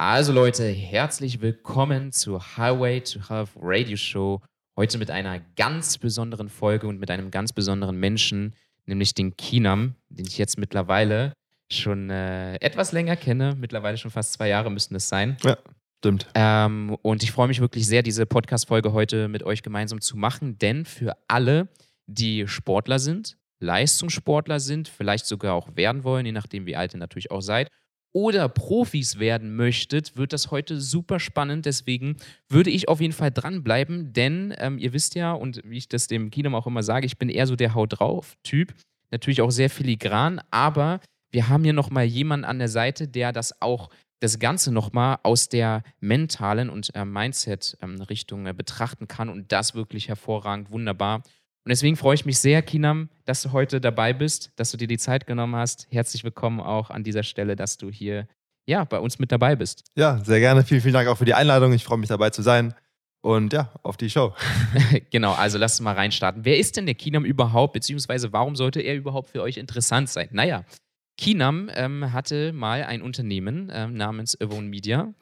Also 0.00 0.32
Leute, 0.32 0.62
herzlich 0.68 1.40
willkommen 1.40 2.12
zur 2.12 2.56
Highway 2.56 3.00
to 3.00 3.18
Health 3.28 3.50
Radio 3.60 3.96
Show. 3.96 4.40
Heute 4.76 4.96
mit 4.96 5.10
einer 5.10 5.40
ganz 5.56 5.98
besonderen 5.98 6.48
Folge 6.48 6.86
und 6.86 7.00
mit 7.00 7.10
einem 7.10 7.32
ganz 7.32 7.52
besonderen 7.52 7.98
Menschen, 7.98 8.54
nämlich 8.86 9.14
den 9.14 9.36
Kinam, 9.36 9.96
den 10.08 10.24
ich 10.24 10.38
jetzt 10.38 10.56
mittlerweile 10.56 11.32
schon 11.68 12.10
äh, 12.10 12.54
etwas 12.60 12.92
länger 12.92 13.16
kenne. 13.16 13.56
Mittlerweile 13.58 13.96
schon 13.96 14.12
fast 14.12 14.34
zwei 14.34 14.46
Jahre 14.46 14.70
müssten 14.70 14.94
es 14.94 15.08
sein. 15.08 15.36
Ja, 15.42 15.58
stimmt. 15.98 16.28
Ähm, 16.36 16.96
und 17.02 17.24
ich 17.24 17.32
freue 17.32 17.48
mich 17.48 17.60
wirklich 17.60 17.88
sehr, 17.88 18.04
diese 18.04 18.24
Podcast-Folge 18.24 18.92
heute 18.92 19.26
mit 19.26 19.42
euch 19.42 19.64
gemeinsam 19.64 20.00
zu 20.00 20.16
machen, 20.16 20.58
denn 20.58 20.84
für 20.84 21.16
alle, 21.26 21.66
die 22.06 22.46
Sportler 22.46 23.00
sind, 23.00 23.36
Leistungssportler 23.58 24.60
sind, 24.60 24.86
vielleicht 24.86 25.26
sogar 25.26 25.54
auch 25.54 25.74
werden 25.74 26.04
wollen, 26.04 26.24
je 26.24 26.30
nachdem, 26.30 26.66
wie 26.66 26.76
alt 26.76 26.94
ihr 26.94 27.00
natürlich 27.00 27.32
auch 27.32 27.42
seid, 27.42 27.68
oder 28.12 28.48
Profis 28.48 29.18
werden 29.18 29.54
möchtet, 29.54 30.16
wird 30.16 30.32
das 30.32 30.50
heute 30.50 30.80
super 30.80 31.20
spannend. 31.20 31.66
Deswegen 31.66 32.16
würde 32.48 32.70
ich 32.70 32.88
auf 32.88 33.00
jeden 33.00 33.12
Fall 33.12 33.30
dranbleiben, 33.30 34.12
denn 34.12 34.54
ähm, 34.58 34.78
ihr 34.78 34.92
wisst 34.92 35.14
ja, 35.14 35.32
und 35.32 35.60
wie 35.64 35.78
ich 35.78 35.88
das 35.88 36.06
dem 36.06 36.30
Kinem 36.30 36.54
auch 36.54 36.66
immer 36.66 36.82
sage, 36.82 37.06
ich 37.06 37.18
bin 37.18 37.28
eher 37.28 37.46
so 37.46 37.56
der 37.56 37.74
Haut 37.74 37.98
drauf-Typ. 37.98 38.74
Natürlich 39.10 39.40
auch 39.40 39.50
sehr 39.50 39.70
filigran, 39.70 40.40
aber 40.50 41.00
wir 41.30 41.48
haben 41.48 41.64
hier 41.64 41.72
nochmal 41.72 42.04
jemanden 42.04 42.44
an 42.44 42.58
der 42.58 42.68
Seite, 42.68 43.08
der 43.08 43.32
das 43.32 43.60
auch 43.60 43.90
das 44.20 44.38
Ganze 44.38 44.72
nochmal 44.72 45.18
aus 45.22 45.48
der 45.48 45.82
mentalen 46.00 46.70
und 46.70 46.94
äh, 46.94 47.04
Mindset-Richtung 47.04 48.40
ähm, 48.40 48.46
äh, 48.46 48.52
betrachten 48.52 49.06
kann 49.06 49.28
und 49.28 49.52
das 49.52 49.74
wirklich 49.74 50.08
hervorragend, 50.08 50.70
wunderbar. 50.70 51.22
Und 51.64 51.70
deswegen 51.70 51.96
freue 51.96 52.14
ich 52.14 52.24
mich 52.24 52.38
sehr, 52.38 52.62
Kinam, 52.62 53.08
dass 53.24 53.42
du 53.42 53.52
heute 53.52 53.80
dabei 53.80 54.12
bist, 54.12 54.52
dass 54.56 54.70
du 54.70 54.76
dir 54.76 54.88
die 54.88 54.98
Zeit 54.98 55.26
genommen 55.26 55.56
hast. 55.56 55.86
Herzlich 55.90 56.24
willkommen 56.24 56.60
auch 56.60 56.90
an 56.90 57.04
dieser 57.04 57.22
Stelle, 57.22 57.56
dass 57.56 57.76
du 57.76 57.90
hier 57.90 58.26
ja, 58.66 58.84
bei 58.84 58.98
uns 58.98 59.18
mit 59.18 59.32
dabei 59.32 59.56
bist. 59.56 59.84
Ja, 59.96 60.22
sehr 60.24 60.40
gerne. 60.40 60.62
Vielen, 60.62 60.82
vielen 60.82 60.94
Dank 60.94 61.08
auch 61.08 61.16
für 61.16 61.24
die 61.24 61.34
Einladung. 61.34 61.72
Ich 61.72 61.84
freue 61.84 61.98
mich 61.98 62.08
dabei 62.08 62.30
zu 62.30 62.42
sein. 62.42 62.74
Und 63.20 63.52
ja, 63.52 63.72
auf 63.82 63.96
die 63.96 64.10
Show. 64.10 64.34
genau, 65.10 65.32
also 65.32 65.58
lass 65.58 65.72
uns 65.72 65.80
mal 65.80 65.94
reinstarten. 65.94 66.44
Wer 66.44 66.58
ist 66.58 66.76
denn 66.76 66.86
der 66.86 66.94
Kinam 66.94 67.24
überhaupt, 67.24 67.72
beziehungsweise 67.72 68.32
warum 68.32 68.56
sollte 68.56 68.80
er 68.80 68.94
überhaupt 68.94 69.30
für 69.30 69.42
euch 69.42 69.56
interessant 69.56 70.08
sein? 70.08 70.28
Naja, 70.32 70.64
Kinam 71.16 71.68
ähm, 71.74 72.12
hatte 72.12 72.52
mal 72.52 72.84
ein 72.84 73.02
Unternehmen 73.02 73.70
ähm, 73.72 73.94
namens 73.94 74.40
Avon 74.40 74.68
Media 74.68 75.12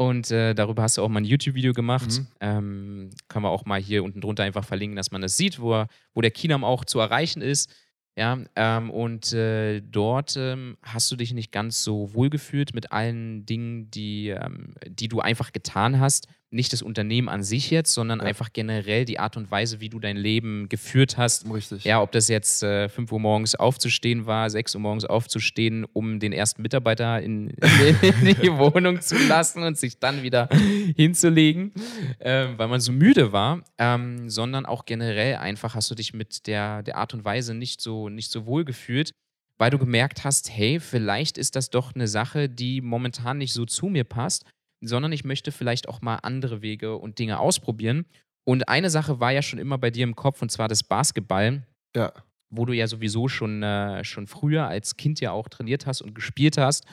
und 0.00 0.30
äh, 0.30 0.54
darüber 0.54 0.82
hast 0.82 0.96
du 0.96 1.02
auch 1.02 1.10
mal 1.10 1.20
ein 1.20 1.26
YouTube-Video 1.26 1.74
gemacht. 1.74 2.08
Mhm. 2.08 2.26
Ähm, 2.40 3.10
kann 3.28 3.42
man 3.42 3.52
auch 3.52 3.66
mal 3.66 3.78
hier 3.78 4.02
unten 4.02 4.22
drunter 4.22 4.44
einfach 4.44 4.64
verlinken, 4.64 4.96
dass 4.96 5.10
man 5.10 5.20
das 5.20 5.36
sieht, 5.36 5.60
wo, 5.60 5.74
er, 5.74 5.88
wo 6.14 6.22
der 6.22 6.30
Kinam 6.30 6.64
auch 6.64 6.86
zu 6.86 7.00
erreichen 7.00 7.42
ist. 7.42 7.70
Ja, 8.16 8.38
ähm, 8.56 8.90
und 8.90 9.34
äh, 9.34 9.82
dort 9.82 10.38
ähm, 10.38 10.78
hast 10.80 11.12
du 11.12 11.16
dich 11.16 11.34
nicht 11.34 11.52
ganz 11.52 11.84
so 11.84 12.14
wohlgefühlt 12.14 12.74
mit 12.74 12.92
allen 12.92 13.44
Dingen, 13.44 13.90
die, 13.90 14.30
ähm, 14.30 14.74
die 14.88 15.08
du 15.08 15.20
einfach 15.20 15.52
getan 15.52 16.00
hast 16.00 16.28
nicht 16.52 16.72
das 16.72 16.82
Unternehmen 16.82 17.28
an 17.28 17.44
sich 17.44 17.70
jetzt, 17.70 17.94
sondern 17.94 18.18
ja. 18.18 18.26
einfach 18.26 18.52
generell 18.52 19.04
die 19.04 19.20
Art 19.20 19.36
und 19.36 19.50
Weise, 19.50 19.80
wie 19.80 19.88
du 19.88 20.00
dein 20.00 20.16
Leben 20.16 20.68
geführt 20.68 21.16
hast. 21.16 21.48
Richtig. 21.52 21.84
Ja, 21.84 22.02
ob 22.02 22.10
das 22.10 22.28
jetzt 22.28 22.62
äh, 22.62 22.88
5 22.88 23.12
Uhr 23.12 23.20
morgens 23.20 23.54
aufzustehen 23.54 24.26
war, 24.26 24.50
6 24.50 24.74
Uhr 24.74 24.80
morgens 24.80 25.04
aufzustehen, 25.04 25.86
um 25.92 26.18
den 26.18 26.32
ersten 26.32 26.62
Mitarbeiter 26.62 27.22
in, 27.22 27.50
in 27.50 28.36
die 28.42 28.52
Wohnung 28.58 29.00
zu 29.00 29.16
lassen 29.28 29.62
und 29.62 29.78
sich 29.78 29.98
dann 29.98 30.22
wieder 30.22 30.48
hinzulegen, 30.96 31.72
äh, 32.18 32.48
weil 32.56 32.68
man 32.68 32.80
so 32.80 32.90
müde 32.90 33.32
war, 33.32 33.62
ähm, 33.78 34.28
sondern 34.28 34.66
auch 34.66 34.86
generell 34.86 35.36
einfach 35.36 35.76
hast 35.76 35.90
du 35.90 35.94
dich 35.94 36.14
mit 36.14 36.48
der, 36.48 36.82
der 36.82 36.96
Art 36.96 37.14
und 37.14 37.24
Weise 37.24 37.54
nicht 37.54 37.80
so, 37.80 38.08
nicht 38.08 38.30
so 38.30 38.46
wohl 38.46 38.64
gefühlt 38.64 39.12
weil 39.58 39.70
du 39.70 39.76
gemerkt 39.76 40.24
hast, 40.24 40.48
hey, 40.48 40.80
vielleicht 40.80 41.36
ist 41.36 41.54
das 41.54 41.68
doch 41.68 41.94
eine 41.94 42.08
Sache, 42.08 42.48
die 42.48 42.80
momentan 42.80 43.36
nicht 43.36 43.52
so 43.52 43.66
zu 43.66 43.88
mir 43.88 44.04
passt 44.04 44.46
sondern 44.80 45.12
ich 45.12 45.24
möchte 45.24 45.52
vielleicht 45.52 45.88
auch 45.88 46.00
mal 46.00 46.16
andere 46.16 46.62
Wege 46.62 46.96
und 46.96 47.18
Dinge 47.18 47.38
ausprobieren. 47.38 48.06
Und 48.44 48.68
eine 48.68 48.90
Sache 48.90 49.20
war 49.20 49.32
ja 49.32 49.42
schon 49.42 49.58
immer 49.58 49.78
bei 49.78 49.90
dir 49.90 50.04
im 50.04 50.16
Kopf, 50.16 50.42
und 50.42 50.50
zwar 50.50 50.68
das 50.68 50.82
Basketball. 50.82 51.66
Ja. 51.94 52.12
Wo 52.48 52.64
du 52.64 52.72
ja 52.72 52.86
sowieso 52.86 53.28
schon, 53.28 53.62
äh, 53.62 54.02
schon 54.04 54.26
früher 54.26 54.66
als 54.66 54.96
Kind 54.96 55.20
ja 55.20 55.32
auch 55.32 55.48
trainiert 55.48 55.86
hast 55.86 56.02
und 56.02 56.14
gespielt 56.14 56.58
hast. 56.58 56.84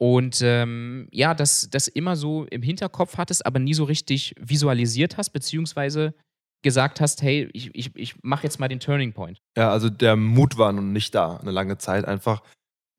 Und 0.00 0.40
ähm, 0.42 1.08
ja, 1.10 1.34
das, 1.34 1.70
das 1.70 1.88
immer 1.88 2.14
so 2.14 2.44
im 2.44 2.62
Hinterkopf 2.62 3.16
hattest, 3.16 3.44
aber 3.46 3.58
nie 3.58 3.74
so 3.74 3.84
richtig 3.84 4.34
visualisiert 4.38 5.16
hast, 5.16 5.30
beziehungsweise 5.30 6.14
gesagt 6.62 7.00
hast, 7.00 7.22
hey, 7.22 7.48
ich, 7.52 7.74
ich, 7.74 7.94
ich 7.96 8.14
mache 8.22 8.44
jetzt 8.44 8.60
mal 8.60 8.68
den 8.68 8.80
Turning 8.80 9.12
Point. 9.12 9.38
Ja, 9.56 9.70
also 9.70 9.88
der 9.90 10.16
Mut 10.16 10.58
war 10.58 10.72
nun 10.72 10.92
nicht 10.92 11.14
da, 11.14 11.36
eine 11.36 11.50
lange 11.50 11.78
Zeit, 11.78 12.04
einfach 12.04 12.42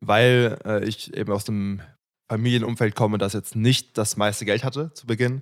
weil 0.01 0.57
äh, 0.66 0.85
ich 0.85 1.13
eben 1.13 1.31
aus 1.31 1.44
dem 1.44 1.81
Familienumfeld 2.29 2.95
komme, 2.95 3.17
das 3.17 3.34
jetzt 3.34 3.56
nicht 3.56 3.97
das 3.97 4.16
meiste 4.16 4.45
Geld 4.45 4.63
hatte 4.63 4.94
zu 4.94 5.07
Beginn. 5.07 5.41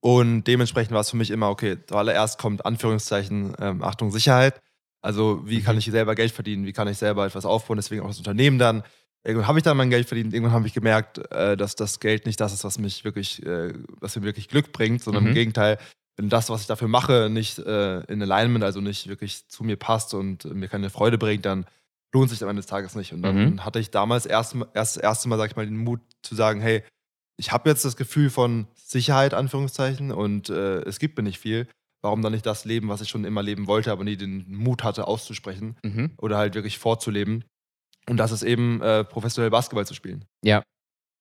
Und 0.00 0.44
dementsprechend 0.44 0.92
war 0.92 1.00
es 1.00 1.10
für 1.10 1.16
mich 1.16 1.30
immer, 1.30 1.50
okay, 1.50 1.76
zuallererst 1.86 2.38
kommt 2.38 2.64
Anführungszeichen, 2.64 3.54
ähm, 3.60 3.82
Achtung, 3.82 4.10
Sicherheit. 4.12 4.60
Also, 5.02 5.42
wie 5.44 5.60
kann 5.60 5.74
mhm. 5.74 5.80
ich 5.80 5.86
selber 5.86 6.14
Geld 6.14 6.32
verdienen? 6.32 6.66
Wie 6.66 6.72
kann 6.72 6.88
ich 6.88 6.98
selber 6.98 7.26
etwas 7.26 7.44
aufbauen? 7.44 7.76
Deswegen 7.76 8.02
auch 8.02 8.08
das 8.08 8.18
Unternehmen 8.18 8.58
dann. 8.58 8.84
Irgendwann 9.24 9.48
habe 9.48 9.58
ich 9.58 9.64
dann 9.64 9.76
mein 9.76 9.90
Geld 9.90 10.06
verdient. 10.06 10.32
Irgendwann 10.32 10.54
habe 10.54 10.66
ich 10.66 10.74
gemerkt, 10.74 11.18
äh, 11.32 11.56
dass 11.56 11.74
das 11.74 11.98
Geld 11.98 12.26
nicht 12.26 12.40
das 12.40 12.52
ist, 12.52 12.64
was 12.64 12.78
mich 12.78 13.04
wirklich, 13.04 13.44
äh, 13.44 13.72
was 14.00 14.16
mir 14.16 14.22
wirklich 14.22 14.48
Glück 14.48 14.72
bringt, 14.72 15.02
sondern 15.02 15.24
mhm. 15.24 15.30
im 15.30 15.34
Gegenteil, 15.34 15.78
wenn 16.16 16.28
das, 16.28 16.50
was 16.50 16.62
ich 16.62 16.66
dafür 16.68 16.88
mache, 16.88 17.28
nicht 17.30 17.58
äh, 17.58 18.00
in 18.04 18.22
Alignment, 18.22 18.64
also 18.64 18.80
nicht 18.80 19.08
wirklich 19.08 19.48
zu 19.48 19.64
mir 19.64 19.76
passt 19.76 20.14
und 20.14 20.44
mir 20.44 20.68
keine 20.68 20.90
Freude 20.90 21.18
bringt, 21.18 21.44
dann 21.44 21.66
lohnt 22.14 22.30
sich 22.30 22.42
am 22.42 22.48
Ende 22.48 22.60
des 22.60 22.66
Tages 22.66 22.94
nicht. 22.94 23.12
Und 23.12 23.22
dann 23.22 23.36
mhm. 23.36 23.64
hatte 23.64 23.78
ich 23.78 23.90
damals 23.90 24.26
erst, 24.26 24.54
erst 24.74 24.96
das 24.96 25.02
erste 25.02 25.28
Mal, 25.28 25.38
sag 25.38 25.50
ich 25.50 25.56
mal, 25.56 25.66
den 25.66 25.76
Mut 25.76 26.00
zu 26.22 26.34
sagen, 26.34 26.60
hey, 26.60 26.82
ich 27.36 27.52
habe 27.52 27.68
jetzt 27.68 27.84
das 27.84 27.96
Gefühl 27.96 28.30
von 28.30 28.66
Sicherheit, 28.74 29.34
Anführungszeichen, 29.34 30.10
und 30.10 30.50
äh, 30.50 30.80
es 30.80 30.98
gibt 30.98 31.16
mir 31.16 31.22
nicht 31.22 31.38
viel. 31.38 31.68
Warum 32.00 32.22
dann 32.22 32.32
nicht 32.32 32.46
das 32.46 32.64
leben, 32.64 32.88
was 32.88 33.00
ich 33.00 33.08
schon 33.08 33.24
immer 33.24 33.42
leben 33.42 33.66
wollte, 33.66 33.90
aber 33.90 34.04
nie 34.04 34.16
den 34.16 34.44
Mut 34.48 34.84
hatte, 34.84 35.08
auszusprechen 35.08 35.76
mhm. 35.82 36.12
oder 36.16 36.38
halt 36.38 36.54
wirklich 36.54 36.78
vorzuleben? 36.78 37.44
Und 38.08 38.16
das 38.16 38.32
ist 38.32 38.42
eben 38.42 38.80
äh, 38.82 39.04
professionell 39.04 39.50
Basketball 39.50 39.86
zu 39.86 39.94
spielen. 39.94 40.24
Ja, 40.44 40.62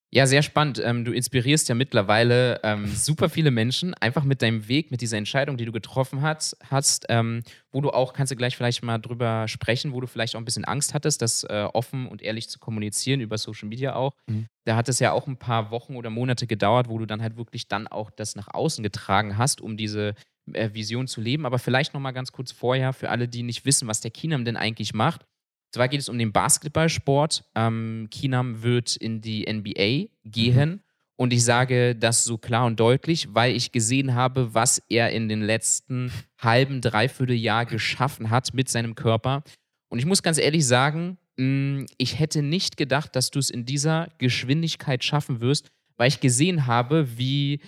ja, 0.10 0.26
sehr 0.26 0.42
spannend. 0.42 0.82
Ähm, 0.84 1.04
du 1.04 1.12
inspirierst 1.12 1.68
ja 1.68 1.76
mittlerweile 1.76 2.62
ähm, 2.64 2.88
super 2.88 3.28
viele 3.28 3.52
Menschen, 3.52 3.94
einfach 3.96 4.24
mit 4.24 4.42
deinem 4.42 4.68
Weg, 4.70 4.90
mit 4.90 5.02
dieser 5.02 5.18
Entscheidung, 5.18 5.58
die 5.58 5.66
du 5.66 5.74
getroffen 5.74 6.22
hast, 6.22 6.58
hast 6.70 7.06
ähm, 7.10 7.44
wo 7.72 7.82
du 7.82 7.90
auch, 7.90 8.14
kannst 8.14 8.32
du 8.32 8.38
gleich 8.38 8.56
vielleicht 8.56 8.84
mal 8.84 9.00
drüber 9.00 9.50
sprechen, 9.50 9.92
wo 9.92 10.00
du 10.00 10.08
vielleicht 10.08 10.36
auch 10.36 10.40
ein 10.40 10.46
bisschen 10.46 10.64
Angst 10.64 10.94
hattest, 10.94 11.22
das 11.22 11.44
äh, 11.44 11.68
offen 11.74 12.08
und 12.08 12.22
ehrlich 12.22 12.50
zu 12.50 12.58
kommunizieren, 12.58 13.20
über 13.20 13.38
Social 13.38 13.68
Media 13.68 13.96
auch. 13.96 14.14
Mhm. 14.28 14.48
Da 14.64 14.78
hat 14.78 14.88
es 14.88 15.00
ja 15.00 15.12
auch 15.12 15.28
ein 15.28 15.38
paar 15.38 15.72
Wochen 15.72 15.96
oder 15.98 16.10
Monate 16.10 16.48
gedauert, 16.48 16.88
wo 16.88 16.98
du 17.00 17.06
dann 17.06 17.22
halt 17.22 17.36
wirklich 17.36 17.68
dann 17.68 17.88
auch 17.88 18.10
das 18.10 18.38
nach 18.38 18.48
außen 18.54 18.84
getragen 18.84 19.38
hast, 19.38 19.60
um 19.60 19.76
diese 19.76 20.16
äh, 20.54 20.70
Vision 20.74 21.08
zu 21.08 21.20
leben. 21.20 21.46
Aber 21.46 21.60
vielleicht 21.60 21.94
nochmal 21.94 22.14
ganz 22.14 22.32
kurz 22.32 22.54
vorher, 22.54 22.94
für 22.94 23.10
alle, 23.10 23.28
die 23.28 23.44
nicht 23.44 23.66
wissen, 23.66 23.90
was 23.90 24.00
der 24.00 24.12
Kinam 24.12 24.46
denn 24.46 24.56
eigentlich 24.56 24.94
macht. 24.94 25.26
Zwar 25.72 25.88
geht 25.88 26.00
es 26.00 26.10
um 26.10 26.18
den 26.18 26.32
Basketballsport. 26.32 27.44
Ähm, 27.56 28.08
Kinam 28.12 28.64
wird 28.64 28.96
in 28.96 29.22
die 29.22 29.46
NBA 29.52 30.10
gehen. 30.24 30.70
Mhm. 30.70 30.80
Und 31.18 31.34
ich 31.34 31.44
sage 31.44 31.96
das 31.96 32.24
so 32.24 32.38
klar 32.38 32.66
und 32.68 32.80
deutlich, 32.80 33.28
weil 33.34 33.56
ich 33.56 33.72
gesehen 33.72 34.14
habe, 34.14 34.54
was 34.54 34.82
er 34.88 35.12
in 35.12 35.28
den 35.28 35.42
letzten 35.42 36.12
halben, 36.40 36.80
dreiviertel 36.80 37.36
Jahr 37.36 37.66
geschaffen 37.66 38.30
hat 38.30 38.54
mit 38.54 38.70
seinem 38.70 38.94
Körper. 38.94 39.44
Und 39.90 39.98
ich 39.98 40.06
muss 40.06 40.22
ganz 40.22 40.38
ehrlich 40.38 40.68
sagen, 40.68 41.18
mm, 41.38 41.86
ich 41.98 42.20
hätte 42.20 42.44
nicht 42.44 42.78
gedacht, 42.78 43.16
dass 43.16 43.32
du 43.32 43.40
es 43.40 43.50
in 43.50 43.66
dieser 43.66 44.10
Geschwindigkeit 44.20 45.04
schaffen 45.04 45.42
wirst, 45.42 45.72
weil 45.98 46.08
ich 46.08 46.20
gesehen 46.20 46.68
habe, 46.68 47.18
wie, 47.18 47.60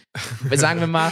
sagen 0.51 0.79
wir 0.79 0.88
mal, 0.88 1.12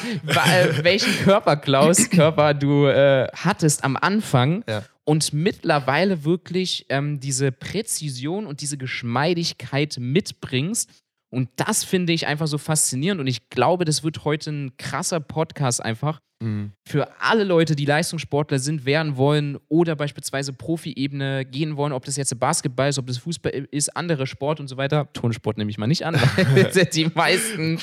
welchen 0.82 1.14
Körperklaus 1.24 2.10
Körper 2.10 2.54
du 2.54 2.86
äh, 2.88 3.28
hattest 3.34 3.84
am 3.84 3.98
Anfang. 3.98 4.64
Ja 4.68 4.84
und 5.08 5.32
mittlerweile 5.32 6.26
wirklich 6.26 6.86
ähm, 6.90 7.22
diese 7.22 7.54
Präzision 7.54 8.46
und 8.46 8.60
diese 8.60 8.78
Geschmeidigkeit 8.78 9.96
mitbringst. 9.98 10.90
Und 11.30 11.50
das 11.58 11.84
finde 11.84 12.14
ich 12.14 12.26
einfach 12.26 12.48
so 12.48 12.58
faszinierend 12.58 13.20
und 13.20 13.28
ich 13.28 13.50
glaube, 13.50 13.84
das 13.84 14.04
wird 14.04 14.24
heute 14.24 14.50
ein 14.50 14.78
krasser 14.78 15.20
Podcast 15.20 15.84
einfach 15.84 16.22
mhm. 16.42 16.72
für 16.88 17.10
alle 17.20 17.44
Leute, 17.44 17.76
die 17.76 17.84
Leistungssportler 17.84 18.60
sind, 18.60 18.86
werden 18.86 19.18
wollen 19.18 19.58
oder 19.68 19.98
beispielsweise 19.98 20.54
Profi-Ebene 20.54 21.44
gehen 21.44 21.76
wollen, 21.76 21.92
ob 21.92 22.06
das 22.06 22.16
jetzt 22.16 22.38
Basketball 22.40 22.90
ist, 22.90 22.98
ob 22.98 23.08
das 23.08 23.18
Fußball 23.18 23.68
ist, 23.72 23.96
andere 23.98 24.26
Sport 24.26 24.62
und 24.62 24.70
so 24.70 24.78
weiter. 24.78 25.12
Turnsport 25.12 25.58
nehme 25.58 25.70
ich 25.70 25.78
mal 25.78 25.88
nicht 25.88 26.06
an, 26.06 26.16
weil 26.54 26.86
die 26.86 27.12
meisten, 27.14 27.78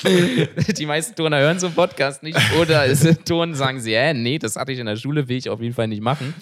die 0.77 0.85
meisten 0.85 1.15
Turner 1.15 1.39
hören 1.39 1.59
so 1.59 1.67
einen 1.67 1.75
Podcast 1.75 2.23
nicht 2.23 2.39
oder 2.59 2.85
Turnen 3.25 3.53
sagen 3.53 3.79
sie, 3.79 3.93
äh, 3.93 4.13
nee, 4.13 4.39
das 4.39 4.55
hatte 4.55 4.71
ich 4.71 4.79
in 4.79 4.87
der 4.87 4.95
Schule, 4.95 5.27
will 5.27 5.37
ich 5.37 5.49
auf 5.49 5.61
jeden 5.61 5.75
Fall 5.75 5.87
nicht 5.87 6.01
machen. 6.01 6.33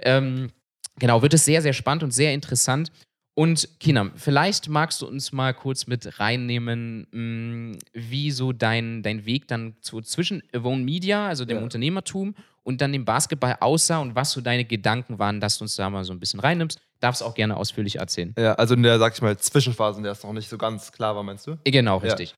Ähm, 0.00 0.50
genau, 0.98 1.20
wird 1.20 1.34
es 1.34 1.44
sehr, 1.44 1.60
sehr 1.60 1.74
spannend 1.74 2.02
und 2.02 2.12
sehr 2.12 2.32
interessant. 2.32 2.90
Und 3.38 3.68
Kinam, 3.80 4.12
vielleicht 4.16 4.70
magst 4.70 5.02
du 5.02 5.06
uns 5.06 5.30
mal 5.30 5.52
kurz 5.52 5.86
mit 5.86 6.18
reinnehmen, 6.18 7.06
mm, 7.10 7.78
wie 7.92 8.30
so 8.30 8.52
dein, 8.52 9.02
dein 9.02 9.26
Weg 9.26 9.46
dann 9.46 9.76
zu, 9.82 10.00
zwischen 10.00 10.42
Avon 10.54 10.84
Media, 10.84 11.28
also 11.28 11.44
dem 11.44 11.58
ja. 11.58 11.62
Unternehmertum, 11.62 12.34
und 12.62 12.80
dann 12.80 12.92
dem 12.92 13.04
Basketball 13.04 13.58
aussah 13.60 13.98
und 13.98 14.14
was 14.14 14.32
so 14.32 14.40
deine 14.40 14.64
Gedanken 14.64 15.18
waren, 15.18 15.38
dass 15.38 15.58
du 15.58 15.64
uns 15.64 15.76
da 15.76 15.90
mal 15.90 16.02
so 16.02 16.14
ein 16.14 16.18
bisschen 16.18 16.40
reinnimmst. 16.40 16.80
Darfst 16.98 17.22
auch 17.22 17.34
gerne 17.34 17.58
ausführlich 17.58 17.96
erzählen. 17.96 18.34
Ja, 18.38 18.54
also 18.54 18.74
in 18.74 18.82
der, 18.82 18.98
sag 18.98 19.12
ich 19.12 19.20
mal, 19.20 19.36
Zwischenphase, 19.36 19.98
in 19.98 20.04
der 20.04 20.12
es 20.12 20.22
noch 20.22 20.32
nicht 20.32 20.48
so 20.48 20.56
ganz 20.56 20.90
klar 20.90 21.14
war, 21.14 21.22
meinst 21.22 21.46
du? 21.46 21.58
Genau, 21.64 21.98
richtig. 21.98 22.34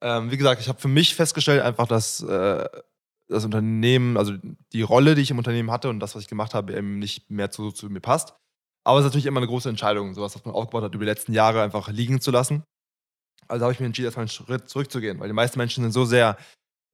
Ja. 0.00 0.18
Ähm, 0.18 0.30
wie 0.30 0.36
gesagt, 0.36 0.60
ich 0.60 0.68
habe 0.68 0.80
für 0.80 0.86
mich 0.86 1.16
festgestellt, 1.16 1.60
einfach, 1.60 1.88
dass 1.88 2.22
äh, 2.22 2.64
das 3.28 3.44
Unternehmen, 3.44 4.16
also 4.16 4.34
die 4.72 4.82
Rolle, 4.82 5.16
die 5.16 5.22
ich 5.22 5.32
im 5.32 5.38
Unternehmen 5.38 5.72
hatte 5.72 5.88
und 5.88 5.98
das, 5.98 6.14
was 6.14 6.22
ich 6.22 6.28
gemacht 6.28 6.54
habe, 6.54 6.72
eben 6.72 7.00
nicht 7.00 7.30
mehr 7.30 7.50
zu, 7.50 7.72
zu 7.72 7.90
mir 7.90 8.00
passt. 8.00 8.34
Aber 8.86 8.98
es 8.98 9.04
ist 9.04 9.10
natürlich 9.10 9.26
immer 9.26 9.40
eine 9.40 9.48
große 9.48 9.68
Entscheidung, 9.68 10.14
sowas, 10.14 10.34
was 10.36 10.44
man 10.44 10.54
aufgebaut 10.54 10.84
hat, 10.84 10.94
über 10.94 11.04
die 11.04 11.10
letzten 11.10 11.32
Jahre 11.32 11.62
einfach 11.62 11.88
liegen 11.88 12.20
zu 12.20 12.30
lassen. 12.30 12.62
Also 13.48 13.64
habe 13.64 13.72
ich 13.72 13.80
mir 13.80 13.86
entschieden, 13.86 14.06
erstmal 14.06 14.22
einen 14.22 14.28
Schritt 14.28 14.68
zurückzugehen, 14.68 15.18
weil 15.18 15.28
die 15.28 15.34
meisten 15.34 15.58
Menschen 15.58 15.82
sind 15.82 15.92
so 15.92 16.04
sehr 16.04 16.36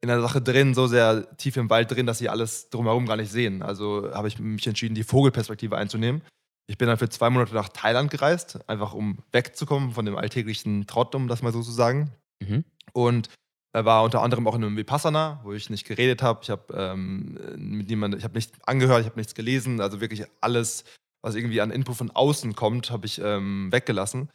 in 0.03 0.09
der 0.09 0.21
Sache 0.23 0.41
drin, 0.41 0.75
so 0.75 0.87
sehr 0.87 1.37
tief 1.37 1.57
im 1.57 1.69
Wald 1.69 1.91
drin, 1.91 2.07
dass 2.07 2.19
sie 2.19 2.31
alles 2.31 2.71
drumherum 2.71 3.07
gar 3.07 3.17
nicht 3.17 3.31
sehen. 3.31 3.63
Also 3.63 4.11
habe 4.13 4.29
ich 4.29 4.39
mich 4.39 4.67
entschieden, 4.67 4.95
die 4.95 5.05
Vogelperspektive 5.05 5.77
einzunehmen. 5.77 6.23
Ich 6.67 6.79
bin 6.79 6.89
dann 6.89 6.97
für 6.97 7.11
zwei 7.11 7.29
Monate 7.29 7.55
nach 7.55 7.69
Thailand 7.69 8.11
gereist, 8.11 8.59
einfach 8.69 8.95
um 8.95 9.19
wegzukommen 9.31 9.93
von 9.93 10.07
dem 10.07 10.17
alltäglichen 10.17 10.87
Trott, 10.87 11.15
um 11.15 11.29
das 11.29 11.43
mal 11.43 11.53
so 11.53 11.61
zu 11.61 11.73
sagen. 11.73 12.11
Mhm. 12.43 12.65
Und 12.95 13.29
war 13.75 14.03
unter 14.03 14.23
anderem 14.23 14.47
auch 14.47 14.55
in 14.55 14.65
einem 14.65 14.77
Vipassana, 14.77 15.41
wo 15.45 15.53
ich 15.53 15.71
nicht 15.71 15.87
geredet 15.87 16.23
habe. 16.23 16.41
Ich 16.43 16.51
habe 16.51 16.75
ähm, 16.75 17.39
mit 17.57 17.89
niemandem, 17.89 18.19
ich 18.19 18.25
habe 18.25 18.35
nichts 18.35 18.59
angehört, 18.67 19.01
ich 19.01 19.07
habe 19.07 19.19
nichts 19.19 19.35
gelesen. 19.35 19.81
Also 19.81 20.01
wirklich 20.01 20.25
alles, 20.41 20.85
was 21.23 21.35
irgendwie 21.35 21.61
an 21.61 21.71
Input 21.71 21.97
von 21.97 22.11
außen 22.11 22.55
kommt, 22.55 22.91
habe 22.91 23.07
ich 23.07 23.21
ähm, 23.23 23.71
weggelassen, 23.71 24.31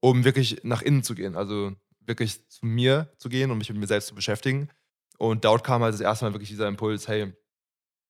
um 0.00 0.24
wirklich 0.24 0.64
nach 0.64 0.82
innen 0.82 1.02
zu 1.02 1.14
gehen. 1.14 1.36
Also 1.36 1.72
wirklich 2.00 2.48
zu 2.48 2.66
mir 2.66 3.12
zu 3.16 3.28
gehen 3.28 3.50
und 3.50 3.58
mich 3.58 3.70
mit 3.70 3.78
mir 3.78 3.86
selbst 3.86 4.08
zu 4.08 4.14
beschäftigen. 4.14 4.68
Und 5.18 5.44
dort 5.44 5.64
kam 5.64 5.82
halt 5.82 5.94
das 5.94 6.00
erste 6.00 6.24
Mal 6.24 6.34
wirklich 6.34 6.48
dieser 6.48 6.66
Impuls, 6.66 7.06
hey, 7.06 7.32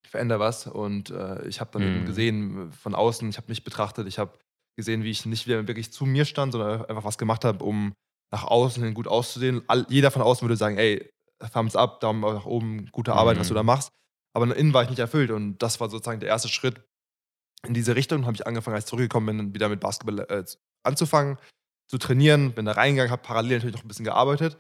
ich 0.02 0.10
verändere 0.10 0.40
was. 0.40 0.66
Und 0.66 1.10
äh, 1.10 1.46
ich 1.46 1.60
habe 1.60 1.70
dann 1.72 1.82
mhm. 1.82 1.96
eben 1.96 2.06
gesehen 2.06 2.72
von 2.72 2.94
außen, 2.94 3.28
ich 3.28 3.36
habe 3.36 3.48
mich 3.48 3.64
betrachtet, 3.64 4.08
ich 4.08 4.18
habe 4.18 4.38
gesehen, 4.76 5.04
wie 5.04 5.10
ich 5.10 5.26
nicht 5.26 5.46
wieder 5.46 5.68
wirklich 5.68 5.92
zu 5.92 6.06
mir 6.06 6.24
stand, 6.24 6.52
sondern 6.52 6.86
einfach 6.86 7.04
was 7.04 7.18
gemacht 7.18 7.44
habe, 7.44 7.62
um 7.62 7.92
nach 8.32 8.44
außen 8.44 8.82
hin 8.82 8.94
gut 8.94 9.06
auszusehen. 9.06 9.62
All, 9.66 9.84
jeder 9.90 10.10
von 10.10 10.22
außen 10.22 10.46
würde 10.46 10.56
sagen, 10.56 10.78
ey, 10.78 11.10
Thumbs 11.52 11.76
up, 11.76 12.00
Daumen 12.00 12.20
nach 12.20 12.46
oben, 12.46 12.86
gute 12.92 13.12
Arbeit, 13.12 13.36
mhm. 13.36 13.40
was 13.40 13.48
du 13.48 13.54
da 13.54 13.62
mhm. 13.62 13.66
machst. 13.66 13.90
Aber 14.34 14.46
nach 14.46 14.56
innen 14.56 14.72
war 14.72 14.82
ich 14.82 14.88
nicht 14.88 14.98
erfüllt 14.98 15.30
und 15.30 15.58
das 15.58 15.80
war 15.80 15.90
sozusagen 15.90 16.20
der 16.20 16.30
erste 16.30 16.48
Schritt 16.48 16.82
in 17.66 17.74
diese 17.74 17.96
Richtung. 17.96 18.26
Habe 18.26 18.34
ich 18.34 18.46
angefangen, 18.46 18.74
als 18.74 18.84
ich 18.84 18.90
zurückgekommen 18.90 19.38
bin, 19.38 19.54
wieder 19.54 19.68
mit 19.68 19.80
Basketball 19.80 20.20
äh, 20.20 20.44
anzufangen, 20.82 21.38
zu 21.88 21.98
trainieren. 21.98 22.52
Bin 22.52 22.64
da 22.64 22.72
reingegangen, 22.72 23.10
habe 23.10 23.22
parallel 23.22 23.58
natürlich 23.58 23.76
noch 23.76 23.84
ein 23.84 23.88
bisschen 23.88 24.04
gearbeitet 24.04 24.56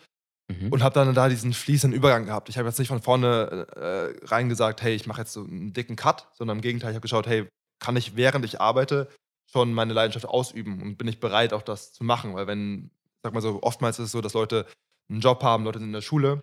Mhm. 0.48 0.68
Und 0.72 0.82
habe 0.82 0.94
dann 0.94 1.14
da 1.14 1.28
diesen 1.28 1.52
fließenden 1.52 1.96
Übergang 1.96 2.26
gehabt. 2.26 2.48
Ich 2.48 2.58
habe 2.58 2.68
jetzt 2.68 2.78
nicht 2.78 2.88
von 2.88 3.02
vorne 3.02 3.66
äh, 3.76 4.26
rein 4.26 4.48
gesagt, 4.48 4.82
hey, 4.82 4.94
ich 4.94 5.06
mache 5.06 5.20
jetzt 5.20 5.32
so 5.32 5.44
einen 5.44 5.72
dicken 5.72 5.96
Cut, 5.96 6.28
sondern 6.34 6.58
im 6.58 6.62
Gegenteil, 6.62 6.90
ich 6.90 6.96
habe 6.96 7.02
geschaut, 7.02 7.26
hey, 7.26 7.48
kann 7.78 7.96
ich 7.96 8.16
während 8.16 8.44
ich 8.44 8.60
arbeite 8.60 9.08
schon 9.50 9.72
meine 9.72 9.92
Leidenschaft 9.92 10.26
ausüben 10.26 10.82
und 10.82 10.96
bin 10.96 11.08
ich 11.08 11.20
bereit, 11.20 11.52
auch 11.52 11.62
das 11.62 11.92
zu 11.92 12.04
machen? 12.04 12.34
Weil 12.34 12.46
wenn, 12.46 12.90
sag 13.22 13.34
mal 13.34 13.40
so, 13.40 13.62
oftmals 13.62 13.98
ist 13.98 14.06
es 14.06 14.12
so, 14.12 14.20
dass 14.20 14.34
Leute 14.34 14.66
einen 15.10 15.20
Job 15.20 15.42
haben, 15.42 15.64
Leute 15.64 15.78
sind 15.78 15.88
in 15.88 15.92
der 15.94 16.00
Schule 16.00 16.42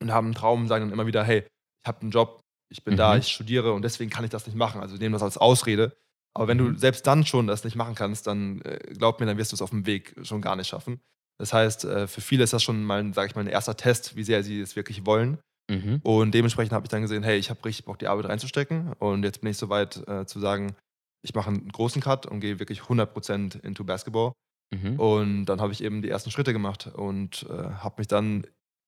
und 0.00 0.12
haben 0.12 0.28
einen 0.28 0.34
Traum 0.34 0.62
und 0.62 0.68
sagen 0.68 0.84
dann 0.84 0.92
immer 0.92 1.06
wieder, 1.06 1.24
hey, 1.24 1.40
ich 1.40 1.88
habe 1.88 2.02
einen 2.02 2.10
Job, 2.10 2.40
ich 2.68 2.84
bin 2.84 2.94
mhm. 2.94 2.98
da, 2.98 3.16
ich 3.16 3.28
studiere 3.28 3.72
und 3.72 3.82
deswegen 3.82 4.10
kann 4.10 4.24
ich 4.24 4.30
das 4.30 4.46
nicht 4.46 4.56
machen. 4.56 4.80
Also 4.80 4.96
nehmen 4.96 5.12
das 5.12 5.22
als 5.22 5.38
Ausrede. 5.38 5.96
Aber 6.34 6.48
wenn 6.48 6.58
du 6.58 6.64
mhm. 6.64 6.78
selbst 6.78 7.06
dann 7.06 7.24
schon 7.24 7.46
das 7.46 7.64
nicht 7.64 7.76
machen 7.76 7.94
kannst, 7.94 8.26
dann 8.26 8.60
äh, 8.62 8.78
glaub 8.96 9.20
mir, 9.20 9.26
dann 9.26 9.38
wirst 9.38 9.52
du 9.52 9.56
es 9.56 9.62
auf 9.62 9.70
dem 9.70 9.86
Weg 9.86 10.14
schon 10.22 10.42
gar 10.42 10.56
nicht 10.56 10.68
schaffen. 10.68 11.00
Das 11.38 11.52
heißt, 11.52 11.84
äh, 11.84 12.06
für 12.06 12.20
viele 12.20 12.44
ist 12.44 12.52
das 12.52 12.62
schon 12.62 12.82
mal, 12.84 13.12
sage 13.14 13.28
ich 13.28 13.34
mal, 13.34 13.42
ein 13.42 13.46
erster 13.46 13.76
Test, 13.76 14.16
wie 14.16 14.24
sehr 14.24 14.42
sie 14.42 14.60
es 14.60 14.76
wirklich 14.76 15.06
wollen. 15.06 15.38
Mhm. 15.70 16.00
Und 16.02 16.32
dementsprechend 16.32 16.72
habe 16.72 16.84
ich 16.84 16.90
dann 16.90 17.02
gesehen, 17.02 17.22
hey, 17.22 17.38
ich 17.38 17.50
habe 17.50 17.64
richtig 17.64 17.86
Bock, 17.86 17.98
die 17.98 18.06
Arbeit 18.06 18.26
reinzustecken. 18.26 18.92
Und 18.94 19.24
jetzt 19.24 19.40
bin 19.40 19.50
ich 19.50 19.58
soweit 19.58 20.06
äh, 20.08 20.26
zu 20.26 20.40
sagen, 20.40 20.76
ich 21.22 21.34
mache 21.34 21.48
einen 21.48 21.68
großen 21.68 22.02
Cut 22.02 22.26
und 22.26 22.40
gehe 22.40 22.58
wirklich 22.58 22.82
100% 22.82 23.62
into 23.64 23.84
Basketball. 23.84 24.32
Mhm. 24.74 24.98
Und 24.98 25.46
dann 25.46 25.60
habe 25.60 25.72
ich 25.72 25.82
eben 25.82 26.02
die 26.02 26.08
ersten 26.08 26.30
Schritte 26.30 26.52
gemacht 26.52 26.88
und 26.94 27.46
äh, 27.48 27.52
habe 27.52 27.96
mich 27.98 28.08
dann, 28.08 28.46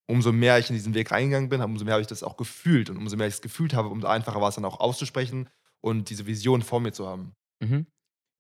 umso 0.09 0.33
mehr 0.33 0.59
ich 0.59 0.71
in 0.71 0.75
diesen 0.75 0.95
Weg 0.95 1.11
reingegangen 1.11 1.49
bin, 1.49 1.61
umso 1.61 1.85
mehr 1.85 1.95
habe 1.95 2.03
ich 2.03 2.09
das 2.09 2.23
auch 2.23 2.37
gefühlt. 2.37 2.91
Und 2.91 2.97
umso 2.97 3.17
mehr 3.17 3.29
ich 3.29 3.35
es 3.35 3.43
gefühlt 3.43 3.75
habe, 3.75 3.89
umso 3.89 4.07
einfacher 4.09 4.41
war 4.41 4.49
es 4.49 4.57
dann 4.57 4.65
auch 4.65 4.81
auszusprechen 4.81 5.49
und 5.81 6.11
diese 6.11 6.27
Vision 6.27 6.63
vor 6.63 6.81
mir 6.81 6.93
zu 6.93 7.07
haben. 7.07 7.35
Mhm. 7.61 7.87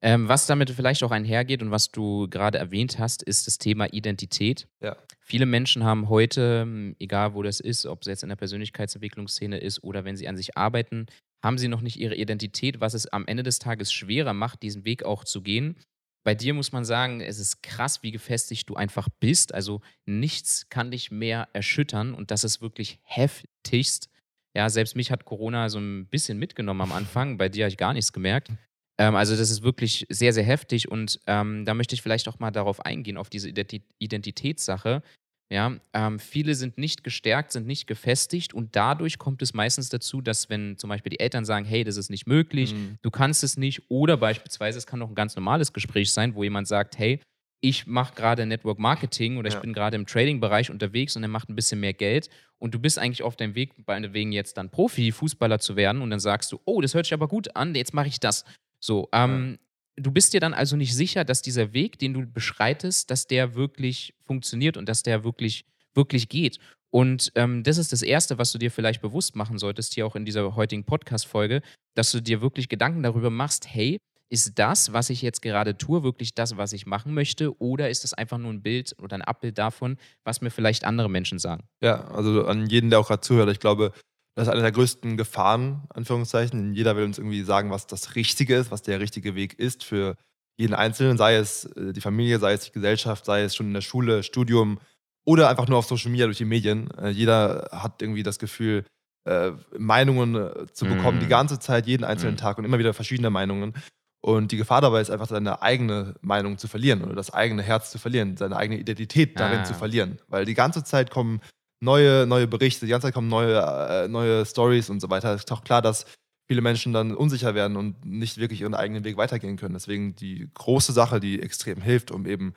Ähm, 0.01 0.29
was 0.29 0.47
damit 0.47 0.71
vielleicht 0.71 1.03
auch 1.03 1.11
einhergeht 1.11 1.61
und 1.61 1.73
was 1.73 1.91
du 1.91 2.29
gerade 2.29 2.59
erwähnt 2.59 2.99
hast, 2.99 3.23
ist 3.23 3.49
das 3.49 3.59
Thema 3.59 3.93
Identität. 3.93 4.69
Ja. 4.81 4.97
Viele 5.19 5.45
Menschen 5.45 5.83
haben 5.83 6.09
heute, 6.09 6.95
egal 7.01 7.35
wo 7.35 7.43
das 7.43 7.59
ist, 7.59 7.85
ob 7.85 8.03
es 8.03 8.07
jetzt 8.07 8.23
in 8.23 8.29
der 8.29 8.37
Persönlichkeitsentwicklungsszene 8.37 9.59
ist 9.59 9.83
oder 9.83 10.05
wenn 10.05 10.17
sie 10.17 10.29
an 10.29 10.37
sich 10.37 10.57
arbeiten, 10.57 11.07
haben 11.43 11.59
sie 11.59 11.69
noch 11.69 11.81
nicht 11.81 11.99
ihre 11.99 12.15
Identität, 12.15 12.81
was 12.81 12.95
es 12.95 13.09
am 13.09 13.27
Ende 13.27 13.43
des 13.43 13.59
Tages 13.59 13.93
schwerer 13.93 14.35
macht, 14.35 14.63
diesen 14.63 14.85
Weg 14.85 15.03
auch 15.03 15.25
zu 15.25 15.43
gehen. 15.43 15.77
Bei 16.25 16.35
dir 16.35 16.55
muss 16.55 16.73
man 16.73 16.85
sagen, 16.85 17.21
es 17.21 17.39
ist 17.39 17.63
krass, 17.63 18.03
wie 18.03 18.11
gefestigt 18.11 18.69
du 18.69 18.75
einfach 18.75 19.09
bist. 19.21 19.55
Also 19.55 19.81
nichts 20.05 20.69
kann 20.69 20.91
dich 20.91 21.11
mehr 21.11 21.49
erschüttern 21.53 22.15
und 22.15 22.31
das 22.31 22.45
ist 22.45 22.61
wirklich 22.61 22.99
heftigst. 23.03 24.11
Ja, 24.55 24.69
selbst 24.69 24.97
mich 24.97 25.11
hat 25.11 25.25
Corona 25.25 25.69
so 25.69 25.79
ein 25.79 26.07
bisschen 26.07 26.39
mitgenommen 26.39 26.81
am 26.81 26.93
Anfang. 26.93 27.39
Bei 27.39 27.49
dir 27.49 27.65
habe 27.65 27.71
ich 27.71 27.77
gar 27.77 27.93
nichts 27.93 28.13
gemerkt. 28.13 28.51
Ähm, 28.99 29.15
also 29.15 29.37
das 29.37 29.51
ist 29.51 29.63
wirklich 29.63 30.07
sehr, 30.09 30.33
sehr 30.33 30.45
heftig 30.45 30.91
und 30.91 31.21
ähm, 31.27 31.65
da 31.65 31.75
möchte 31.75 31.95
ich 31.95 32.03
vielleicht 32.03 32.29
auch 32.29 32.39
mal 32.41 32.51
darauf 32.51 32.85
eingehen, 32.85 33.17
auf 33.17 33.31
diese 33.31 33.49
Identitätssache. 33.49 35.03
Ja, 35.51 35.77
ähm, 35.95 36.19
viele 36.19 36.55
sind 36.55 36.77
nicht 36.77 37.05
gestärkt, 37.05 37.53
sind 37.53 37.67
nicht 37.67 37.87
gefestigt 37.87 38.53
und 38.53 38.77
dadurch 38.77 39.17
kommt 39.17 39.41
es 39.41 39.55
meistens 39.55 39.89
dazu, 39.89 40.21
dass 40.21 40.51
wenn 40.51 40.77
zum 40.77 40.91
Beispiel 40.91 41.09
die 41.09 41.21
Eltern 41.21 41.47
sagen, 41.47 41.65
hey, 41.65 41.85
das 41.85 41.97
ist 41.97 42.11
nicht 42.11 42.27
möglich, 42.27 42.75
mhm. 42.75 42.99
du 43.01 43.11
kannst 43.11 43.43
es 43.43 43.57
nicht 43.57 43.91
oder 43.91 44.19
beispielsweise 44.19 44.77
es 44.77 44.87
kann 44.87 45.01
auch 45.01 45.09
ein 45.09 45.15
ganz 45.15 45.37
normales 45.37 45.73
Gespräch 45.73 46.13
sein, 46.13 46.35
wo 46.35 46.43
jemand 46.43 46.69
sagt, 46.69 46.99
hey, 46.99 47.21
ich 47.61 47.87
mache 47.87 48.15
gerade 48.15 48.45
Network 48.45 48.79
Marketing 48.79 49.39
oder 49.39 49.49
ja. 49.49 49.57
ich 49.57 49.63
bin 49.63 49.73
gerade 49.73 49.97
im 49.97 50.07
Trading-Bereich 50.07 50.71
unterwegs 50.71 51.17
und 51.17 51.23
er 51.23 51.29
macht 51.29 51.49
ein 51.49 51.57
bisschen 51.57 51.81
mehr 51.81 51.95
Geld 51.95 52.29
und 52.59 52.75
du 52.75 52.79
bist 52.79 52.99
eigentlich 52.99 53.23
auf 53.23 53.35
deinem 53.35 53.55
Weg, 53.55 53.73
wegen 53.87 54.33
jetzt 54.33 54.59
dann 54.59 54.71
Profi, 54.71 55.13
Fußballer 55.13 55.61
zu 55.61 55.77
werden 55.77 56.03
und 56.03 56.11
dann 56.11 56.21
sagst 56.21 56.53
du, 56.53 56.61
oh, 56.67 56.83
das 56.83 56.93
hört 56.93 57.07
sich 57.07 57.15
aber 57.15 57.27
gut 57.27 57.57
an, 57.57 57.75
jetzt 57.75 57.95
mache 57.95 58.09
ich 58.09 58.21
das. 58.21 58.45
So, 58.81 59.09
ähm. 59.13 59.59
Du 59.99 60.11
bist 60.11 60.33
dir 60.33 60.41
dann 60.41 60.55
also 60.55 60.77
nicht 60.77 60.95
sicher, 60.95 61.25
dass 61.25 61.43
dieser 61.43 61.73
Weg, 61.73 61.99
den 61.99 62.15
du 62.15 62.27
beschreitest, 62.27 63.11
dass 63.11 63.27
der 63.27 63.55
wirklich 63.55 64.15
funktioniert 64.25 64.77
und 64.77 64.89
dass 64.89 65.03
der 65.03 65.25
wirklich, 65.25 65.65
wirklich 65.95 66.29
geht. 66.29 66.59
Und 66.91 67.33
ähm, 67.35 67.63
das 67.63 67.77
ist 67.79 67.93
das 67.93 68.03
Erste, 68.03 68.39
was 68.39 68.53
du 68.53 68.59
dir 68.59 68.71
vielleicht 68.71 69.03
bewusst 69.03 69.37
machen 69.37 69.59
solltest, 69.59 69.95
hier 69.95 70.07
auch 70.07 70.17
in 70.17 70.25
dieser 70.25 70.55
heutigen 70.57 70.85
Podcast-Folge, 70.85 71.61
dass 71.95 72.13
du 72.13 72.21
dir 72.21 72.41
wirklich 72.41 72.69
Gedanken 72.69 73.03
darüber 73.03 73.31
machst, 73.31 73.67
hey, 73.69 73.99
ist 74.31 74.59
das, 74.59 74.93
was 74.93 75.11
ich 75.11 75.23
jetzt 75.23 75.41
gerade 75.43 75.77
tue, 75.77 76.03
wirklich 76.03 76.35
das, 76.35 76.57
was 76.57 76.73
ich 76.73 76.87
machen 76.87 77.15
möchte? 77.15 77.59
Oder 77.61 77.89
ist 77.91 78.05
das 78.05 78.15
einfach 78.15 78.39
nur 78.39 78.53
ein 78.53 78.63
Bild 78.63 78.95
oder 79.03 79.17
ein 79.17 79.23
Abbild 79.23 79.57
davon, 79.59 79.97
was 80.25 80.41
mir 80.41 80.51
vielleicht 80.51 80.85
andere 80.85 81.09
Menschen 81.09 81.39
sagen? 81.39 81.65
Ja, 81.83 82.05
also 82.09 82.45
an 82.47 82.67
jeden, 82.67 82.91
der 82.91 83.01
auch 83.01 83.09
gerade 83.09 83.23
zuhört, 83.23 83.51
ich 83.51 83.61
glaube, 83.61 83.93
das 84.39 84.47
ist 84.47 84.53
eine 84.53 84.63
der 84.63 84.71
größten 84.71 85.17
Gefahren, 85.17 85.83
Anführungszeichen. 85.89 86.73
Jeder 86.73 86.95
will 86.95 87.03
uns 87.03 87.19
irgendwie 87.19 87.43
sagen, 87.43 87.73
was 87.73 87.89
das 87.89 88.15
Richtige 88.15 88.55
ist, 88.55 88.71
was 88.71 88.83
der 88.83 89.01
richtige 89.01 89.35
Weg 89.35 89.59
ist 89.59 89.83
für 89.83 90.15
jeden 90.57 90.75
Einzelnen, 90.75 91.19
sei 91.19 91.35
es 91.35 91.65
äh, 91.65 91.93
die 91.93 92.01
Familie, 92.01 92.39
sei 92.39 92.53
es 92.53 92.67
die 92.67 92.71
Gesellschaft, 92.71 93.25
sei 93.25 93.43
es 93.43 93.57
schon 93.57 93.67
in 93.67 93.75
der 93.75 93.81
Schule, 93.81 94.23
Studium 94.23 94.79
oder 95.27 95.49
einfach 95.49 95.67
nur 95.67 95.79
auf 95.79 95.87
Social 95.87 96.13
Media 96.13 96.27
durch 96.27 96.39
die 96.39 96.45
Medien. 96.45 96.89
Äh, 96.93 97.09
jeder 97.09 97.69
hat 97.73 98.01
irgendwie 98.01 98.23
das 98.23 98.39
Gefühl, 98.39 98.85
äh, 99.29 99.51
Meinungen 99.77 100.69
zu 100.73 100.85
bekommen, 100.85 101.19
mm. 101.19 101.23
die 101.23 101.27
ganze 101.27 101.59
Zeit, 101.59 101.89
jeden 101.89 102.05
einzelnen 102.05 102.35
mm. 102.35 102.39
Tag 102.39 102.59
und 102.59 102.65
immer 102.65 102.79
wieder 102.79 102.95
verschiedene 102.95 103.31
Meinungen. 103.31 103.75
Und 104.21 104.53
die 104.53 104.57
Gefahr 104.57 104.83
dabei 104.83 105.01
ist 105.01 105.11
einfach, 105.11 105.27
seine 105.27 105.63
eigene 105.63 106.15
Meinung 106.21 106.59
zu 106.59 106.69
verlieren 106.69 107.03
oder 107.03 107.17
das 107.17 107.35
eigene 107.35 107.63
Herz 107.63 107.91
zu 107.91 107.99
verlieren, 107.99 108.37
seine 108.37 108.57
eigene 108.57 108.79
Identität 108.79 109.41
darin 109.41 109.61
ah. 109.61 109.65
zu 109.65 109.75
verlieren. 109.75 110.19
Weil 110.29 110.45
die 110.45 110.55
ganze 110.55 110.85
Zeit 110.85 111.11
kommen 111.11 111.41
neue, 111.81 112.27
neue 112.27 112.47
Berichte, 112.47 112.87
die 112.87 112.91
ganze 112.91 113.07
Zeit 113.07 113.15
kommen 113.15 113.29
neue, 113.29 113.59
äh, 113.59 114.09
neue 114.09 114.45
Stories 114.45 114.91
und 114.91 115.01
so 115.01 115.11
weiter. 115.11 115.35
Es 115.35 115.43
ist 115.43 115.51
doch 115.51 115.65
klar, 115.65 115.83
dass 115.83 116.07
viele 116.49 116.63
Menschen 116.63 116.93
dann 116.93 117.15
unsicher 117.15 117.55
werden 117.55 117.77
und 117.77 118.05
nicht 118.05 118.39
wirklich 118.39 118.63
ihren 118.63 118.75
eigenen 118.75 119.05
Weg 119.05 119.17
weitergehen 119.17 119.57
können. 119.57 119.75
Deswegen 119.75 120.17
die 120.17 120.49
große 120.55 120.93
Sache, 120.93 121.21
die 121.21 121.43
extrem 121.43 121.81
hilft, 121.81 122.11
um 122.11 122.27
eben 122.27 122.55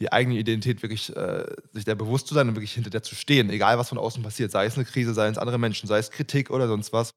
die 0.00 0.12
eigene 0.12 0.36
Identität 0.36 0.82
wirklich 0.82 1.14
äh, 1.16 1.46
sich 1.72 1.84
der 1.84 1.94
bewusst 1.94 2.26
zu 2.26 2.34
sein 2.34 2.48
und 2.48 2.56
wirklich 2.56 2.72
hinter 2.72 2.90
der 2.90 3.02
zu 3.02 3.14
stehen, 3.14 3.50
egal 3.50 3.78
was 3.78 3.88
von 3.88 3.98
außen 3.98 4.22
passiert, 4.22 4.50
sei 4.50 4.66
es 4.66 4.74
eine 4.76 4.84
Krise, 4.84 5.14
sei 5.14 5.28
es 5.28 5.38
andere 5.38 5.58
Menschen, 5.58 5.86
sei 5.86 5.98
es 5.98 6.10
Kritik 6.10 6.50
oder 6.50 6.66
sonst 6.66 6.92
was, 6.92 7.12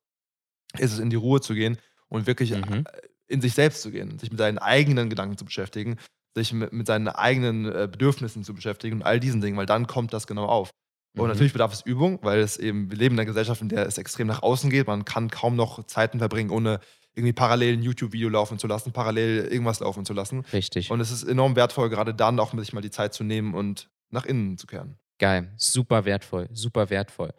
ist 0.78 0.94
es 0.94 1.00
in 1.00 1.10
die 1.10 1.16
Ruhe 1.16 1.42
zu 1.42 1.54
gehen 1.54 1.78
und 2.08 2.28
wirklich 2.28 2.52
mhm. 2.52 2.86
Äh, 2.86 3.08
in 3.28 3.42
sich 3.42 3.54
selbst 3.54 3.82
zu 3.82 3.90
gehen, 3.92 4.20
sich 4.20 4.30
mit 4.30 4.38
seinen 4.38 4.60
eigenen 4.60 5.10
Gedanken 5.10 5.38
zu 5.38 5.46
beschäftigen, 5.46 5.98
sich 6.36 6.54
mit, 6.54 6.72
mit 6.74 6.86
seinen 6.86 7.08
eigenen 7.08 7.66
äh, 7.66 7.88
Bedürfnissen 7.92 8.44
zu 8.44 8.54
beschäftigen 8.54 8.98
und 8.98 9.02
all 9.02 9.20
diesen 9.20 9.42
Dingen, 9.42 9.58
weil 9.58 9.66
dann 9.66 9.88
kommt 9.88 10.14
das 10.14 10.28
genau 10.28 10.46
auf. 10.46 10.70
Und 11.16 11.24
mhm. 11.24 11.28
natürlich 11.30 11.54
bedarf 11.54 11.74
es 11.74 11.82
Übung, 11.82 12.20
weil 12.22 12.40
es 12.40 12.58
eben, 12.58 12.90
wir 12.90 12.98
leben 12.98 13.16
in 13.16 13.20
einer 13.20 13.26
Gesellschaft, 13.26 13.62
in 13.62 13.70
der 13.70 13.86
es 13.86 13.98
extrem 13.98 14.28
nach 14.28 14.44
außen 14.44 14.70
geht. 14.70 14.88
Man 14.88 15.06
kann 15.06 15.30
kaum 15.30 15.56
noch 15.56 15.86
Zeiten 15.86 16.20
verbringen, 16.20 16.50
ohne 16.50 16.80
irgendwie 17.16 17.34
parallel 17.34 17.78
ein 17.78 17.84
YouTube-Video 17.84 18.30
laufen 18.30 18.60
zu 18.60 18.68
lassen, 18.68 18.92
parallel 18.92 19.46
irgendwas 19.46 19.80
laufen 19.80 20.06
zu 20.06 20.14
lassen. 20.14 20.42
Richtig. 20.52 20.92
Und 20.92 21.00
es 21.00 21.12
ist 21.12 21.24
enorm 21.24 21.56
wertvoll, 21.56 21.90
gerade 21.90 22.14
dann 22.14 22.40
auch 22.40 22.54
sich 22.58 22.74
mal 22.74 22.82
die 22.82 22.92
Zeit 22.92 23.14
zu 23.14 23.24
nehmen 23.24 23.54
und 23.54 23.90
nach 24.10 24.26
innen 24.26 24.58
zu 24.58 24.68
kehren. 24.68 24.98
Geil, 25.18 25.54
super 25.56 26.04
wertvoll, 26.04 26.50
super 26.52 26.90
wertvoll. 26.90 27.34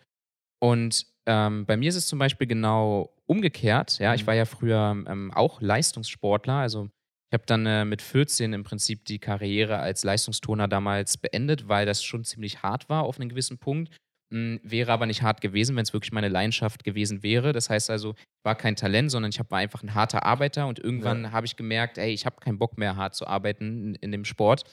Und 0.58 1.06
ähm, 1.26 1.66
bei 1.66 1.76
mir 1.76 1.90
ist 1.90 1.96
es 1.96 2.06
zum 2.06 2.18
Beispiel 2.18 2.46
genau 2.46 3.12
umgekehrt. 3.26 3.98
Ja, 3.98 4.10
mhm. 4.10 4.14
ich 4.14 4.26
war 4.26 4.34
ja 4.34 4.46
früher 4.46 5.04
ähm, 5.06 5.30
auch 5.34 5.60
Leistungssportler, 5.60 6.54
also 6.54 6.88
Ich 7.30 7.34
habe 7.34 7.46
dann 7.46 7.66
äh, 7.66 7.84
mit 7.84 8.02
14 8.02 8.52
im 8.52 8.62
Prinzip 8.62 9.04
die 9.04 9.18
Karriere 9.18 9.78
als 9.78 10.04
Leistungsturner 10.04 10.68
damals 10.68 11.18
beendet, 11.18 11.68
weil 11.68 11.84
das 11.84 12.04
schon 12.04 12.24
ziemlich 12.24 12.62
hart 12.62 12.88
war 12.88 13.02
auf 13.02 13.18
einen 13.18 13.28
gewissen 13.28 13.58
Punkt. 13.58 13.96
Hm, 14.32 14.60
wäre 14.62 14.92
aber 14.92 15.06
nicht 15.06 15.22
hart 15.22 15.40
gewesen, 15.40 15.76
wenn 15.76 15.82
es 15.82 15.92
wirklich 15.92 16.12
meine 16.12 16.28
Leidenschaft 16.28 16.84
gewesen 16.84 17.22
wäre. 17.22 17.52
Das 17.52 17.70
heißt 17.70 17.90
also, 17.90 18.14
ich 18.16 18.44
war 18.44 18.56
kein 18.56 18.76
Talent, 18.76 19.10
sondern 19.10 19.30
ich 19.30 19.38
war 19.38 19.58
einfach 19.58 19.82
ein 19.82 19.94
harter 19.94 20.24
Arbeiter 20.24 20.66
und 20.66 20.78
irgendwann 20.78 21.24
ja. 21.24 21.32
habe 21.32 21.46
ich 21.46 21.56
gemerkt, 21.56 21.98
ey, 21.98 22.12
ich 22.12 22.26
habe 22.26 22.40
keinen 22.40 22.58
Bock 22.58 22.78
mehr 22.78 22.96
hart 22.96 23.14
zu 23.14 23.26
arbeiten 23.26 23.64
in, 23.64 23.94
in 23.96 24.12
dem 24.12 24.24
Sport. 24.24 24.72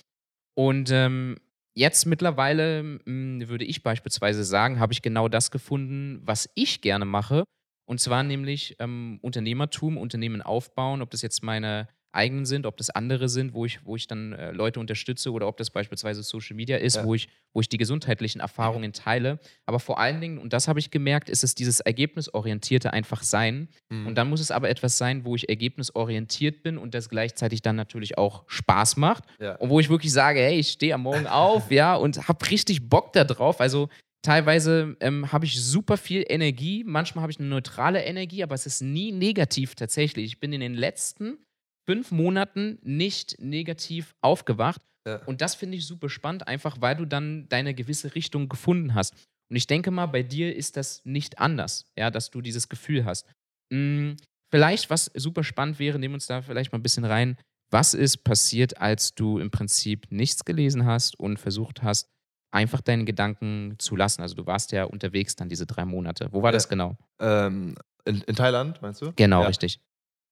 Und 0.55 0.91
ähm, 0.91 1.38
jetzt 1.75 2.05
mittlerweile 2.05 2.83
mh, 2.83 3.00
hm, 3.05 3.50
würde 3.50 3.65
ich 3.65 3.81
beispielsweise 3.81 4.43
sagen, 4.43 4.79
habe 4.79 4.93
ich 4.93 5.01
genau 5.01 5.27
das 5.27 5.50
gefunden, 5.51 6.22
was 6.24 6.50
ich 6.55 6.81
gerne 6.81 7.05
mache. 7.05 7.43
Und 7.86 8.00
zwar 8.00 8.24
nämlich 8.24 8.75
ähm, 8.79 9.19
Unternehmertum, 9.22 9.98
Unternehmen 9.98 10.41
aufbauen, 10.41 11.01
ob 11.01 11.12
das 11.12 11.22
jetzt 11.22 11.43
meine 11.43 11.88
eigenen 12.13 12.46
sind, 12.46 12.65
ob 12.65 12.77
das 12.77 12.89
andere 12.89 13.29
sind, 13.29 13.53
wo 13.53 13.65
ich, 13.65 13.86
wo 13.86 13.96
ich 13.96 14.08
dann 14.08 14.34
äh, 14.34 14.51
Leute 14.51 14.79
unterstütze 14.79 15.32
oder 15.32 15.48
ob 15.48 15.58
das 15.58 15.70
beispielsweise 15.70 16.24
Social 16.24 16.55
Media 16.55 16.77
ist, 16.77 16.98
ja. 16.98 17.03
wo, 17.05 17.13
ich, 17.13 17.27
wo 17.53 17.62
ich 17.62 17.70
die 17.70 17.77
gesundheitlichen 17.77 18.39
Erfahrungen 18.39 18.93
teile. 18.93 19.39
Aber 19.65 19.79
vor 19.79 20.00
allen 20.00 20.22
Dingen, 20.22 20.38
und 20.38 20.53
das 20.53 20.67
habe 20.67 20.79
ich 20.79 20.91
gemerkt, 20.91 21.29
ist 21.29 21.43
es 21.43 21.55
dieses 21.55 21.79
ergebnisorientierte 21.79 22.93
einfach 22.93 23.24
sein. 23.24 23.67
Mhm. 23.89 24.08
Und 24.08 24.15
dann 24.15 24.29
muss 24.29 24.41
es 24.41 24.51
aber 24.51 24.70
etwas 24.70 24.98
sein, 24.98 25.25
wo 25.25 25.36
ich 25.36 25.50
ergebnisorientiert 25.50 26.63
bin 26.63 26.77
und 26.77 26.93
das 26.93 27.10
gleichzeitig 27.10 27.62
dann 27.62 27.75
natürlich 27.75 28.17
auch 28.17 28.43
Spaß 28.48 28.98
macht. 28.98 29.24
Ja. 29.39 29.55
Und 29.55 29.70
wo 29.70 29.79
ich 29.79 29.89
wirklich 29.89 30.13
sage, 30.13 30.39
hey, 30.39 30.60
ich 30.60 30.70
stehe 30.70 30.93
am 30.93 31.01
Morgen 31.01 31.27
auf, 31.27 31.72
ja, 31.72 31.96
und 31.96 32.27
habe 32.27 32.50
richtig 32.50 32.89
Bock 32.89 33.13
darauf. 33.13 33.60
Also 33.60 33.89
Teilweise 34.24 34.96
ähm, 35.01 35.34
habe 35.34 35.43
ich 35.43 35.62
super 35.62 35.98
viel 35.98 36.24
Energie, 36.25 36.86
manchmal 36.88 37.24
habe 37.24 37.32
ich 37.34 37.39
eine 37.39 37.50
neutrale 37.50 38.05
Energie, 38.05 38.41
aber 38.41 38.55
es 38.55 38.65
ist 38.65 38.82
nie 38.82 39.12
negativ 39.12 39.75
tatsächlich. 39.75 40.25
Ich 40.25 40.39
bin 40.39 40.53
in 40.53 40.62
den 40.62 40.75
letzten 40.75 41.39
fünf 41.85 42.11
Monaten 42.11 42.79
nicht 42.81 43.35
negativ 43.39 44.15
aufgewacht. 44.21 44.81
Ja. 45.07 45.17
Und 45.25 45.41
das 45.41 45.55
finde 45.55 45.77
ich 45.77 45.85
super 45.85 46.09
spannend, 46.09 46.47
einfach 46.47 46.77
weil 46.79 46.95
du 46.95 47.05
dann 47.05 47.47
deine 47.49 47.73
gewisse 47.73 48.15
Richtung 48.15 48.47
gefunden 48.49 48.95
hast. 48.95 49.13
Und 49.49 49.57
ich 49.57 49.67
denke 49.67 49.91
mal, 49.91 50.05
bei 50.07 50.23
dir 50.23 50.55
ist 50.55 50.77
das 50.77 51.01
nicht 51.03 51.39
anders, 51.39 51.85
ja, 51.97 52.09
dass 52.09 52.31
du 52.31 52.41
dieses 52.41 52.69
Gefühl 52.69 53.05
hast. 53.05 53.27
Hm, 53.71 54.15
vielleicht, 54.51 54.89
was 54.89 55.11
super 55.13 55.43
spannend 55.43 55.79
wäre, 55.79 55.99
nehmen 55.99 56.13
wir 56.13 56.17
uns 56.17 56.27
da 56.27 56.41
vielleicht 56.41 56.71
mal 56.71 56.79
ein 56.79 56.83
bisschen 56.83 57.05
rein. 57.05 57.37
Was 57.69 57.93
ist 57.93 58.23
passiert, 58.23 58.79
als 58.79 59.15
du 59.15 59.39
im 59.39 59.51
Prinzip 59.51 60.07
nichts 60.09 60.45
gelesen 60.45 60.85
hast 60.85 61.19
und 61.19 61.39
versucht 61.39 61.81
hast, 61.83 62.07
einfach 62.51 62.81
deinen 62.81 63.05
Gedanken 63.05 63.75
zu 63.79 63.95
lassen? 63.95 64.21
Also 64.21 64.35
du 64.35 64.45
warst 64.45 64.71
ja 64.71 64.85
unterwegs 64.85 65.35
dann 65.35 65.49
diese 65.49 65.65
drei 65.65 65.85
Monate. 65.85 66.29
Wo 66.31 66.41
war 66.41 66.49
ja. 66.51 66.53
das 66.53 66.69
genau? 66.69 66.95
Ähm, 67.19 67.75
in, 68.05 68.21
in, 68.21 68.35
Thailand, 68.35 68.81
meinst 68.81 69.01
du? 69.01 69.11
Genau, 69.15 69.41
ja. 69.41 69.47
richtig. 69.47 69.79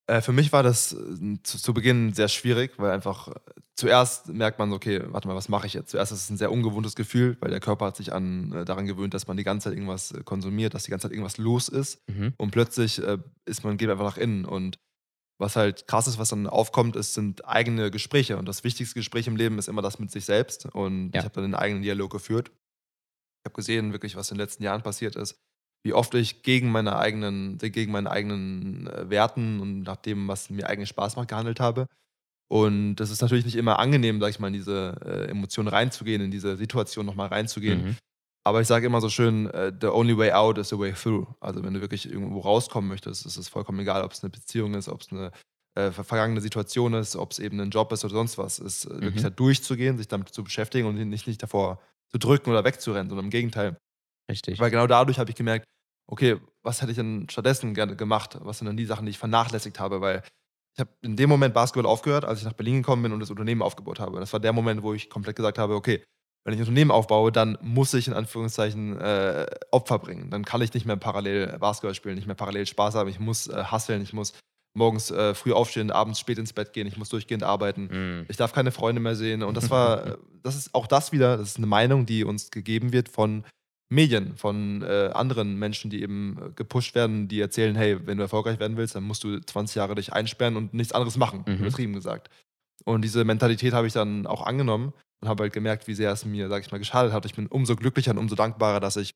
Äh, 0.07 0.21
für 0.21 0.31
mich 0.31 0.51
war 0.51 0.63
das 0.63 0.93
äh, 0.93 1.37
zu, 1.43 1.57
zu, 1.57 1.73
Beginn 1.73 2.13
sehr 2.13 2.27
schwierig, 2.27 2.73
weil 2.77 2.91
einfach 2.91 3.27
äh, 3.29 3.33
zuerst 3.75 4.29
merkt 4.29 4.59
man, 4.59 4.73
okay, 4.73 5.01
warte 5.07 5.27
mal, 5.27 5.35
was 5.35 5.49
mache 5.49 5.67
ich 5.67 5.73
jetzt? 5.73 5.91
Zuerst 5.91 6.11
ist 6.11 6.23
es 6.23 6.29
ein 6.29 6.37
sehr 6.37 6.51
ungewohntes 6.51 6.95
Gefühl, 6.95 7.37
weil 7.39 7.51
der 7.51 7.59
Körper 7.59 7.85
hat 7.85 7.97
sich 7.97 8.13
an, 8.13 8.51
äh, 8.51 8.65
daran 8.65 8.87
gewöhnt, 8.87 9.13
dass 9.13 9.27
man 9.27 9.37
die 9.37 9.43
ganze 9.43 9.65
Zeit 9.65 9.73
irgendwas 9.73 10.13
konsumiert, 10.25 10.73
dass 10.73 10.83
die 10.83 10.91
ganze 10.91 11.07
Zeit 11.07 11.11
irgendwas 11.11 11.37
los 11.37 11.69
ist. 11.69 12.01
Mhm. 12.09 12.33
Und 12.37 12.51
plötzlich 12.51 13.01
äh, 13.01 13.19
ist 13.45 13.63
man, 13.63 13.77
geht 13.77 13.89
einfach 13.89 14.05
nach 14.05 14.17
innen. 14.17 14.45
Und 14.45 14.79
was 15.37 15.55
halt 15.55 15.87
krass 15.87 16.07
ist, 16.07 16.19
was 16.19 16.29
dann 16.29 16.47
aufkommt, 16.47 16.95
ist, 16.95 17.13
sind 17.13 17.47
eigene 17.47 17.91
Gespräche. 17.91 18.37
Und 18.37 18.47
das 18.47 18.63
wichtigste 18.63 18.99
Gespräch 18.99 19.27
im 19.27 19.35
Leben 19.35 19.59
ist 19.59 19.69
immer 19.69 19.81
das 19.81 19.99
mit 19.99 20.11
sich 20.11 20.25
selbst. 20.25 20.65
Und 20.65 21.11
ja. 21.13 21.19
ich 21.19 21.25
habe 21.25 21.35
dann 21.35 21.45
einen 21.45 21.55
eigenen 21.55 21.83
Dialog 21.83 22.11
geführt. 22.11 22.51
Ich 23.43 23.49
habe 23.49 23.55
gesehen, 23.55 23.91
wirklich, 23.91 24.15
was 24.15 24.29
in 24.29 24.37
den 24.37 24.43
letzten 24.43 24.63
Jahren 24.63 24.83
passiert 24.83 25.15
ist 25.15 25.39
wie 25.83 25.93
oft 25.93 26.13
ich 26.13 26.43
gegen 26.43 26.71
meine 26.71 26.97
eigenen, 26.97 27.57
gegen 27.57 27.91
meine 27.91 28.11
eigenen 28.11 28.87
äh, 28.87 29.09
Werten 29.09 29.59
und 29.59 29.83
nach 29.83 29.97
dem, 29.97 30.27
was 30.27 30.49
mir 30.49 30.67
eigentlich 30.69 30.89
Spaß 30.89 31.15
macht, 31.15 31.29
gehandelt 31.29 31.59
habe. 31.59 31.87
Und 32.51 32.95
das 32.97 33.11
ist 33.11 33.21
natürlich 33.21 33.45
nicht 33.45 33.55
immer 33.55 33.79
angenehm, 33.79 34.19
sag 34.19 34.29
ich 34.29 34.39
mal, 34.39 34.47
in 34.47 34.53
diese 34.53 34.95
äh, 35.05 35.29
Emotionen 35.29 35.69
reinzugehen, 35.69 36.21
in 36.21 36.31
diese 36.31 36.57
Situation 36.57 37.05
nochmal 37.05 37.29
reinzugehen. 37.29 37.83
Mhm. 37.85 37.97
Aber 38.43 38.59
ich 38.59 38.67
sage 38.67 38.87
immer 38.87 39.01
so 39.01 39.09
schön, 39.09 39.45
uh, 39.47 39.71
the 39.79 39.87
only 39.87 40.17
way 40.17 40.31
out 40.31 40.57
is 40.57 40.69
the 40.69 40.77
way 40.77 40.91
through. 40.91 41.27
Also 41.39 41.63
wenn 41.63 41.73
du 41.73 41.81
wirklich 41.81 42.11
irgendwo 42.11 42.39
rauskommen 42.39 42.89
möchtest, 42.89 43.25
ist 43.25 43.37
es 43.37 43.47
vollkommen 43.47 43.79
egal, 43.79 44.03
ob 44.03 44.11
es 44.11 44.23
eine 44.23 44.31
Beziehung 44.31 44.73
ist, 44.73 44.89
ob 44.89 45.01
es 45.01 45.11
eine 45.11 45.31
äh, 45.75 45.91
vergangene 45.91 46.41
Situation 46.41 46.93
ist, 46.93 47.15
ob 47.15 47.31
es 47.31 47.39
eben 47.39 47.59
ein 47.59 47.69
Job 47.69 47.91
ist 47.91 48.03
oder 48.03 48.15
sonst 48.15 48.37
was. 48.37 48.59
Ist 48.59 48.85
äh, 48.85 48.93
mhm. 48.95 49.01
wirklich 49.01 49.23
da 49.23 49.29
durchzugehen, 49.29 49.97
sich 49.97 50.07
damit 50.07 50.29
zu 50.29 50.43
beschäftigen 50.43 50.87
und 50.87 50.95
nicht, 50.95 51.27
nicht 51.27 51.41
davor 51.41 51.79
zu 52.09 52.17
drücken 52.17 52.49
oder 52.49 52.65
wegzurennen, 52.65 53.09
sondern 53.09 53.27
im 53.27 53.31
Gegenteil. 53.31 53.77
Richtig. 54.31 54.59
Weil 54.59 54.71
genau 54.71 54.87
dadurch 54.87 55.19
habe 55.19 55.29
ich 55.29 55.35
gemerkt, 55.35 55.65
okay, 56.07 56.37
was 56.63 56.81
hätte 56.81 56.91
ich 56.91 56.97
denn 56.97 57.27
stattdessen 57.29 57.73
gerne 57.73 57.95
gemacht? 57.95 58.37
Was 58.41 58.59
sind 58.59 58.67
dann 58.67 58.77
die 58.77 58.85
Sachen, 58.85 59.05
die 59.05 59.11
ich 59.11 59.17
vernachlässigt 59.17 59.79
habe? 59.79 60.01
Weil 60.01 60.23
ich 60.73 60.79
habe 60.79 60.89
in 61.01 61.17
dem 61.17 61.29
Moment 61.29 61.53
Basketball 61.53 61.85
aufgehört, 61.85 62.23
als 62.23 62.39
ich 62.39 62.45
nach 62.45 62.53
Berlin 62.53 62.77
gekommen 62.77 63.03
bin 63.03 63.11
und 63.11 63.19
das 63.19 63.29
Unternehmen 63.29 63.61
aufgebaut 63.61 63.99
habe. 63.99 64.19
Das 64.19 64.31
war 64.31 64.39
der 64.39 64.53
Moment, 64.53 64.83
wo 64.83 64.93
ich 64.93 65.09
komplett 65.09 65.35
gesagt 65.35 65.57
habe, 65.57 65.75
okay, 65.75 66.01
wenn 66.43 66.53
ich 66.53 66.59
ein 66.59 66.63
Unternehmen 66.63 66.91
aufbaue, 66.91 67.31
dann 67.31 67.57
muss 67.61 67.93
ich 67.93 68.07
in 68.07 68.13
Anführungszeichen 68.13 68.99
äh, 68.99 69.45
Opfer 69.71 69.99
bringen. 69.99 70.29
Dann 70.31 70.43
kann 70.43 70.61
ich 70.61 70.73
nicht 70.73 70.85
mehr 70.85 70.95
parallel 70.95 71.57
Basketball 71.59 71.93
spielen, 71.93 72.15
nicht 72.15 72.25
mehr 72.25 72.35
parallel 72.35 72.65
Spaß 72.65 72.95
haben. 72.95 73.09
Ich 73.09 73.19
muss 73.19 73.47
äh, 73.47 73.63
ich 74.01 74.13
muss 74.13 74.33
morgens 74.73 75.11
äh, 75.11 75.35
früh 75.35 75.53
aufstehen, 75.53 75.91
abends 75.91 76.19
spät 76.19 76.37
ins 76.37 76.53
Bett 76.53 76.73
gehen, 76.73 76.87
ich 76.87 76.97
muss 76.97 77.09
durchgehend 77.09 77.43
arbeiten. 77.43 78.21
Mm. 78.21 78.25
Ich 78.29 78.37
darf 78.37 78.53
keine 78.53 78.71
Freunde 78.71 79.01
mehr 79.01 79.15
sehen. 79.15 79.43
Und 79.43 79.57
das 79.57 79.69
war, 79.69 80.17
das 80.43 80.55
ist 80.55 80.73
auch 80.73 80.87
das 80.87 81.11
wieder, 81.11 81.37
das 81.37 81.49
ist 81.49 81.57
eine 81.57 81.67
Meinung, 81.67 82.05
die 82.05 82.23
uns 82.23 82.51
gegeben 82.51 82.93
wird 82.93 83.09
von 83.09 83.43
Medien, 83.91 84.37
von 84.37 84.81
äh, 84.83 85.09
anderen 85.13 85.59
Menschen, 85.59 85.91
die 85.91 86.01
eben 86.01 86.37
äh, 86.39 86.49
gepusht 86.55 86.95
werden, 86.95 87.27
die 87.27 87.41
erzählen, 87.41 87.75
hey, 87.75 88.07
wenn 88.07 88.17
du 88.17 88.23
erfolgreich 88.23 88.57
werden 88.59 88.77
willst, 88.77 88.95
dann 88.95 89.03
musst 89.03 89.23
du 89.23 89.39
20 89.39 89.75
Jahre 89.75 89.95
dich 89.95 90.13
einsperren 90.13 90.55
und 90.55 90.73
nichts 90.73 90.93
anderes 90.93 91.17
machen, 91.17 91.43
mhm. 91.45 91.55
übertrieben 91.55 91.93
gesagt. 91.93 92.29
Und 92.85 93.03
diese 93.03 93.25
Mentalität 93.25 93.73
habe 93.73 93.87
ich 93.87 93.93
dann 93.93 94.25
auch 94.25 94.45
angenommen 94.45 94.93
und 95.19 95.27
habe 95.27 95.43
halt 95.43 95.53
gemerkt, 95.53 95.87
wie 95.87 95.93
sehr 95.93 96.11
es 96.11 96.23
mir, 96.23 96.47
sag 96.47 96.63
ich 96.63 96.71
mal, 96.71 96.77
geschadet 96.77 97.11
hat. 97.11 97.25
Ich 97.25 97.35
bin 97.35 97.47
umso 97.47 97.75
glücklicher 97.75 98.11
und 98.11 98.17
umso 98.17 98.35
dankbarer, 98.35 98.79
dass 98.79 98.95
ich 98.95 99.13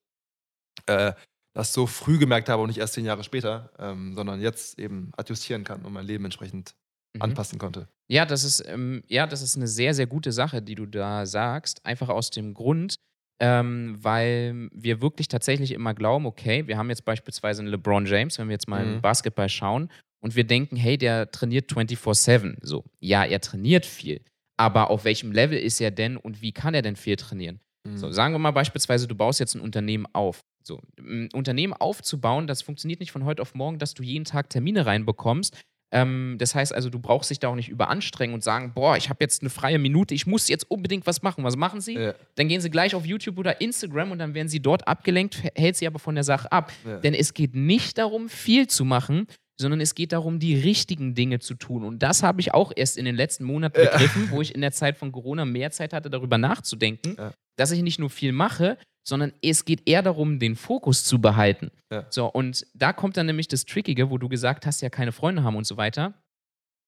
äh, 0.88 1.14
das 1.54 1.74
so 1.74 1.88
früh 1.88 2.20
gemerkt 2.20 2.50
habe 2.50 2.62
und 2.62 2.68
nicht 2.68 2.80
erst 2.80 2.96
zehn 2.96 3.06
Jahre 3.06 3.24
später, 3.24 3.72
ähm, 3.80 4.14
sondern 4.14 4.42
jetzt 4.42 4.78
eben 4.78 5.12
adjustieren 5.16 5.64
kann 5.64 5.86
und 5.86 5.94
mein 5.94 6.06
Leben 6.06 6.26
entsprechend 6.26 6.76
mhm. 7.14 7.22
anpassen 7.22 7.60
konnte. 7.60 7.88
Ja, 8.10 8.26
das 8.26 8.44
ist, 8.44 8.62
ähm, 8.68 9.04
ja, 9.08 9.26
das 9.26 9.42
ist 9.42 9.56
eine 9.56 9.68
sehr, 9.68 9.94
sehr 9.94 10.06
gute 10.06 10.34
Sache, 10.34 10.62
die 10.62 10.76
du 10.76 10.86
da 10.86 11.26
sagst. 11.26 11.86
Einfach 11.86 12.10
aus 12.10 12.30
dem 12.30 12.54
Grund, 12.54 12.96
ähm, 13.40 13.98
weil 14.02 14.70
wir 14.74 15.02
wirklich 15.02 15.28
tatsächlich 15.28 15.72
immer 15.72 15.94
glauben, 15.94 16.26
okay, 16.26 16.68
wir 16.68 16.78
haben 16.78 16.90
jetzt 16.90 17.06
beispielsweise 17.06 17.62
einen 17.62 17.70
LeBron 17.70 18.06
James, 18.06 18.40
wenn 18.40 18.48
wir 18.48 18.54
jetzt 18.54 18.68
mal 18.68 18.86
mhm. 18.86 19.02
Basketball 19.02 19.50
schauen, 19.50 19.90
und 20.26 20.36
wir 20.36 20.44
denken, 20.44 20.76
hey, 20.76 20.98
der 20.98 21.30
trainiert 21.30 21.70
24-7. 21.72 22.58
So, 22.62 22.84
ja, 23.00 23.24
er 23.24 23.42
trainiert 23.42 23.86
viel, 23.86 24.22
aber 24.58 24.90
auf 24.90 25.04
welchem 25.04 25.32
Level 25.32 25.56
ist 25.56 25.80
er 25.80 25.92
denn 25.92 26.18
und 26.18 26.42
wie 26.42 26.52
kann 26.52 26.74
er 26.74 26.82
denn 26.82 26.96
viel 26.96 27.16
trainieren? 27.16 27.60
Mhm. 27.86 27.98
So, 27.98 28.10
sagen 28.10 28.34
wir 28.34 28.40
mal 28.40 28.50
beispielsweise, 28.50 29.08
du 29.08 29.14
baust 29.14 29.40
jetzt 29.40 29.54
ein 29.54 29.62
Unternehmen 29.62 30.08
auf. 30.14 30.42
So, 30.64 30.82
ein 30.98 31.30
Unternehmen 31.32 31.74
aufzubauen, 31.74 32.48
das 32.48 32.64
funktioniert 32.64 33.02
nicht 33.02 33.12
von 33.12 33.24
heute 33.24 33.44
auf 33.44 33.54
morgen, 33.54 33.78
dass 33.78 33.94
du 33.94 34.02
jeden 34.02 34.26
Tag 34.26 34.50
Termine 34.50 34.88
reinbekommst, 34.88 35.62
ähm, 35.96 36.36
das 36.38 36.54
heißt 36.54 36.74
also, 36.74 36.90
du 36.90 37.00
brauchst 37.00 37.30
dich 37.30 37.40
da 37.40 37.48
auch 37.48 37.56
nicht 37.56 37.70
überanstrengen 37.70 38.34
und 38.34 38.44
sagen, 38.44 38.74
boah, 38.76 38.98
ich 38.98 39.10
habe 39.10 39.24
jetzt 39.24 39.42
eine 39.42 39.50
freie 39.50 39.80
Minute, 39.80 40.14
ich 40.14 40.28
muss 40.28 40.50
jetzt 40.50 40.70
unbedingt 40.70 41.08
was 41.08 41.22
machen. 41.22 41.46
Was 41.46 41.56
machen 41.56 41.80
sie? 41.80 41.94
Ja. 41.94 42.14
Dann 42.36 42.50
gehen 42.50 42.60
sie 42.60 42.70
gleich 42.70 42.96
auf 42.96 43.06
YouTube 43.06 43.38
oder 43.38 43.62
Instagram 43.62 44.12
und 44.12 44.20
dann 44.20 44.34
werden 44.34 44.50
sie 44.50 44.60
dort 44.60 44.90
abgelenkt, 44.90 45.42
hält 45.56 45.78
sie 45.78 45.88
aber 45.88 45.98
von 45.98 46.16
der 46.16 46.26
Sache 46.26 46.52
ab. 46.52 46.74
Ja. 46.86 46.98
Denn 46.98 47.14
es 47.14 47.34
geht 47.34 47.56
nicht 47.56 47.98
darum, 47.98 48.28
viel 48.28 48.68
zu 48.68 48.84
machen, 48.84 49.28
sondern 49.58 49.80
es 49.80 49.96
geht 49.96 50.12
darum, 50.12 50.40
die 50.40 50.60
richtigen 50.60 51.16
Dinge 51.16 51.40
zu 51.40 51.54
tun. 51.54 51.86
Und 51.86 52.04
das 52.04 52.24
habe 52.24 52.42
ich 52.42 52.54
auch 52.54 52.74
erst 52.76 52.98
in 52.98 53.06
den 53.06 53.16
letzten 53.16 53.46
Monaten 53.46 53.82
begriffen, 53.82 54.30
wo 54.32 54.42
ich 54.42 54.54
in 54.54 54.60
der 54.60 54.74
Zeit 54.74 54.98
von 54.98 55.14
Corona 55.14 55.46
mehr 55.46 55.72
Zeit 55.72 55.94
hatte, 55.94 56.10
darüber 56.10 56.38
nachzudenken, 56.38 57.16
ja. 57.18 57.32
dass 57.56 57.72
ich 57.72 57.82
nicht 57.82 58.00
nur 58.00 58.10
viel 58.10 58.34
mache, 58.34 58.78
sondern 59.08 59.34
es 59.42 59.66
geht 59.66 59.88
eher 59.88 60.02
darum, 60.02 60.40
den 60.40 60.56
Fokus 60.56 61.06
zu 61.06 61.22
behalten. 61.22 61.72
Ja. 61.92 62.06
So, 62.10 62.28
und 62.28 62.66
da 62.74 62.92
kommt 62.92 63.18
dann 63.18 63.28
nämlich 63.28 63.48
das 63.48 63.66
Trickige, 63.66 64.10
wo 64.10 64.18
du 64.18 64.28
gesagt 64.28 64.66
hast, 64.66 64.82
ja, 64.82 64.90
keine 64.90 65.12
Freunde 65.12 65.44
haben 65.44 65.56
und 65.56 65.68
so 65.68 65.78
weiter. 65.78 66.14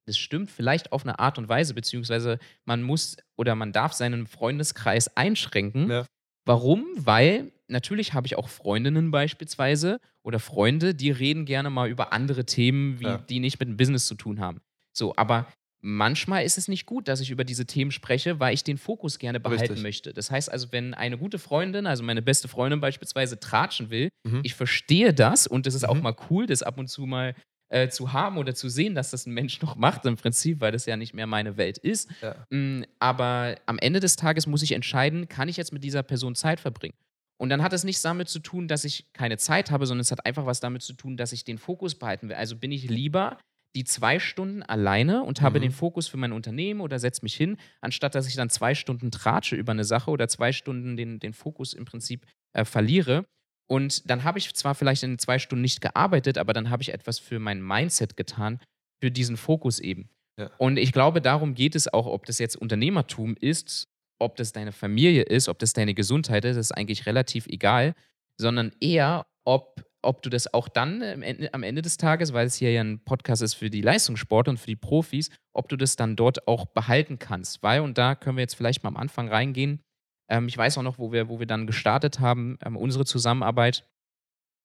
Das 0.08 0.18
stimmt 0.18 0.50
vielleicht 0.50 0.92
auf 0.92 1.04
eine 1.04 1.20
Art 1.20 1.38
und 1.38 1.50
Weise, 1.50 1.74
beziehungsweise 1.74 2.40
man 2.66 2.82
muss 2.82 3.18
oder 3.38 3.56
man 3.56 3.74
darf 3.74 3.94
seinen 3.94 4.26
Freundeskreis 4.26 5.16
einschränken. 5.16 5.90
Ja. 5.90 6.06
Warum? 6.46 6.86
Weil 6.96 7.52
natürlich 7.68 8.14
habe 8.14 8.26
ich 8.26 8.38
auch 8.38 8.48
Freundinnen 8.48 9.12
beispielsweise 9.12 10.00
oder 10.24 10.40
Freunde, 10.40 10.96
die 10.96 11.12
reden 11.12 11.46
gerne 11.46 11.70
mal 11.70 11.90
über 11.90 12.14
andere 12.14 12.46
Themen, 12.46 13.00
wie, 13.00 13.04
ja. 13.04 13.18
die 13.18 13.40
nicht 13.40 13.60
mit 13.60 13.68
dem 13.68 13.78
Business 13.78 14.08
zu 14.08 14.16
tun 14.16 14.40
haben. 14.40 14.62
So, 14.96 15.14
aber 15.18 15.46
manchmal 15.82 16.44
ist 16.44 16.58
es 16.58 16.68
nicht 16.68 16.86
gut, 16.86 17.08
dass 17.08 17.20
ich 17.20 17.32
über 17.32 17.44
diese 17.44 17.66
Themen 17.66 17.92
spreche, 17.92 18.40
weil 18.40 18.54
ich 18.54 18.64
den 18.64 18.78
Fokus 18.78 19.20
gerne 19.20 19.40
behalten 19.40 19.64
Richtig. 19.64 19.84
möchte. 19.84 20.14
Das 20.14 20.32
heißt 20.32 20.52
also, 20.52 20.72
wenn 20.72 20.94
eine 20.94 21.18
gute 21.18 21.40
Freundin, 21.40 21.86
also 21.86 22.04
meine 22.04 22.22
beste 22.22 22.48
Freundin 22.48 22.80
beispielsweise, 22.80 23.40
tratschen 23.40 23.90
will, 23.90 24.10
mhm. 24.24 24.42
ich 24.44 24.56
verstehe 24.56 25.14
das 25.14 25.48
und 25.48 25.68
es 25.68 25.76
ist 25.76 25.84
mhm. 25.84 25.90
auch 25.90 26.02
mal 26.02 26.16
cool, 26.30 26.46
das 26.46 26.64
ab 26.64 26.78
und 26.78 26.88
zu 26.88 27.06
mal 27.06 27.36
äh, 27.70 27.90
zu 27.90 28.14
haben 28.14 28.38
oder 28.38 28.56
zu 28.56 28.70
sehen, 28.70 28.96
dass 28.96 29.12
das 29.12 29.26
ein 29.26 29.34
Mensch 29.34 29.62
noch 29.62 29.76
macht 29.76 30.06
im 30.06 30.16
Prinzip, 30.16 30.62
weil 30.62 30.72
das 30.72 30.86
ja 30.86 30.96
nicht 30.96 31.14
mehr 31.14 31.28
meine 31.28 31.58
Welt 31.58 31.78
ist. 31.78 32.10
Ja. 32.22 32.46
Mm, 32.50 32.84
aber 33.00 33.56
am 33.66 33.78
Ende 33.80 34.00
des 34.00 34.16
Tages 34.16 34.48
muss 34.48 34.64
ich 34.64 34.72
entscheiden, 34.72 35.28
kann 35.28 35.50
ich 35.50 35.58
jetzt 35.58 35.74
mit 35.74 35.84
dieser 35.84 36.04
Person 36.04 36.36
Zeit 36.36 36.60
verbringen? 36.60 36.96
Und 37.40 37.50
dann 37.50 37.62
hat 37.62 37.74
es 37.74 37.84
nichts 37.84 38.02
damit 38.02 38.30
zu 38.30 38.40
tun, 38.40 38.68
dass 38.68 38.84
ich 38.84 39.12
keine 39.14 39.38
Zeit 39.38 39.70
habe, 39.70 39.86
sondern 39.86 40.02
es 40.02 40.12
hat 40.12 40.26
einfach 40.26 40.46
was 40.46 40.60
damit 40.60 40.82
zu 40.82 40.94
tun, 40.94 41.18
dass 41.18 41.34
ich 41.34 41.44
den 41.44 41.58
Fokus 41.58 41.96
behalten 41.96 42.30
will. 42.30 42.36
Also 42.36 42.56
bin 42.56 42.72
ich 42.72 42.90
lieber 42.90 43.38
die 43.76 43.84
zwei 43.84 44.20
Stunden 44.20 44.64
alleine 44.64 45.24
und 45.24 45.42
habe 45.42 45.60
Mhm. 45.60 45.64
den 45.64 45.72
Fokus 45.72 46.08
für 46.08 46.18
mein 46.18 46.32
Unternehmen 46.32 46.82
oder 46.82 47.00
setze 47.00 47.24
mich 47.24 47.36
hin, 47.36 47.58
anstatt 47.82 48.16
dass 48.16 48.28
ich 48.28 48.36
dann 48.36 48.50
zwei 48.50 48.74
Stunden 48.76 49.12
tratsche 49.12 49.56
über 49.56 49.72
eine 49.72 49.84
Sache 49.84 50.10
oder 50.10 50.28
zwei 50.28 50.52
Stunden 50.52 50.98
den, 50.98 51.20
den 51.20 51.34
Fokus 51.34 51.74
im 51.74 51.86
Prinzip 51.86 52.26
äh, 52.54 52.66
verliere. 52.66 53.26
Und 53.70 54.10
dann 54.10 54.24
habe 54.24 54.40
ich 54.40 54.54
zwar 54.56 54.76
vielleicht 54.76 55.04
in 55.04 55.20
zwei 55.20 55.40
Stunden 55.40 55.62
nicht 55.62 55.82
gearbeitet, 55.82 56.38
aber 56.38 56.54
dann 56.54 56.70
habe 56.70 56.82
ich 56.82 56.94
etwas 56.94 57.20
für 57.20 57.38
mein 57.38 57.62
Mindset 57.62 58.16
getan, 58.16 58.60
für 59.02 59.12
diesen 59.12 59.38
Fokus 59.38 59.80
eben. 59.80 60.10
Ja. 60.40 60.50
Und 60.58 60.78
ich 60.78 60.92
glaube, 60.92 61.22
darum 61.22 61.54
geht 61.54 61.76
es 61.76 61.92
auch, 61.92 62.06
ob 62.06 62.26
das 62.26 62.40
jetzt 62.40 62.56
Unternehmertum 62.56 63.36
ist, 63.40 63.88
ob 64.20 64.36
das 64.38 64.54
deine 64.54 64.72
Familie 64.72 65.24
ist, 65.24 65.50
ob 65.50 65.60
das 65.60 65.74
deine 65.74 65.94
Gesundheit 65.94 66.46
ist, 66.46 66.58
ist 66.58 66.72
eigentlich 66.72 67.06
relativ 67.06 67.46
egal, 67.48 67.94
sondern 68.40 68.72
eher, 68.80 69.28
ob, 69.44 69.84
ob 70.02 70.22
du 70.22 70.30
das 70.30 70.54
auch 70.54 70.68
dann 70.70 71.02
am 71.02 71.22
Ende, 71.22 71.54
am 71.54 71.64
Ende 71.64 71.82
des 71.82 71.98
Tages, 71.98 72.34
weil 72.34 72.48
es 72.48 72.56
hier 72.56 72.72
ja 72.72 72.82
ein 72.82 73.04
Podcast 73.04 73.42
ist 73.42 73.56
für 73.56 73.70
die 73.70 73.82
Leistungssportler 73.82 74.52
und 74.52 74.58
für 74.58 74.68
die 74.68 74.76
Profis, 74.76 75.30
ob 75.54 75.70
du 75.70 75.76
das 75.76 75.96
dann 75.96 76.16
dort 76.16 76.48
auch 76.48 76.66
behalten 76.66 77.20
kannst. 77.20 77.64
Weil, 77.64 77.82
und 77.82 77.98
da 77.98 78.16
können 78.16 78.38
wir 78.38 78.42
jetzt 78.42 78.56
vielleicht 78.56 78.84
mal 78.84 78.90
am 78.90 78.98
Anfang 78.98 79.28
reingehen, 79.28 79.84
ähm, 80.30 80.48
ich 80.48 80.58
weiß 80.58 80.78
auch 80.78 80.84
noch, 80.84 80.98
wo 80.98 81.12
wir, 81.12 81.30
wo 81.30 81.40
wir 81.40 81.48
dann 81.48 81.68
gestartet 81.68 82.20
haben, 82.20 82.58
ähm, 82.64 82.78
unsere 82.78 83.06
Zusammenarbeit, 83.06 83.88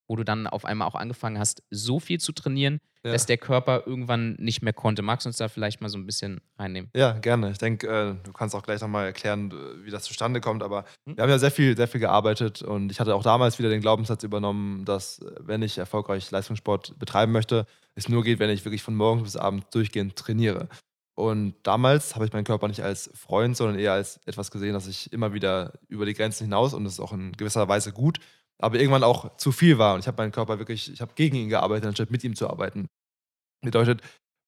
wo 0.09 0.17
du 0.17 0.25
dann 0.25 0.47
auf 0.47 0.65
einmal 0.65 0.89
auch 0.89 0.95
angefangen 0.95 1.39
hast, 1.39 1.63
so 1.71 2.01
viel 2.01 2.21
zu 2.21 2.33
trainieren, 2.33 2.81
Ja. 3.05 3.11
dass 3.13 3.27
der 3.27 3.37
Körper 3.37 3.83
irgendwann 3.87 4.37
nicht 4.39 4.63
mehr 4.63 4.73
konnte. 4.73 5.03
Magst 5.03 5.25
du 5.27 5.29
uns 5.29 5.37
da 5.37 5.49
vielleicht 5.49 5.81
mal 5.81 5.89
so 5.89 5.99
ein 5.99 6.07
bisschen 6.07 6.41
reinnehmen? 6.57 6.89
Ja, 6.95 7.13
gerne. 7.13 7.51
Ich 7.51 7.59
denke, 7.59 7.89
äh, 7.89 8.15
du 8.23 8.33
kannst 8.33 8.55
auch 8.55 8.63
gleich 8.63 8.81
nochmal 8.81 9.07
erklären, 9.07 9.51
äh, 9.51 9.85
wie 9.85 9.91
das 9.91 10.05
zustande 10.05 10.41
kommt. 10.41 10.63
Aber 10.63 10.85
Mhm. 11.05 11.17
wir 11.17 11.23
haben 11.25 11.31
ja 11.31 11.39
sehr 11.41 11.51
viel, 11.51 11.77
sehr 11.77 11.89
viel 11.89 12.01
gearbeitet 12.01 12.63
und 12.63 12.93
ich 12.93 13.01
hatte 13.01 13.15
auch 13.17 13.25
damals 13.25 13.59
wieder 13.59 13.71
den 13.71 13.81
Glaubenssatz 13.81 14.23
übernommen, 14.23 14.85
dass 14.85 15.19
äh, 15.19 15.33
wenn 15.41 15.63
ich 15.63 15.79
erfolgreich 15.79 16.31
Leistungssport 16.31 16.97
betreiben 17.01 17.33
möchte, 17.33 17.67
es 17.97 18.09
nur 18.09 18.23
geht, 18.23 18.39
wenn 18.39 18.51
ich 18.51 18.65
wirklich 18.65 18.83
von 18.85 18.95
morgens 18.95 19.25
bis 19.25 19.37
abends 19.37 19.67
durchgehend 19.71 20.15
trainiere. 20.15 20.69
Und 21.15 21.55
damals 21.65 22.15
habe 22.15 22.25
ich 22.25 22.33
meinen 22.33 22.45
Körper 22.45 22.69
nicht 22.69 22.83
als 22.83 23.11
Freund, 23.15 23.57
sondern 23.57 23.79
eher 23.79 23.93
als 23.93 24.19
etwas 24.27 24.51
gesehen, 24.51 24.73
dass 24.73 24.87
ich 24.87 25.13
immer 25.13 25.35
wieder 25.35 25.73
über 25.89 26.07
die 26.07 26.15
Grenzen 26.15 26.45
hinaus 26.45 26.73
und 26.73 26.85
das 26.85 26.95
ist 26.95 27.01
auch 27.01 27.13
in 27.13 27.33
gewisser 27.33 27.69
Weise 27.69 27.93
gut, 27.93 28.19
aber 28.61 28.79
irgendwann 28.79 29.05
auch 29.05 29.37
zu 29.37 29.53
viel 29.53 29.79
war. 29.79 29.95
Und 29.95 30.01
ich 30.01 30.07
habe 30.07 30.21
meinen 30.23 30.33
Körper 30.33 30.59
wirklich, 30.59 30.93
ich 30.93 31.01
habe 31.01 31.13
gegen 31.15 31.37
ihn 31.37 31.49
gearbeitet, 31.49 31.87
anstatt 31.87 32.11
mit 32.11 32.25
ihm 32.25 32.35
zu 32.35 32.49
arbeiten. 32.49 32.89
Bedeutet, 33.65 34.01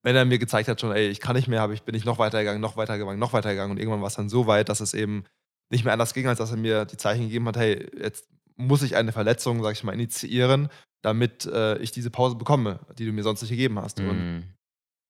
wenn 0.02 0.16
er 0.16 0.24
mir 0.24 0.38
gezeigt 0.38 0.68
hat, 0.68 0.80
schon, 0.80 0.92
ey, 0.92 1.08
ich 1.08 1.20
kann 1.20 1.36
nicht 1.36 1.48
mehr, 1.48 1.68
ich, 1.70 1.82
bin 1.82 1.94
ich 1.94 2.04
noch 2.04 2.18
weitergegangen, 2.18 2.60
noch 2.60 2.76
weitergegangen, 2.76 3.18
noch 3.18 3.32
weitergegangen. 3.32 3.72
Und 3.72 3.78
irgendwann 3.78 4.00
war 4.00 4.08
es 4.08 4.16
dann 4.16 4.28
so 4.28 4.46
weit, 4.46 4.68
dass 4.68 4.80
es 4.80 4.94
eben 4.94 5.24
nicht 5.70 5.84
mehr 5.84 5.92
anders 5.92 6.14
ging, 6.14 6.26
als 6.26 6.38
dass 6.38 6.50
er 6.50 6.56
mir 6.56 6.84
die 6.84 6.96
Zeichen 6.96 7.24
gegeben 7.24 7.46
hat, 7.48 7.56
hey, 7.56 7.88
jetzt 7.98 8.28
muss 8.56 8.82
ich 8.82 8.96
eine 8.96 9.12
Verletzung, 9.12 9.62
sag 9.62 9.72
ich 9.72 9.82
mal, 9.82 9.92
initiieren, 9.92 10.68
damit 11.02 11.46
äh, 11.46 11.78
ich 11.78 11.90
diese 11.90 12.10
Pause 12.10 12.36
bekomme, 12.36 12.80
die 12.98 13.06
du 13.06 13.12
mir 13.12 13.22
sonst 13.22 13.42
nicht 13.42 13.50
gegeben 13.50 13.78
hast. 13.78 13.98
Und 14.00 14.06
Mhm. 14.06 14.42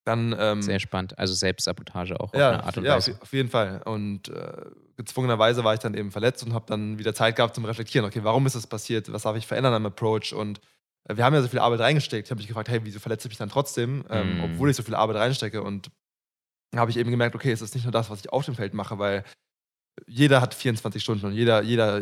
Dann 0.05 0.35
ähm, 0.39 0.63
Sehr 0.63 0.81
spannend. 0.81 1.19
Also 1.19 1.35
Selbstsabotage 1.35 2.19
auch 2.21 2.33
auf 2.33 2.39
ja, 2.39 2.51
eine 2.51 2.65
Art 2.65 2.77
und 2.77 2.85
ja 2.85 2.97
Weise. 2.97 3.13
auf, 3.13 3.23
auf 3.23 3.33
jeden 3.33 3.49
Fall. 3.49 3.81
Und 3.85 4.29
äh, 4.29 4.53
gezwungenerweise 4.97 5.65
war 5.65 5.75
ich 5.75 5.81
dann 5.81 5.95
eben 5.95 6.11
verletzt 6.11 6.45
und 6.45 6.53
habe 6.53 6.67
dann 6.69 6.99
wieder 6.99 7.15
Zeit 7.15 7.37
gehabt 7.37 7.55
zum 7.55 7.65
Reflektieren. 7.65 8.07
Okay, 8.07 8.21
warum 8.23 8.47
ist 8.47 8.55
das 8.55 8.67
passiert? 8.67 9.11
Was 9.13 9.23
darf 9.23 9.37
ich 9.37 9.47
verändern 9.47 9.75
am 9.75 9.87
Approach? 9.87 10.35
Und 10.35 10.61
äh, 11.09 11.17
wir 11.17 11.25
haben 11.25 11.35
ja 11.35 11.43
so 11.43 11.49
viel 11.49 11.59
Arbeit 11.59 11.81
reingesteckt. 11.81 12.27
Ich 12.27 12.31
habe 12.31 12.39
mich 12.39 12.49
gefragt, 12.49 12.69
hey, 12.69 12.81
wieso 12.85 12.99
verletze 13.01 13.27
ich 13.29 13.31
mich 13.31 13.39
dann 13.39 13.49
trotzdem, 13.49 14.05
ähm, 14.11 14.39
Mm. 14.39 14.45
obwohl 14.45 14.71
ich 14.71 14.77
so 14.77 14.83
viel 14.83 14.95
Arbeit 14.95 15.17
reinstecke? 15.17 15.63
Und 15.63 15.91
habe 16.77 16.91
ich 16.91 16.97
eben 16.97 17.11
gemerkt, 17.11 17.35
okay, 17.35 17.53
es 17.53 17.63
ist 17.63 17.75
nicht 17.75 17.85
nur 17.85 17.93
das, 17.93 18.11
was 18.11 18.21
ich 18.21 18.31
auf 18.33 18.45
dem 18.45 18.55
Feld 18.55 18.75
mache, 18.75 18.99
weil 18.99 19.25
jeder 20.07 20.41
hat 20.41 20.55
24 20.55 21.03
Stunden 21.03 21.27
und 21.27 21.33
jeder, 21.33 21.63
jeder, 21.63 22.01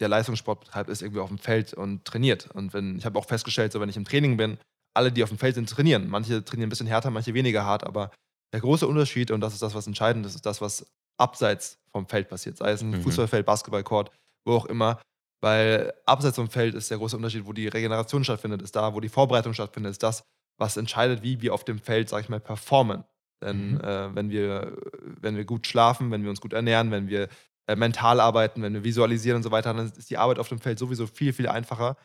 der 0.00 0.08
Leistungssport 0.08 0.60
betreibt, 0.60 0.90
ist 0.90 1.00
irgendwie 1.02 1.20
auf 1.20 1.28
dem 1.30 1.38
Feld 1.38 1.72
und 1.72 2.04
trainiert. 2.04 2.50
Und 2.52 2.74
wenn, 2.74 2.96
ich 2.98 3.06
habe 3.06 3.18
auch 3.18 3.24
festgestellt, 3.26 3.72
so 3.72 3.80
wenn 3.80 3.88
ich 3.88 3.96
im 3.96 4.04
Training 4.04 4.36
bin, 4.36 4.58
alle, 4.94 5.12
die 5.12 5.22
auf 5.22 5.28
dem 5.28 5.38
Feld 5.38 5.54
sind, 5.56 5.68
trainieren. 5.68 6.08
Manche 6.08 6.44
trainieren 6.44 6.68
ein 6.68 6.70
bisschen 6.70 6.86
härter, 6.86 7.10
manche 7.10 7.34
weniger 7.34 7.64
hart, 7.64 7.84
aber 7.84 8.10
der 8.52 8.60
große 8.60 8.86
Unterschied, 8.86 9.30
und 9.30 9.40
das 9.40 9.52
ist 9.52 9.62
das, 9.62 9.74
was 9.74 9.86
entscheidend 9.86 10.24
ist, 10.26 10.34
ist 10.36 10.46
das, 10.46 10.60
was 10.60 10.86
abseits 11.18 11.78
vom 11.92 12.06
Feld 12.06 12.28
passiert. 12.28 12.56
Sei 12.56 12.70
es 12.70 12.82
ein 12.82 12.90
Mhm. 12.90 13.02
Fußballfeld, 13.02 13.44
Basketballcourt, 13.46 14.10
wo 14.46 14.54
auch 14.54 14.66
immer. 14.66 15.00
Weil 15.40 15.92
abseits 16.06 16.36
vom 16.36 16.48
Feld 16.48 16.74
ist 16.74 16.90
der 16.90 16.98
große 16.98 17.16
Unterschied, 17.16 17.44
wo 17.46 17.52
die 17.52 17.68
Regeneration 17.68 18.24
stattfindet, 18.24 18.62
ist 18.62 18.74
da, 18.76 18.94
wo 18.94 19.00
die 19.00 19.08
Vorbereitung 19.08 19.52
stattfindet, 19.52 19.90
ist 19.92 20.02
das, 20.02 20.24
was 20.58 20.76
entscheidet, 20.76 21.22
wie 21.22 21.40
wir 21.42 21.52
auf 21.52 21.64
dem 21.64 21.78
Feld, 21.78 22.08
sag 22.08 22.22
ich 22.22 22.28
mal, 22.28 22.40
performen. 22.40 23.04
Denn 23.42 23.72
Mhm. 23.72 23.80
äh, 23.80 24.14
wenn, 24.14 24.30
wir, 24.30 24.76
wenn 25.20 25.36
wir 25.36 25.44
gut 25.44 25.66
schlafen, 25.66 26.10
wenn 26.10 26.22
wir 26.22 26.30
uns 26.30 26.40
gut 26.40 26.52
ernähren, 26.54 26.90
wenn 26.90 27.08
wir 27.08 27.28
äh, 27.66 27.76
mental 27.76 28.20
arbeiten, 28.20 28.62
wenn 28.62 28.72
wir 28.74 28.84
visualisieren 28.84 29.36
und 29.36 29.42
so 29.42 29.50
weiter, 29.50 29.74
dann 29.74 29.86
ist 29.86 30.08
die 30.08 30.16
Arbeit 30.18 30.38
auf 30.38 30.48
dem 30.48 30.60
Feld 30.60 30.78
sowieso 30.78 31.06
viel, 31.06 31.32
viel 31.32 31.48
einfacher, 31.48 31.96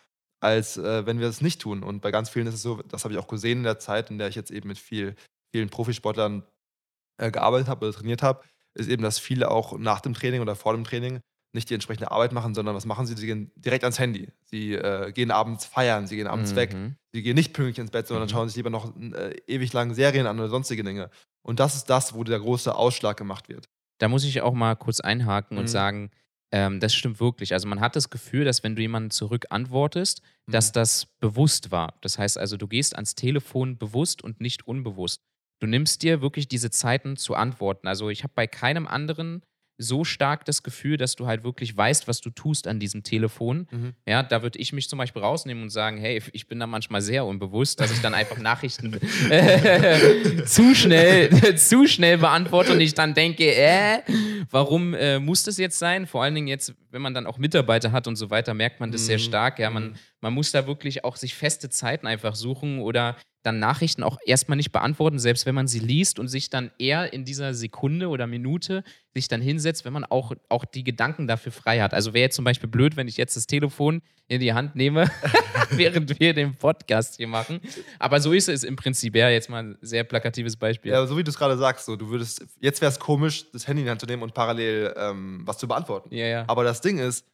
als 0.41 0.77
äh, 0.77 1.05
wenn 1.05 1.19
wir 1.19 1.27
es 1.27 1.41
nicht 1.41 1.61
tun. 1.61 1.83
Und 1.83 2.01
bei 2.01 2.11
ganz 2.11 2.29
vielen 2.29 2.47
ist 2.47 2.53
es 2.55 2.61
so, 2.61 2.81
das 2.83 3.03
habe 3.03 3.13
ich 3.13 3.19
auch 3.19 3.27
gesehen 3.27 3.59
in 3.59 3.63
der 3.63 3.79
Zeit, 3.79 4.09
in 4.09 4.17
der 4.17 4.27
ich 4.29 4.35
jetzt 4.35 4.51
eben 4.51 4.67
mit 4.69 4.77
viel, 4.77 5.15
vielen 5.53 5.69
Profisportlern 5.69 6.43
äh, 7.17 7.31
gearbeitet 7.31 7.67
habe 7.67 7.87
oder 7.87 7.95
trainiert 7.97 8.23
habe, 8.23 8.43
ist 8.73 8.87
eben, 8.89 9.03
dass 9.03 9.19
viele 9.19 9.51
auch 9.51 9.77
nach 9.77 9.99
dem 10.01 10.13
Training 10.13 10.41
oder 10.41 10.55
vor 10.55 10.73
dem 10.73 10.83
Training 10.83 11.19
nicht 11.51 11.69
die 11.69 11.73
entsprechende 11.73 12.11
Arbeit 12.11 12.31
machen, 12.31 12.53
sondern 12.53 12.75
was 12.75 12.85
machen 12.85 13.07
sie? 13.07 13.15
Sie 13.15 13.25
gehen 13.25 13.51
direkt 13.55 13.83
ans 13.83 13.97
Handy. 13.97 14.31
Sie 14.45 14.73
äh, 14.75 15.11
gehen 15.11 15.31
abends 15.31 15.65
feiern, 15.65 16.05
sie 16.05 16.15
gehen 16.15 16.27
abends 16.27 16.55
weg. 16.55 16.73
Mhm. 16.75 16.95
Sie 17.11 17.23
gehen 17.23 17.33
nicht 17.35 17.53
pünktlich 17.53 17.79
ins 17.79 17.89
Bett, 17.89 18.05
sondern 18.07 18.27
Mhm. 18.27 18.31
schauen 18.31 18.47
sich 18.49 18.55
lieber 18.57 18.69
noch 18.69 18.95
äh, 18.95 19.35
ewig 19.47 19.73
lang 19.73 19.95
Serien 19.95 20.27
an 20.27 20.37
oder 20.39 20.49
sonstige 20.49 20.83
Dinge. 20.83 21.09
Und 21.41 21.59
das 21.59 21.75
ist 21.75 21.85
das, 21.89 22.13
wo 22.13 22.23
der 22.23 22.39
große 22.39 22.73
Ausschlag 22.75 23.17
gemacht 23.17 23.49
wird. 23.49 23.67
Da 23.97 24.07
muss 24.07 24.23
ich 24.23 24.41
auch 24.41 24.53
mal 24.53 24.75
kurz 24.75 24.99
einhaken 24.99 25.55
Mhm. 25.55 25.61
und 25.61 25.67
sagen, 25.67 26.11
ähm, 26.51 26.79
das 26.79 26.93
stimmt 26.95 27.19
wirklich. 27.19 27.53
Also 27.53 27.67
man 27.67 27.79
hat 27.79 27.95
das 27.95 28.09
Gefühl, 28.09 28.45
dass 28.45 28.63
wenn 28.63 28.75
du 28.75 28.81
jemanden 28.81 29.11
zurück 29.11 29.45
antwortest, 29.49 30.21
dass 30.47 30.69
Mhm. 30.69 30.73
das 30.73 31.05
bewusst 31.19 31.71
war. 31.71 31.95
Das 32.01 32.17
heißt 32.17 32.37
also, 32.37 32.57
du 32.57 32.67
gehst 32.67 32.95
ans 32.95 33.15
Telefon 33.15 33.77
bewusst 33.77 34.23
und 34.23 34.41
nicht 34.41 34.67
unbewusst. 34.67 35.21
Du 35.61 35.67
nimmst 35.67 36.01
dir 36.03 36.21
wirklich 36.21 36.47
diese 36.47 36.71
Zeiten 36.71 37.17
zu 37.17 37.35
antworten. 37.35 37.87
Also 37.87 38.09
ich 38.09 38.23
habe 38.23 38.33
bei 38.35 38.47
keinem 38.47 38.87
anderen 38.87 39.43
so 39.81 40.03
stark 40.03 40.43
das 40.45 40.61
Gefühl, 40.61 40.97
dass 40.97 41.15
du 41.15 41.25
halt 41.25 41.43
wirklich 41.45 41.75
weißt, 41.75 42.07
was 42.09 42.19
du 42.19 42.29
tust 42.29 42.67
an 42.67 42.79
diesem 42.79 43.01
Telefon. 43.01 43.65
Mhm. 43.71 43.93
Ja, 44.05 44.21
da 44.23 44.41
würde 44.43 44.59
ich 44.59 44.73
mich 44.73 44.89
zum 44.89 44.99
Beispiel 44.99 45.21
rausnehmen 45.21 45.63
und 45.63 45.69
sagen, 45.69 45.97
hey, 45.97 46.21
ich 46.33 46.47
bin 46.47 46.59
da 46.59 46.67
manchmal 46.67 47.01
sehr 47.01 47.25
unbewusst, 47.25 47.79
dass 47.79 47.89
ich 47.91 48.01
dann 48.01 48.13
einfach 48.13 48.37
Nachrichten 48.39 48.99
äh, 49.29 50.43
zu 50.45 50.75
schnell, 50.75 51.55
zu 51.57 51.87
schnell 51.87 52.17
beantworte 52.17 52.73
und 52.73 52.81
ich 52.81 52.93
dann 52.93 53.13
denke, 53.13 53.45
äh, 53.55 53.99
warum 54.51 54.93
äh, 54.93 55.19
muss 55.19 55.43
das 55.43 55.57
jetzt 55.57 55.79
sein? 55.79 56.05
Vor 56.07 56.23
allen 56.23 56.35
Dingen 56.35 56.47
jetzt, 56.47 56.73
wenn 56.91 57.01
man 57.01 57.13
dann 57.13 57.25
auch 57.25 57.37
Mitarbeiter 57.37 57.91
hat 57.91 58.07
und 58.07 58.17
so 58.17 58.29
weiter, 58.29 58.53
merkt 58.53 58.79
man 58.79 58.91
das 58.91 59.05
sehr 59.05 59.17
Mhm. 59.17 59.21
stark. 59.23 59.59
Ja, 59.59 59.69
man, 59.69 59.91
Mhm. 59.91 59.95
man 60.21 60.33
muss 60.33 60.51
da 60.51 60.67
wirklich 60.67 61.03
auch 61.05 61.15
sich 61.15 61.35
feste 61.35 61.69
Zeiten 61.69 62.05
einfach 62.05 62.35
suchen 62.35 62.79
oder 62.79 63.15
dann 63.43 63.59
Nachrichten 63.59 64.03
auch 64.03 64.17
erstmal 64.25 64.57
nicht 64.57 64.71
beantworten, 64.71 65.19
selbst 65.19 65.45
wenn 65.45 65.55
man 65.55 65.67
sie 65.67 65.79
liest 65.79 66.19
und 66.19 66.27
sich 66.27 66.49
dann 66.49 66.71
eher 66.77 67.13
in 67.13 67.23
dieser 67.23 67.53
Sekunde 67.53 68.09
oder 68.09 68.27
Minute 68.27 68.83
sich 69.13 69.27
dann 69.27 69.41
hinsetzt, 69.41 69.85
wenn 69.85 69.93
man 69.93 70.03
auch, 70.03 70.33
auch 70.49 70.65
die 70.65 70.83
Gedanken 70.83 71.27
dafür 71.27 71.51
frei 71.51 71.81
hat. 71.81 71.93
Also 71.93 72.13
wäre 72.13 72.23
jetzt 72.23 72.35
zum 72.35 72.45
Beispiel 72.45 72.69
blöd, 72.69 72.97
wenn 72.97 73.07
ich 73.07 73.17
jetzt 73.17 73.35
das 73.35 73.47
Telefon 73.47 74.01
in 74.27 74.39
die 74.39 74.53
Hand 74.53 74.75
nehme, 74.75 75.09
während 75.71 76.19
wir 76.19 76.33
den 76.33 76.55
Podcast 76.55 77.17
hier 77.17 77.27
machen. 77.27 77.61
Aber 77.97 78.19
so 78.19 78.33
ist 78.33 78.49
es 78.49 78.63
im 78.63 78.75
Prinzip. 78.75 79.15
Ja, 79.15 79.29
jetzt 79.29 79.49
mal 79.49 79.63
ein 79.63 79.77
sehr 79.81 80.03
plakatives 80.03 80.55
Beispiel. 80.55 80.91
Ja, 80.91 81.05
so 81.07 81.17
wie 81.17 81.23
du 81.23 81.29
es 81.31 81.37
gerade 81.37 81.57
sagst, 81.57 81.85
so, 81.85 81.95
du 81.95 82.09
würdest, 82.09 82.45
jetzt 82.59 82.81
wäre 82.81 82.91
es 82.91 82.99
komisch, 82.99 83.49
das 83.51 83.67
Handy 83.67 83.81
in 83.81 83.85
die 83.85 83.91
Hand 83.91 84.01
zu 84.01 84.07
nehmen 84.07 84.23
und 84.23 84.33
parallel 84.33 84.93
ähm, 84.97 85.41
was 85.45 85.57
zu 85.57 85.67
beantworten. 85.67 86.13
ja. 86.13 86.27
ja. 86.27 86.45
Aber 86.47 86.63
das 86.63 86.81
Ding 86.81 86.99
ist, 86.99 87.25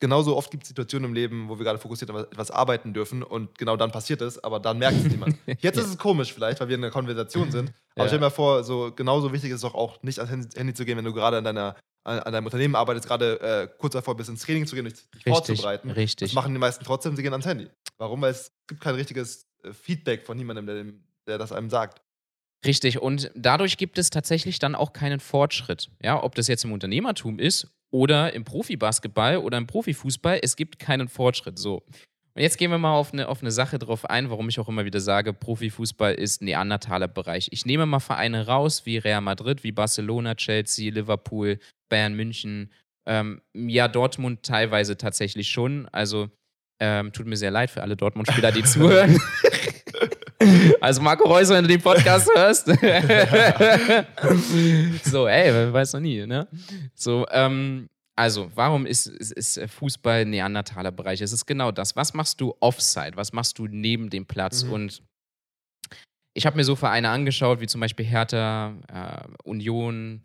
genauso 0.00 0.36
oft 0.36 0.50
gibt 0.50 0.64
es 0.64 0.68
Situationen 0.68 1.08
im 1.10 1.14
Leben, 1.14 1.48
wo 1.48 1.58
wir 1.58 1.64
gerade 1.64 1.78
fokussiert 1.78 2.10
auf 2.10 2.20
etwas 2.22 2.50
arbeiten 2.50 2.92
dürfen 2.94 3.22
und 3.22 3.56
genau 3.58 3.76
dann 3.76 3.90
passiert 3.92 4.20
es, 4.20 4.42
aber 4.42 4.60
dann 4.60 4.78
merkt 4.78 4.98
es 4.98 5.04
niemand. 5.10 5.36
Jetzt 5.60 5.78
ist 5.78 5.88
es 5.88 5.98
komisch 5.98 6.32
vielleicht, 6.32 6.60
weil 6.60 6.68
wir 6.68 6.76
in 6.76 6.84
einer 6.84 6.92
Konversation 6.92 7.50
sind. 7.50 7.72
Aber 7.94 8.04
Ja. 8.04 8.08
stell 8.08 8.18
dir 8.18 8.24
mal 8.26 8.30
vor, 8.30 8.62
so 8.64 8.92
genauso 8.94 9.32
wichtig 9.32 9.50
ist 9.50 9.56
es 9.56 9.60
doch 9.62 9.74
auch 9.74 10.02
nicht 10.02 10.18
ans 10.20 10.54
Handy- 10.56 10.74
zu 10.74 10.84
gehen, 10.84 10.98
wenn 10.98 11.04
du 11.04 11.12
gerade 11.14 11.38
an, 11.38 11.44
deiner, 11.44 11.76
an, 12.04 12.18
an 12.20 12.32
deinem 12.32 12.44
Unternehmen 12.44 12.74
arbeitest, 12.76 13.06
gerade 13.06 13.40
äh, 13.40 13.68
kurz 13.78 13.94
davor 13.94 14.16
bist, 14.16 14.28
ins 14.28 14.42
Training 14.42 14.66
zu 14.66 14.74
gehen, 14.76 14.84
dich, 14.84 14.94
Richtig, 15.14 15.32
vorzubereiten. 15.32 15.90
richtig. 15.90 16.30
Das 16.30 16.34
machen 16.34 16.52
die 16.52 16.60
meisten 16.60 16.84
trotzdem, 16.84 17.16
sie 17.16 17.22
gehen 17.22 17.32
ans 17.32 17.46
Handy. 17.46 17.68
Warum? 17.98 18.20
Weil 18.20 18.32
es 18.32 18.52
gibt 18.66 18.80
kein 18.82 18.94
richtiges 18.96 19.46
äh, 19.62 19.72
Feedback 19.72 20.26
von 20.26 20.36
niemandem, 20.36 20.66
der, 20.66 20.84
der 21.26 21.38
das 21.38 21.52
einem 21.52 21.70
sagt. 21.70 22.02
Richtig. 22.64 23.00
Und 23.00 23.30
dadurch 23.34 23.76
gibt 23.76 23.96
es 23.98 24.10
tatsächlich 24.10 24.58
dann 24.58 24.74
auch 24.74 24.92
keinen 24.92 25.20
Fortschritt. 25.20 25.90
Ja, 26.02 26.22
ob 26.22 26.34
das 26.34 26.48
jetzt 26.48 26.64
im 26.64 26.72
Unternehmertum 26.72 27.38
ist 27.38 27.68
oder 27.92 28.32
im 28.32 28.44
Profibasketball 28.44 29.38
oder 29.38 29.58
im 29.58 29.66
Profifußball, 29.66 30.40
es 30.42 30.56
gibt 30.56 30.78
keinen 30.78 31.08
Fortschritt. 31.08 31.58
So. 31.58 31.82
Und 32.36 32.42
jetzt 32.42 32.58
gehen 32.58 32.70
wir 32.70 32.78
mal 32.78 32.94
auf 32.94 33.12
eine, 33.12 33.28
auf 33.28 33.40
eine 33.40 33.50
Sache 33.50 33.78
drauf 33.78 34.04
ein, 34.04 34.28
warum 34.28 34.48
ich 34.48 34.60
auch 34.60 34.68
immer 34.68 34.84
wieder 34.84 35.00
sage, 35.00 35.32
Profifußball 35.32 36.14
ist 36.14 36.42
Neandertaler 36.42 37.08
Bereich. 37.08 37.48
Ich 37.50 37.64
nehme 37.64 37.86
mal 37.86 38.00
Vereine 38.00 38.46
raus, 38.46 38.84
wie 38.84 38.98
Real 38.98 39.22
Madrid, 39.22 39.64
wie 39.64 39.72
Barcelona, 39.72 40.34
Chelsea, 40.34 40.92
Liverpool, 40.92 41.58
Bayern 41.88 42.14
München, 42.14 42.70
ähm, 43.06 43.40
ja, 43.54 43.88
Dortmund 43.88 44.42
teilweise 44.42 44.98
tatsächlich 44.98 45.48
schon. 45.48 45.88
Also 45.92 46.28
ähm, 46.78 47.12
tut 47.12 47.26
mir 47.26 47.36
sehr 47.36 47.50
leid 47.50 47.70
für 47.70 47.82
alle 47.82 47.96
Dortmund-Spieler, 47.96 48.52
die 48.52 48.62
zuhören. 48.64 49.18
Also 50.80 51.00
Marco 51.00 51.26
Reus, 51.26 51.48
wenn 51.48 51.64
du 51.64 51.68
den 51.68 51.80
Podcast 51.80 52.28
hörst. 52.34 52.66
so, 55.04 55.26
ey, 55.26 55.72
weiß 55.72 55.94
noch 55.94 56.00
nie, 56.00 56.26
ne? 56.26 56.46
So, 56.94 57.26
ähm, 57.30 57.88
also, 58.14 58.50
warum 58.54 58.84
ist, 58.86 59.06
ist, 59.06 59.32
ist 59.32 59.58
Fußball 59.70 60.20
ein 60.22 60.30
Neandertaler 60.30 60.90
Bereich? 60.90 61.20
Es 61.20 61.32
ist 61.32 61.44
genau 61.46 61.70
das. 61.70 61.94
Was 61.96 62.14
machst 62.14 62.40
du 62.40 62.54
offside? 62.60 63.12
Was 63.16 63.34
machst 63.34 63.58
du 63.58 63.66
neben 63.66 64.08
dem 64.08 64.24
Platz? 64.24 64.64
Mhm. 64.64 64.72
Und 64.72 65.02
ich 66.34 66.46
habe 66.46 66.56
mir 66.56 66.64
so 66.64 66.76
Vereine 66.76 67.10
angeschaut, 67.10 67.60
wie 67.60 67.66
zum 67.66 67.80
Beispiel 67.80 68.06
Hertha, 68.06 68.74
äh, 68.88 69.22
Union, 69.44 70.22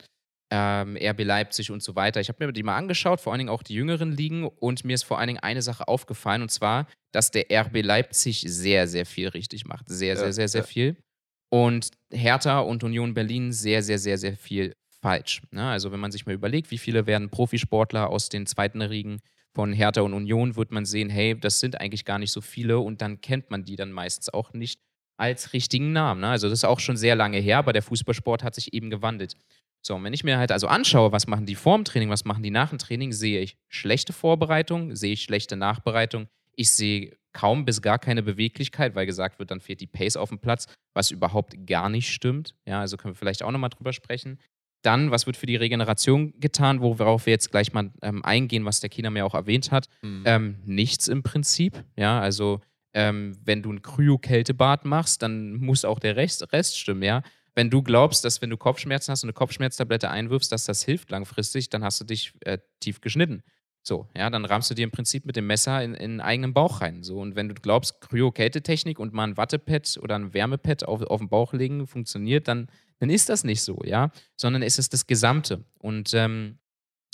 ähm, 0.51 0.97
RB 1.01 1.23
Leipzig 1.23 1.71
und 1.71 1.81
so 1.81 1.95
weiter. 1.95 2.19
Ich 2.19 2.27
habe 2.27 2.45
mir 2.45 2.51
die 2.51 2.61
mal 2.61 2.75
angeschaut, 2.75 3.21
vor 3.21 3.31
allen 3.31 3.39
Dingen 3.39 3.49
auch 3.49 3.63
die 3.63 3.73
jüngeren 3.73 4.11
Ligen 4.11 4.45
und 4.45 4.83
mir 4.83 4.93
ist 4.93 5.03
vor 5.03 5.17
allen 5.17 5.27
Dingen 5.27 5.39
eine 5.39 5.61
Sache 5.61 5.87
aufgefallen 5.87 6.41
und 6.41 6.51
zwar, 6.51 6.87
dass 7.11 7.31
der 7.31 7.45
RB 7.49 7.81
Leipzig 7.83 8.43
sehr, 8.45 8.87
sehr 8.87 9.05
viel 9.05 9.29
richtig 9.29 9.65
macht. 9.65 9.87
Sehr, 9.87 10.17
sehr, 10.17 10.33
sehr, 10.33 10.49
sehr 10.49 10.63
viel. 10.63 10.97
Und 11.49 11.91
Hertha 12.11 12.59
und 12.59 12.83
Union 12.83 13.13
Berlin 13.13 13.51
sehr, 13.51 13.81
sehr, 13.81 13.97
sehr, 13.97 14.17
sehr 14.17 14.35
viel 14.35 14.75
falsch. 15.01 15.41
Ne? 15.51 15.63
Also 15.69 15.91
wenn 15.91 15.99
man 15.99 16.11
sich 16.11 16.25
mal 16.25 16.35
überlegt, 16.35 16.71
wie 16.71 16.77
viele 16.77 17.07
werden 17.07 17.29
Profisportler 17.29 18.09
aus 18.09 18.29
den 18.29 18.45
zweiten 18.45 18.81
Riegen 18.81 19.19
von 19.53 19.73
Hertha 19.73 20.01
und 20.01 20.13
Union, 20.13 20.55
wird 20.55 20.71
man 20.71 20.85
sehen, 20.85 21.09
hey, 21.09 21.37
das 21.37 21.59
sind 21.59 21.79
eigentlich 21.79 22.05
gar 22.05 22.19
nicht 22.19 22.31
so 22.31 22.41
viele 22.41 22.79
und 22.79 23.01
dann 23.01 23.19
kennt 23.21 23.51
man 23.51 23.65
die 23.65 23.75
dann 23.75 23.91
meistens 23.91 24.29
auch 24.29 24.53
nicht 24.53 24.79
als 25.17 25.53
richtigen 25.53 25.91
Namen. 25.91 26.21
Ne? 26.21 26.29
Also 26.29 26.49
das 26.49 26.59
ist 26.59 26.65
auch 26.65 26.79
schon 26.79 26.97
sehr 26.97 27.15
lange 27.15 27.37
her, 27.37 27.59
aber 27.59 27.73
der 27.73 27.83
Fußballsport 27.83 28.43
hat 28.43 28.55
sich 28.55 28.73
eben 28.73 28.89
gewandelt. 28.89 29.35
So, 29.81 29.95
und 29.95 30.03
wenn 30.03 30.13
ich 30.13 30.23
mir 30.23 30.37
halt 30.37 30.51
also 30.51 30.67
anschaue, 30.67 31.11
was 31.11 31.27
machen 31.27 31.45
die 31.45 31.55
vorm 31.55 31.83
Training, 31.83 32.09
was 32.09 32.25
machen 32.25 32.43
die 32.43 32.51
nach 32.51 32.69
dem 32.69 32.77
Training, 32.77 33.11
sehe 33.11 33.41
ich 33.41 33.57
schlechte 33.67 34.13
Vorbereitung, 34.13 34.95
sehe 34.95 35.13
ich 35.13 35.23
schlechte 35.23 35.55
Nachbereitung. 35.55 36.27
Ich 36.55 36.69
sehe 36.69 37.17
kaum 37.33 37.65
bis 37.65 37.81
gar 37.81 37.97
keine 37.97 38.21
Beweglichkeit, 38.21 38.93
weil 38.93 39.05
gesagt 39.05 39.39
wird, 39.39 39.51
dann 39.51 39.61
fehlt 39.61 39.81
die 39.81 39.87
Pace 39.87 40.17
auf 40.17 40.29
dem 40.29 40.39
Platz, 40.39 40.67
was 40.93 41.11
überhaupt 41.11 41.65
gar 41.65 41.89
nicht 41.89 42.13
stimmt. 42.13 42.55
Ja, 42.67 42.81
also 42.81 42.97
können 42.97 43.13
wir 43.13 43.17
vielleicht 43.17 43.41
auch 43.41 43.51
nochmal 43.51 43.69
drüber 43.69 43.93
sprechen. 43.93 44.39
Dann, 44.83 45.11
was 45.11 45.25
wird 45.25 45.37
für 45.37 45.45
die 45.45 45.55
Regeneration 45.55 46.33
getan, 46.39 46.81
worauf 46.81 47.25
wir 47.25 47.31
jetzt 47.31 47.51
gleich 47.51 47.71
mal 47.71 47.91
ähm, 48.01 48.25
eingehen, 48.25 48.65
was 48.65 48.79
der 48.79 48.89
Kina 48.89 49.09
mir 49.09 49.25
auch 49.25 49.35
erwähnt 49.35 49.71
hat? 49.71 49.87
Mhm. 50.01 50.23
Ähm, 50.25 50.55
nichts 50.65 51.07
im 51.07 51.23
Prinzip. 51.23 51.83
Ja, 51.95 52.19
also 52.19 52.61
ähm, 52.93 53.37
wenn 53.45 53.61
du 53.61 53.71
ein 53.71 53.81
Kryo-Kältebad 53.81 54.85
machst, 54.85 55.21
dann 55.21 55.53
muss 55.53 55.85
auch 55.85 55.99
der 55.99 56.15
Rest, 56.15 56.51
Rest 56.51 56.77
stimmen, 56.77 57.03
ja 57.03 57.21
wenn 57.55 57.69
du 57.69 57.83
glaubst, 57.83 58.23
dass 58.23 58.41
wenn 58.41 58.49
du 58.49 58.57
Kopfschmerzen 58.57 59.11
hast 59.11 59.23
und 59.23 59.29
eine 59.29 59.33
Kopfschmerztablette 59.33 60.09
einwirfst, 60.09 60.51
dass 60.51 60.65
das 60.65 60.83
hilft 60.83 61.11
langfristig, 61.11 61.69
dann 61.69 61.83
hast 61.83 61.99
du 61.99 62.05
dich 62.05 62.33
äh, 62.41 62.59
tief 62.79 63.01
geschnitten. 63.01 63.43
So, 63.83 64.07
ja, 64.15 64.29
dann 64.29 64.45
rammst 64.45 64.69
du 64.69 64.75
dir 64.75 64.83
im 64.83 64.91
Prinzip 64.91 65.25
mit 65.25 65.35
dem 65.35 65.47
Messer 65.47 65.83
in, 65.83 65.95
in 65.95 66.11
den 66.11 66.21
eigenen 66.21 66.53
Bauch 66.53 66.81
rein. 66.81 67.01
So, 67.01 67.19
und 67.19 67.35
wenn 67.35 67.49
du 67.49 67.55
glaubst, 67.55 67.99
Kryo-Kältetechnik 68.01 68.99
und 68.99 69.11
mal 69.11 69.23
ein 69.23 69.37
Wattepad 69.37 69.97
oder 70.01 70.15
ein 70.15 70.33
Wärmepad 70.33 70.83
auf, 70.83 71.01
auf 71.01 71.19
den 71.19 71.29
Bauch 71.29 71.53
legen 71.53 71.87
funktioniert, 71.87 72.47
dann, 72.47 72.67
dann 72.99 73.09
ist 73.09 73.29
das 73.29 73.43
nicht 73.43 73.63
so, 73.63 73.81
ja, 73.83 74.11
sondern 74.37 74.61
es 74.61 74.77
ist 74.77 74.93
das 74.93 75.07
Gesamte. 75.07 75.65
Und 75.79 76.13
ähm, 76.13 76.59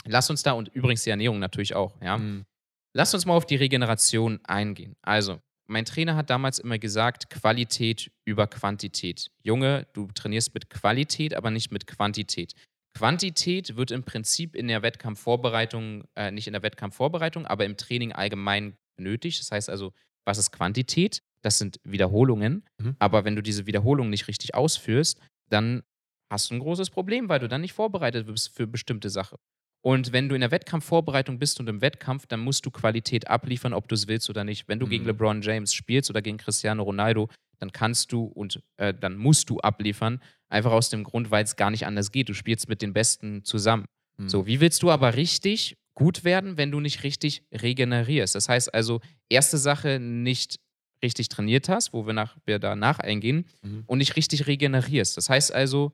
lass 0.06 0.30
uns 0.30 0.44
da, 0.44 0.52
und 0.52 0.68
übrigens 0.68 1.04
die 1.04 1.10
Ernährung 1.10 1.40
natürlich 1.40 1.74
auch, 1.74 2.00
ja. 2.02 2.18
Mhm. 2.18 2.46
Lass 2.94 3.14
uns 3.14 3.26
mal 3.26 3.36
auf 3.36 3.46
die 3.46 3.56
Regeneration 3.56 4.40
eingehen. 4.44 4.96
Also, 5.04 5.40
mein 5.68 5.86
Trainer 5.86 6.16
hat 6.16 6.30
damals 6.30 6.60
immer 6.60 6.80
gesagt, 6.80 7.30
Qualität 7.30 8.12
über 8.26 8.48
Quantität. 8.48 9.32
Junge, 9.44 9.88
du 9.94 10.08
trainierst 10.08 10.54
mit 10.54 10.70
Qualität, 10.70 11.34
aber 11.34 11.52
nicht 11.52 11.72
mit 11.72 11.88
Quantität. 11.88 12.54
Quantität 12.98 13.76
wird 13.76 13.92
im 13.92 14.04
Prinzip 14.04 14.56
in 14.56 14.68
der 14.68 14.82
Wettkampfvorbereitung, 14.82 16.06
äh, 16.16 16.32
nicht 16.32 16.48
in 16.48 16.54
der 16.54 16.64
Wettkampfvorbereitung, 16.64 17.46
aber 17.46 17.66
im 17.66 17.78
Training 17.78 18.12
allgemein 18.12 18.76
benötigt. 18.96 19.40
Das 19.40 19.52
heißt 19.52 19.70
also, 19.70 19.94
was 20.26 20.38
ist 20.38 20.52
Quantität? 20.52 21.22
Das 21.42 21.60
sind 21.60 21.80
Wiederholungen. 21.84 22.64
Mhm. 22.80 22.96
Aber 22.98 23.24
wenn 23.24 23.36
du 23.36 23.44
diese 23.44 23.68
Wiederholungen 23.68 24.10
nicht 24.10 24.28
richtig 24.28 24.56
ausführst, 24.56 25.22
dann 25.50 25.84
hast 26.30 26.50
du 26.50 26.56
ein 26.56 26.60
großes 26.60 26.90
Problem, 26.90 27.30
weil 27.30 27.40
du 27.40 27.48
dann 27.48 27.62
nicht 27.62 27.74
vorbereitet 27.74 28.26
bist 28.26 28.56
für 28.56 28.68
bestimmte 28.68 29.10
Sachen. 29.10 29.38
Und 29.82 30.12
wenn 30.12 30.28
du 30.28 30.36
in 30.36 30.42
der 30.42 30.52
Wettkampfvorbereitung 30.52 31.40
bist 31.40 31.60
und 31.60 31.70
im 31.70 31.82
Wettkampf, 31.82 32.26
dann 32.28 32.40
musst 32.40 32.66
du 32.66 32.72
Qualität 32.72 33.28
abliefern, 33.28 33.74
ob 33.74 33.88
du 33.88 33.96
es 33.96 34.08
willst 34.08 34.30
oder 34.30 34.44
nicht. 34.44 34.68
Wenn 34.68 34.80
du 34.80 34.86
mhm. 34.86 34.90
gegen 34.90 35.06
LeBron 35.06 35.42
James 35.42 35.74
spielst 35.74 36.10
oder 36.10 36.22
gegen 36.22 36.38
Cristiano 36.38 36.84
Ronaldo, 36.84 37.30
dann 37.60 37.72
kannst 37.72 38.12
du 38.12 38.24
und 38.24 38.62
äh, 38.78 38.94
dann 38.94 39.18
musst 39.18 39.50
du 39.50 39.60
abliefern. 39.60 40.22
Einfach 40.50 40.72
aus 40.72 40.90
dem 40.90 41.04
Grund, 41.04 41.32
weil 41.32 41.44
es 41.44 41.56
gar 41.56 41.72
nicht 41.72 41.86
anders 41.86 42.12
geht. 42.12 42.30
Du 42.30 42.34
spielst 42.34 42.70
mit 42.70 42.82
den 42.82 42.94
Besten 42.94 43.44
zusammen. 43.44 43.86
Mhm. 44.18 44.30
So, 44.30 44.46
wie 44.46 44.60
willst 44.60 44.84
du 44.84 44.92
aber 44.92 45.16
richtig 45.16 45.78
gut 45.94 46.24
werden, 46.24 46.58
wenn 46.58 46.72
du 46.72 46.80
nicht 46.80 47.04
richtig 47.04 47.44
regenerierst? 47.52 48.36
Das 48.36 48.50
heißt 48.50 48.74
also, 48.74 49.02
erste 49.30 49.58
Sache, 49.58 50.00
nicht 50.00 50.60
richtig 51.04 51.30
trainiert 51.30 51.70
hast, 51.70 51.94
wo 51.94 52.06
wir, 52.06 52.14
nach, 52.14 52.38
wir 52.46 52.60
danach 52.60 53.00
eingehen, 53.00 53.46
mhm. 53.62 53.84
und 53.86 54.00
nicht 54.00 54.16
richtig 54.16 54.48
regenerierst. 54.48 55.18
Das 55.18 55.30
heißt 55.30 55.54
also, 55.54 55.92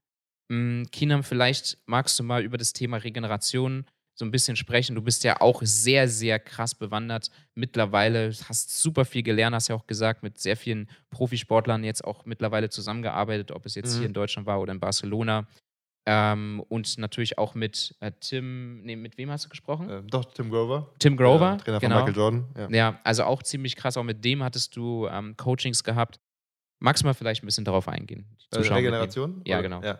hm, 0.51 0.87
Kinam, 0.91 1.23
vielleicht 1.23 1.77
magst 1.85 2.19
du 2.19 2.23
mal 2.23 2.43
über 2.43 2.57
das 2.57 2.73
Thema 2.73 2.97
Regeneration 2.97 3.85
so 4.15 4.25
ein 4.25 4.31
bisschen 4.31 4.55
sprechen. 4.55 4.95
Du 4.95 5.01
bist 5.01 5.23
ja 5.23 5.41
auch 5.41 5.61
sehr, 5.63 6.07
sehr 6.07 6.39
krass 6.39 6.75
bewandert 6.75 7.29
mittlerweile, 7.55 8.31
hast 8.47 8.79
super 8.79 9.05
viel 9.05 9.23
gelernt, 9.23 9.55
hast 9.55 9.69
ja 9.69 9.75
auch 9.75 9.87
gesagt, 9.87 10.21
mit 10.23 10.37
sehr 10.37 10.55
vielen 10.55 10.87
Profisportlern 11.09 11.83
jetzt 11.83 12.03
auch 12.03 12.25
mittlerweile 12.25 12.69
zusammengearbeitet, 12.69 13.51
ob 13.51 13.65
es 13.65 13.75
jetzt 13.75 13.95
mhm. 13.95 13.99
hier 13.99 14.07
in 14.07 14.13
Deutschland 14.13 14.45
war 14.45 14.61
oder 14.61 14.71
in 14.71 14.79
Barcelona. 14.79 15.47
Ähm, 16.05 16.61
und 16.67 16.97
natürlich 16.97 17.37
auch 17.37 17.55
mit 17.55 17.95
äh, 18.01 18.11
Tim, 18.19 18.81
nee, 18.81 18.97
mit 18.97 19.17
wem 19.17 19.31
hast 19.31 19.45
du 19.45 19.49
gesprochen? 19.49 19.89
Ähm, 19.89 20.07
doch, 20.07 20.25
Tim 20.25 20.49
Grover. 20.49 20.91
Tim 20.99 21.15
Grover, 21.15 21.51
ja, 21.51 21.57
Trainer 21.57 21.79
genau. 21.79 21.95
von 21.95 22.05
Michael 22.05 22.21
Jordan. 22.21 22.45
Ja. 22.57 22.69
ja. 22.69 22.99
also 23.05 23.23
auch 23.23 23.41
ziemlich 23.41 23.77
krass. 23.77 23.95
Auch 23.95 24.03
mit 24.03 24.23
dem 24.23 24.43
hattest 24.43 24.75
du 24.75 25.07
ähm, 25.07 25.37
Coachings 25.37 25.83
gehabt. 25.83 26.19
Magst 26.79 27.03
du 27.03 27.07
mal 27.07 27.13
vielleicht 27.13 27.41
ein 27.41 27.45
bisschen 27.45 27.63
darauf 27.63 27.87
eingehen? 27.87 28.25
Äh, 28.51 28.59
Regeneration? 28.59 29.41
Ja, 29.45 29.61
genau. 29.61 29.81
Ja. 29.81 29.99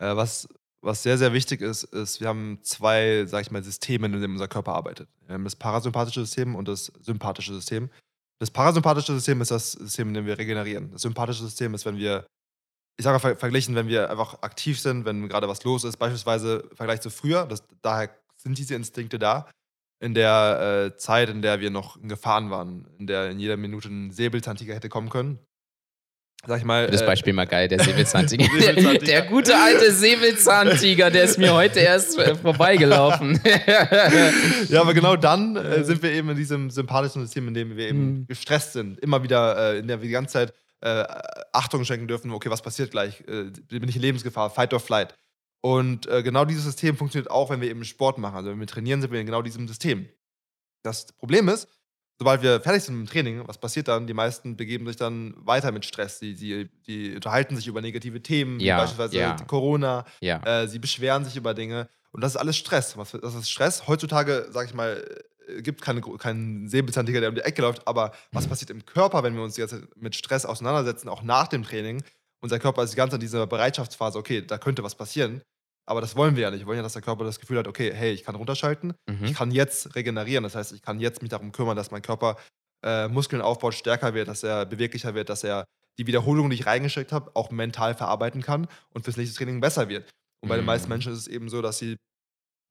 Äh, 0.00 0.16
was, 0.16 0.48
was 0.82 1.02
sehr, 1.02 1.18
sehr 1.18 1.32
wichtig 1.32 1.60
ist, 1.60 1.84
ist, 1.84 2.20
wir 2.20 2.28
haben 2.28 2.58
zwei, 2.62 3.26
sag 3.26 3.42
ich 3.42 3.50
mal, 3.50 3.62
Systeme, 3.62 4.06
in 4.06 4.12
denen 4.12 4.32
unser 4.32 4.48
Körper 4.48 4.74
arbeitet. 4.74 5.08
Wir 5.26 5.34
haben 5.34 5.44
das 5.44 5.56
parasympathische 5.56 6.20
System 6.20 6.54
und 6.54 6.68
das 6.68 6.86
sympathische 7.00 7.54
System. 7.54 7.90
Das 8.40 8.50
parasympathische 8.50 9.12
System 9.12 9.40
ist 9.42 9.50
das 9.50 9.72
System, 9.72 10.08
in 10.08 10.14
dem 10.14 10.26
wir 10.26 10.38
regenerieren. 10.38 10.90
Das 10.92 11.02
sympathische 11.02 11.44
System 11.44 11.74
ist, 11.74 11.84
wenn 11.84 11.98
wir, 11.98 12.26
ich 12.98 13.04
sage 13.04 13.22
mal 13.22 13.36
verglichen, 13.36 13.74
wenn 13.74 13.88
wir 13.88 14.10
einfach 14.10 14.42
aktiv 14.42 14.80
sind, 14.80 15.04
wenn 15.04 15.28
gerade 15.28 15.48
was 15.48 15.62
los 15.64 15.84
ist, 15.84 15.98
beispielsweise 15.98 16.68
im 16.70 16.76
Vergleich 16.76 17.02
zu 17.02 17.10
früher, 17.10 17.46
das, 17.46 17.62
daher 17.82 18.10
sind 18.36 18.56
diese 18.56 18.74
Instinkte 18.74 19.18
da. 19.18 19.50
In 20.02 20.14
der 20.14 20.92
äh, 20.94 20.96
Zeit, 20.96 21.28
in 21.28 21.42
der 21.42 21.60
wir 21.60 21.68
noch 21.68 21.98
in 21.98 22.08
Gefahren 22.08 22.48
waren, 22.48 22.88
in 22.98 23.06
der 23.06 23.30
in 23.30 23.38
jeder 23.38 23.58
Minute 23.58 23.88
ein 23.88 24.10
Säbelzahntiger 24.10 24.74
hätte 24.74 24.88
kommen 24.88 25.10
können, 25.10 25.38
sag 26.46 26.58
ich 26.58 26.64
mal. 26.64 26.86
Das 26.86 27.02
äh, 27.02 27.06
Beispiel 27.06 27.32
mal 27.32 27.46
geil, 27.46 27.68
der 27.68 27.82
Säbelzahntiger. 27.82 28.44
Säbelzahntiger. 28.58 29.04
Der, 29.04 29.22
gute 29.22 29.56
alte 29.56 29.92
Säbelzahntiger, 29.92 31.10
der 31.10 31.24
ist 31.24 31.38
mir 31.38 31.52
heute 31.52 31.80
erst 31.80 32.18
äh, 32.18 32.34
vorbeigelaufen. 32.34 33.40
ja, 34.68 34.80
aber 34.80 34.94
genau 34.94 35.16
dann 35.16 35.56
äh, 35.56 35.84
sind 35.84 36.02
wir 36.02 36.12
eben 36.12 36.30
in 36.30 36.36
diesem 36.36 36.70
sympathischen 36.70 37.22
System, 37.22 37.48
in 37.48 37.54
dem 37.54 37.76
wir 37.76 37.88
eben 37.88 38.04
mhm. 38.04 38.26
gestresst 38.26 38.72
sind. 38.72 38.98
Immer 39.00 39.22
wieder, 39.22 39.74
äh, 39.74 39.78
in 39.78 39.88
der 39.88 40.00
wir 40.00 40.06
die 40.06 40.12
ganze 40.12 40.32
Zeit 40.32 40.54
äh, 40.80 41.04
Achtung 41.52 41.84
schenken 41.84 42.08
dürfen, 42.08 42.30
okay, 42.30 42.50
was 42.50 42.62
passiert 42.62 42.90
gleich? 42.90 43.20
Äh, 43.28 43.50
bin 43.68 43.88
ich 43.88 43.96
in 43.96 44.02
Lebensgefahr? 44.02 44.50
Fight 44.50 44.72
or 44.72 44.80
flight. 44.80 45.14
Und 45.62 46.06
genau 46.06 46.46
dieses 46.46 46.64
System 46.64 46.96
funktioniert 46.96 47.30
auch, 47.30 47.50
wenn 47.50 47.60
wir 47.60 47.68
eben 47.68 47.84
Sport 47.84 48.16
machen. 48.16 48.34
Also 48.34 48.50
wenn 48.50 48.60
wir 48.60 48.66
trainieren, 48.66 49.02
sind 49.02 49.12
wir 49.12 49.20
in 49.20 49.26
genau 49.26 49.42
diesem 49.42 49.68
System. 49.68 50.08
Das 50.82 51.12
Problem 51.12 51.50
ist, 51.50 51.68
sobald 52.20 52.42
wir 52.42 52.60
fertig 52.60 52.84
sind 52.84 52.98
mit 52.98 53.08
dem 53.08 53.10
Training, 53.10 53.48
was 53.48 53.56
passiert 53.56 53.88
dann? 53.88 54.06
Die 54.06 54.12
meisten 54.12 54.54
begeben 54.54 54.86
sich 54.86 54.96
dann 54.96 55.34
weiter 55.38 55.72
mit 55.72 55.86
Stress. 55.86 56.18
Die, 56.18 56.34
die, 56.34 56.68
die 56.86 57.14
unterhalten 57.14 57.56
sich 57.56 57.66
über 57.66 57.80
negative 57.80 58.22
Themen, 58.22 58.60
ja, 58.60 58.76
wie 58.76 58.80
beispielsweise 58.82 59.18
ja. 59.18 59.36
Corona. 59.46 60.04
Ja. 60.20 60.42
Äh, 60.44 60.68
sie 60.68 60.78
beschweren 60.78 61.24
sich 61.24 61.34
über 61.36 61.54
Dinge. 61.54 61.88
Und 62.12 62.22
das 62.22 62.34
ist 62.34 62.36
alles 62.36 62.58
Stress. 62.58 62.94
Das 63.22 63.34
ist 63.34 63.50
Stress. 63.50 63.88
Heutzutage, 63.88 64.48
sag 64.50 64.66
ich 64.66 64.74
mal, 64.74 65.02
äh, 65.48 65.62
gibt 65.62 65.80
keine, 65.80 66.02
keinen 66.02 66.68
Säbelzahntiger, 66.68 67.20
der 67.20 67.30
um 67.30 67.36
die 67.36 67.40
Ecke 67.40 67.62
läuft. 67.62 67.88
Aber 67.88 68.12
was 68.32 68.46
passiert 68.46 68.68
im 68.68 68.84
Körper, 68.84 69.22
wenn 69.22 69.34
wir 69.34 69.42
uns 69.42 69.56
jetzt 69.56 69.74
mit 69.96 70.14
Stress 70.14 70.44
auseinandersetzen, 70.44 71.08
auch 71.08 71.22
nach 71.22 71.48
dem 71.48 71.62
Training? 71.62 72.02
Unser 72.42 72.58
Körper 72.58 72.82
ist 72.82 72.94
Zeit 72.96 73.12
in 73.14 73.20
dieser 73.20 73.46
Bereitschaftsphase, 73.46 74.18
okay, 74.18 74.42
da 74.42 74.58
könnte 74.58 74.82
was 74.82 74.94
passieren. 74.94 75.40
Aber 75.90 76.00
das 76.00 76.14
wollen 76.14 76.36
wir 76.36 76.44
ja 76.44 76.50
nicht. 76.52 76.60
Wir 76.60 76.66
wollen 76.68 76.76
ja, 76.76 76.84
dass 76.84 76.92
der 76.92 77.02
Körper 77.02 77.24
das 77.24 77.40
Gefühl 77.40 77.58
hat, 77.58 77.66
okay, 77.66 77.92
hey, 77.92 78.12
ich 78.12 78.22
kann 78.22 78.36
runterschalten, 78.36 78.94
mhm. 79.08 79.24
ich 79.24 79.34
kann 79.34 79.50
jetzt 79.50 79.96
regenerieren. 79.96 80.44
Das 80.44 80.54
heißt, 80.54 80.70
ich 80.72 80.82
kann 80.82 81.00
jetzt 81.00 81.20
mich 81.20 81.30
darum 81.30 81.50
kümmern, 81.50 81.76
dass 81.76 81.90
mein 81.90 82.00
Körper 82.00 82.36
äh, 82.84 83.08
Muskeln 83.08 83.42
aufbaut, 83.42 83.74
stärker 83.74 84.14
wird, 84.14 84.28
dass 84.28 84.44
er 84.44 84.66
beweglicher 84.66 85.16
wird, 85.16 85.28
dass 85.28 85.42
er 85.42 85.64
die 85.98 86.06
Wiederholung, 86.06 86.48
die 86.48 86.54
ich 86.54 86.64
reingesteckt 86.64 87.10
habe, 87.10 87.32
auch 87.34 87.50
mental 87.50 87.96
verarbeiten 87.96 88.40
kann 88.40 88.68
und 88.94 89.02
fürs 89.02 89.16
nächste 89.16 89.36
Training 89.36 89.60
besser 89.60 89.88
wird. 89.88 90.08
Und 90.40 90.48
bei 90.48 90.54
mhm. 90.54 90.60
den 90.60 90.66
meisten 90.66 90.86
mhm. 90.86 90.92
Menschen 90.92 91.12
ist 91.12 91.18
es 91.18 91.26
eben 91.26 91.48
so, 91.48 91.60
dass 91.60 91.78
sie 91.78 91.96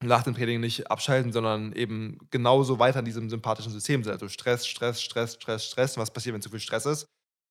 nach 0.02 0.24
dem 0.24 0.34
Training 0.34 0.62
nicht 0.62 0.90
abschalten, 0.90 1.34
sondern 1.34 1.74
eben 1.74 2.20
genauso 2.32 2.80
weiter 2.80 3.00
in 3.00 3.06
diesem 3.06 3.30
sympathischen 3.30 3.74
System 3.74 4.02
sind. 4.02 4.14
Also 4.14 4.30
Stress, 4.30 4.66
Stress, 4.66 5.02
Stress, 5.02 5.34
Stress, 5.34 5.66
Stress. 5.66 5.98
Und 5.98 6.04
was 6.04 6.12
passiert, 6.12 6.36
wenn 6.36 6.42
zu 6.42 6.50
viel 6.50 6.62
Stress 6.62 6.86
ist? 6.86 7.06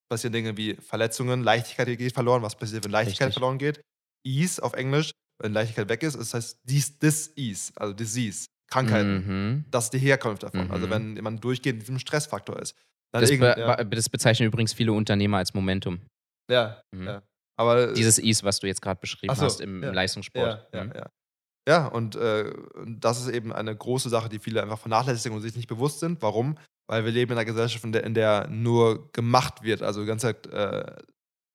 Passieren 0.08 0.32
Dinge 0.32 0.56
wie 0.56 0.76
Verletzungen, 0.76 1.42
Leichtigkeit 1.42 1.98
geht 1.98 2.14
verloren. 2.14 2.40
Was 2.40 2.56
passiert, 2.56 2.84
wenn 2.84 2.90
Leichtigkeit 2.90 3.26
Richtig. 3.26 3.34
verloren 3.34 3.58
geht? 3.58 3.82
Ease 4.24 4.62
auf 4.62 4.72
Englisch 4.72 5.12
wenn 5.38 5.52
Leichtigkeit 5.52 5.88
weg 5.88 6.02
ist, 6.02 6.18
das 6.18 6.34
heißt 6.34 6.60
dies, 6.64 6.98
Disease, 6.98 7.72
also 7.76 7.94
Disease, 7.94 8.48
Krankheiten. 8.68 9.26
Mhm. 9.26 9.64
Das 9.70 9.84
ist 9.84 9.94
die 9.94 9.98
Herkunft 9.98 10.42
davon. 10.42 10.70
Also 10.70 10.86
mhm. 10.86 10.92
Also 10.92 11.16
wenn 11.16 11.24
man 11.24 11.40
durchgehend 11.40 11.76
in 11.76 11.80
diesem 11.80 11.98
Stressfaktor 11.98 12.60
ist. 12.60 12.74
Das, 13.12 13.30
be 13.30 13.36
ja. 13.36 13.84
das, 13.84 14.08
bezeichnen 14.08 14.48
übrigens 14.48 14.74
viele 14.74 14.92
Unternehmer 14.92 15.38
als 15.38 15.54
Momentum. 15.54 16.00
Ja, 16.50 16.82
mhm. 16.94 17.06
ja. 17.06 17.22
Aber, 17.56 17.92
Dieses 17.92 18.18
Ease, 18.18 18.44
was 18.44 18.60
du 18.60 18.66
jetzt 18.66 18.82
gerade 18.82 19.00
beschrieben 19.00 19.34
so, 19.34 19.42
hast 19.42 19.60
im, 19.60 19.82
ja. 19.82 19.90
Leistungssport. 19.90 20.68
Ja, 20.72 20.78
ja, 20.78 20.84
mhm. 20.84 20.92
ja. 20.94 21.10
ja 21.68 21.86
und 21.86 22.16
äh, 22.16 22.52
das 22.86 23.20
ist 23.20 23.28
eben 23.28 23.52
eine 23.52 23.74
große 23.74 24.08
Sache, 24.08 24.28
die 24.28 24.38
viele 24.38 24.62
einfach 24.62 24.78
vernachlässigen 24.78 25.36
und 25.36 25.42
sich 25.42 25.56
nicht 25.56 25.68
bewusst 25.68 26.00
sind. 26.00 26.22
Warum? 26.22 26.58
Weil 26.86 27.04
wir 27.04 27.12
leben 27.12 27.32
in 27.32 27.38
einer 27.38 27.44
Gesellschaft, 27.44 27.84
in 27.84 27.92
der, 27.92 28.04
in 28.04 28.14
der 28.14 28.46
nur 28.48 29.10
gemacht 29.12 29.62
wird. 29.62 29.82
Also 29.82 30.02
die 30.02 30.06
ganze 30.06 30.26
Zeit 30.26 30.46
äh, 30.46 30.96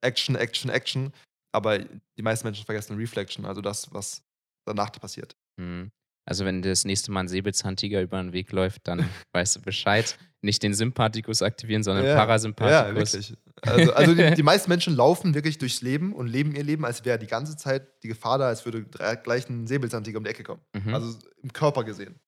Action, 0.02 0.36
Action, 0.36 0.70
Action. 0.70 1.14
Aber 1.54 1.80
die 1.80 2.22
meisten 2.22 2.48
Menschen 2.48 2.66
vergessen 2.66 2.98
Reflection, 2.98 3.46
also 3.46 3.62
das, 3.62 3.94
was 3.94 4.24
danach 4.66 4.92
passiert. 4.92 5.36
Mhm. 5.58 5.92
Also 6.26 6.46
wenn 6.46 6.62
das 6.62 6.86
nächste 6.86 7.12
Mal 7.12 7.22
ein 7.22 7.28
Säbelzahntiger 7.28 8.02
über 8.02 8.22
den 8.22 8.34
Weg 8.34 8.52
läuft, 8.52 8.88
dann 8.88 9.08
weißt 9.34 9.58
du 9.58 9.62
Bescheid. 9.62 10.18
Nicht 10.42 10.62
den 10.62 10.74
Sympathikus 10.74 11.42
aktivieren, 11.42 11.84
sondern 11.84 12.06
ja, 12.06 12.16
Parasympathikus. 12.16 13.14
Ja, 13.14 13.24
wirklich. 13.24 13.38
Also, 13.62 13.94
also 13.94 14.14
die, 14.14 14.36
die, 14.36 14.44
meisten 14.44 14.70
Menschen 14.70 14.94
laufen 14.94 15.36
wirklich 15.36 15.58
durchs 15.58 15.82
Leben 15.82 16.14
und 16.14 16.28
leben 16.28 16.54
ihr 16.54 16.64
Leben, 16.64 16.84
als 16.84 17.06
wäre 17.06 17.18
die 17.18 17.28
ganze 17.28 17.56
Zeit 17.56 17.88
die 18.04 18.10
Gefahr 18.10 18.40
da, 18.40 18.48
als 18.48 18.66
würde 18.66 18.84
gleich 19.24 19.48
ein 19.48 19.68
Säbelzahntiger 19.68 20.18
um 20.18 20.26
die 20.26 20.30
Ecke 20.30 20.44
kommen. 20.44 20.62
Mhm. 20.74 20.94
Also 20.94 21.18
im 21.42 21.54
Körper 21.54 21.86
gesehen. 21.86 22.20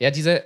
Ja, 0.00 0.10
dieser, 0.10 0.40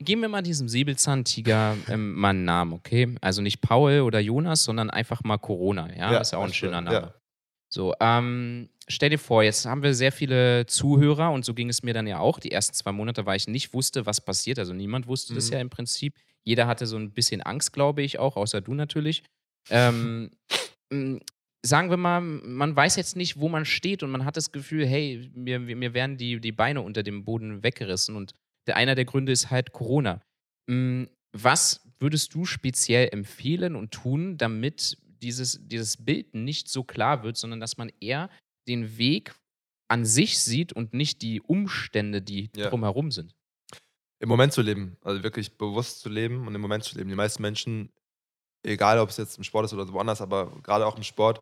geben 0.00 0.20
wir 0.20 0.28
mal 0.28 0.42
diesem 0.42 0.68
Säbelzahntiger 0.68 1.76
ähm, 1.88 2.14
mal 2.14 2.30
einen 2.30 2.44
Namen, 2.44 2.72
okay? 2.72 3.14
Also 3.20 3.40
nicht 3.40 3.60
Paul 3.60 4.00
oder 4.00 4.18
Jonas, 4.18 4.64
sondern 4.64 4.90
einfach 4.90 5.22
mal 5.22 5.38
Corona, 5.38 5.88
ja? 5.94 6.12
ja 6.12 6.18
ist 6.18 6.32
ja 6.32 6.38
auch 6.40 6.44
ein 6.44 6.52
schöner 6.52 6.80
Name. 6.80 6.96
Ja. 6.96 7.14
So, 7.70 7.94
ähm, 8.00 8.70
stell 8.88 9.10
dir 9.10 9.18
vor, 9.18 9.42
jetzt 9.42 9.66
haben 9.66 9.82
wir 9.82 9.94
sehr 9.94 10.12
viele 10.12 10.66
Zuhörer 10.66 11.30
und 11.30 11.44
so 11.44 11.52
ging 11.54 11.68
es 11.68 11.82
mir 11.82 11.92
dann 11.92 12.06
ja 12.06 12.18
auch. 12.18 12.40
Die 12.40 12.50
ersten 12.50 12.74
zwei 12.74 12.92
Monate, 12.92 13.26
weil 13.26 13.36
ich 13.36 13.46
nicht 13.46 13.74
wusste, 13.74 14.06
was 14.06 14.20
passiert. 14.20 14.58
Also 14.58 14.72
niemand 14.72 15.06
wusste 15.06 15.32
mhm. 15.32 15.36
das 15.36 15.50
ja 15.50 15.60
im 15.60 15.70
Prinzip. 15.70 16.14
Jeder 16.44 16.66
hatte 16.66 16.86
so 16.86 16.96
ein 16.96 17.12
bisschen 17.12 17.42
Angst, 17.42 17.72
glaube 17.72 18.02
ich 18.02 18.18
auch, 18.18 18.36
außer 18.36 18.62
du 18.62 18.72
natürlich. 18.72 19.22
Ähm, 19.68 20.30
sagen 21.62 21.90
wir 21.90 21.98
mal, 21.98 22.20
man 22.20 22.74
weiß 22.74 22.96
jetzt 22.96 23.16
nicht, 23.16 23.38
wo 23.38 23.50
man 23.50 23.66
steht 23.66 24.02
und 24.02 24.10
man 24.10 24.24
hat 24.24 24.38
das 24.38 24.50
Gefühl, 24.50 24.86
hey, 24.86 25.30
mir, 25.34 25.58
mir 25.58 25.92
werden 25.92 26.16
die, 26.16 26.40
die 26.40 26.52
Beine 26.52 26.80
unter 26.80 27.02
dem 27.02 27.24
Boden 27.24 27.62
weggerissen 27.62 28.16
und 28.16 28.32
der, 28.66 28.76
einer 28.76 28.94
der 28.94 29.04
Gründe 29.04 29.32
ist 29.32 29.50
halt 29.50 29.72
Corona. 29.72 30.22
Was 31.32 31.86
würdest 31.98 32.34
du 32.34 32.44
speziell 32.44 33.08
empfehlen 33.12 33.76
und 33.76 33.90
tun, 33.90 34.38
damit 34.38 34.96
dieses, 35.22 35.60
dieses 35.62 35.96
Bild 35.96 36.34
nicht 36.34 36.68
so 36.68 36.84
klar 36.84 37.22
wird, 37.22 37.36
sondern 37.36 37.60
dass 37.60 37.76
man 37.76 37.90
eher 38.00 38.30
den 38.66 38.98
Weg 38.98 39.34
an 39.88 40.04
sich 40.04 40.38
sieht 40.42 40.72
und 40.72 40.92
nicht 40.92 41.22
die 41.22 41.40
Umstände, 41.40 42.22
die 42.22 42.50
ja. 42.54 42.68
drumherum 42.68 43.10
sind. 43.10 43.34
Im 44.20 44.28
Moment 44.28 44.52
zu 44.52 44.62
leben, 44.62 44.96
also 45.02 45.22
wirklich 45.22 45.56
bewusst 45.56 46.00
zu 46.00 46.08
leben 46.08 46.46
und 46.46 46.54
im 46.54 46.60
Moment 46.60 46.84
zu 46.84 46.96
leben. 46.96 47.08
Die 47.08 47.14
meisten 47.14 47.40
Menschen, 47.40 47.92
egal 48.64 48.98
ob 48.98 49.10
es 49.10 49.16
jetzt 49.16 49.38
im 49.38 49.44
Sport 49.44 49.66
ist 49.66 49.72
oder 49.72 49.90
woanders, 49.92 50.20
aber 50.20 50.60
gerade 50.62 50.86
auch 50.86 50.96
im 50.96 51.04
Sport, 51.04 51.40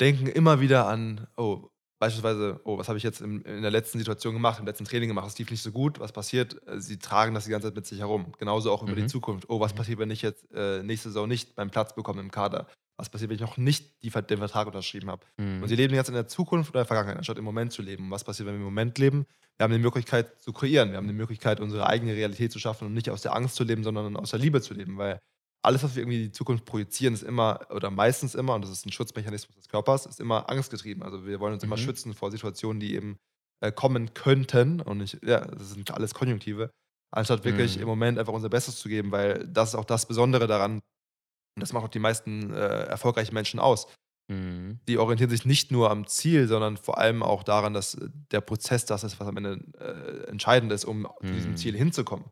denken 0.00 0.26
immer 0.26 0.60
wieder 0.60 0.86
an, 0.86 1.28
oh, 1.36 1.68
beispielsweise, 1.98 2.60
oh, 2.64 2.78
was 2.78 2.88
habe 2.88 2.98
ich 2.98 3.04
jetzt 3.04 3.20
in, 3.20 3.42
in, 3.42 3.62
der 3.62 3.70
letzten 3.70 3.98
Situation 3.98 4.34
gemacht, 4.34 4.60
im 4.60 4.66
letzten 4.66 4.84
Training 4.84 5.08
gemacht, 5.08 5.26
es 5.26 5.38
lief 5.38 5.50
nicht 5.50 5.62
so 5.62 5.72
gut, 5.72 5.98
was 6.00 6.12
passiert? 6.12 6.56
Äh, 6.66 6.80
sie 6.80 6.98
tragen 6.98 7.34
das 7.34 7.44
die 7.44 7.50
ganze 7.50 7.68
Zeit 7.68 7.74
mit 7.74 7.86
sich 7.86 7.98
herum. 8.00 8.32
Genauso 8.38 8.72
auch 8.72 8.82
über 8.82 8.94
die 8.94 9.02
mhm. 9.02 9.08
Zukunft. 9.08 9.48
Oh, 9.48 9.60
was 9.60 9.72
mhm. 9.72 9.76
passiert, 9.78 9.98
wenn 9.98 10.10
ich 10.10 10.22
jetzt 10.22 10.46
äh, 10.52 10.82
nächste 10.82 11.08
Saison 11.08 11.28
nicht 11.28 11.56
meinen 11.56 11.70
Platz 11.70 11.94
bekomme 11.94 12.20
im 12.20 12.30
Kader? 12.30 12.66
Was 12.96 13.08
passiert, 13.08 13.30
wenn 13.30 13.36
ich 13.36 13.40
noch 13.42 13.56
nicht 13.56 14.02
die, 14.02 14.10
den 14.10 14.38
Vertrag 14.38 14.66
unterschrieben 14.66 15.10
habe? 15.10 15.24
Mhm. 15.36 15.62
Und 15.62 15.68
sie 15.68 15.76
leben 15.76 15.94
jetzt 15.94 16.08
in 16.08 16.14
der 16.14 16.26
Zukunft 16.26 16.70
oder 16.70 16.80
in 16.80 16.82
der 16.82 16.86
Vergangenheit, 16.86 17.18
anstatt 17.18 17.38
im 17.38 17.44
Moment 17.44 17.72
zu 17.72 17.82
leben. 17.82 18.10
was 18.10 18.24
passiert, 18.24 18.46
wenn 18.46 18.54
wir 18.54 18.60
im 18.60 18.64
Moment 18.64 18.98
leben? 18.98 19.26
Wir 19.56 19.64
haben 19.64 19.72
die 19.72 19.78
Möglichkeit 19.78 20.40
zu 20.40 20.52
kreieren. 20.52 20.90
Wir 20.90 20.98
haben 20.98 21.08
die 21.08 21.14
Möglichkeit, 21.14 21.60
unsere 21.60 21.86
eigene 21.86 22.14
Realität 22.14 22.52
zu 22.52 22.60
schaffen 22.60 22.86
und 22.86 22.94
nicht 22.94 23.10
aus 23.10 23.22
der 23.22 23.34
Angst 23.34 23.56
zu 23.56 23.64
leben, 23.64 23.82
sondern 23.82 24.16
aus 24.16 24.30
der 24.30 24.38
Liebe 24.38 24.60
zu 24.60 24.74
leben. 24.74 24.98
Weil 24.98 25.20
alles, 25.62 25.82
was 25.82 25.94
wir 25.94 26.02
irgendwie 26.02 26.18
in 26.18 26.24
die 26.24 26.32
Zukunft 26.32 26.64
projizieren, 26.64 27.14
ist 27.14 27.22
immer 27.22 27.66
oder 27.70 27.90
meistens 27.90 28.34
immer, 28.34 28.54
und 28.54 28.62
das 28.62 28.70
ist 28.70 28.86
ein 28.86 28.92
Schutzmechanismus 28.92 29.56
des 29.56 29.68
Körpers, 29.68 30.06
ist 30.06 30.20
immer 30.20 30.48
angstgetrieben. 30.48 31.02
Also 31.02 31.26
wir 31.26 31.40
wollen 31.40 31.54
uns 31.54 31.62
mhm. 31.62 31.68
immer 31.68 31.78
schützen 31.78 32.14
vor 32.14 32.30
Situationen, 32.30 32.80
die 32.80 32.94
eben 32.94 33.18
äh, 33.60 33.72
kommen 33.72 34.14
könnten. 34.14 34.80
Und 34.80 35.00
ich, 35.00 35.18
ja, 35.22 35.40
das 35.40 35.70
sind 35.70 35.90
alles 35.90 36.14
Konjunktive, 36.14 36.70
anstatt 37.10 37.44
wirklich 37.44 37.76
mhm. 37.76 37.82
im 37.82 37.88
Moment 37.88 38.18
einfach 38.18 38.32
unser 38.32 38.48
Bestes 38.48 38.76
zu 38.76 38.88
geben, 38.88 39.10
weil 39.10 39.46
das 39.48 39.70
ist 39.70 39.74
auch 39.74 39.84
das 39.84 40.06
Besondere 40.06 40.46
daran. 40.46 40.74
Und 40.74 41.60
das 41.60 41.72
macht 41.72 41.84
auch 41.84 41.90
die 41.90 41.98
meisten 41.98 42.52
äh, 42.52 42.84
erfolgreichen 42.84 43.34
Menschen 43.34 43.58
aus. 43.58 43.88
Mhm. 44.30 44.78
Die 44.86 44.98
orientieren 44.98 45.30
sich 45.30 45.44
nicht 45.44 45.72
nur 45.72 45.90
am 45.90 46.06
Ziel, 46.06 46.46
sondern 46.46 46.76
vor 46.76 46.98
allem 46.98 47.22
auch 47.22 47.42
daran, 47.42 47.72
dass 47.74 47.96
der 48.30 48.42
Prozess 48.42 48.84
das 48.84 49.02
ist, 49.02 49.18
was 49.18 49.26
am 49.26 49.36
Ende 49.38 49.64
äh, 49.78 50.28
entscheidend 50.28 50.70
ist, 50.70 50.84
um 50.84 51.08
zu 51.20 51.32
diesem 51.32 51.56
Ziel 51.56 51.72
mhm. 51.72 51.78
hinzukommen. 51.78 52.26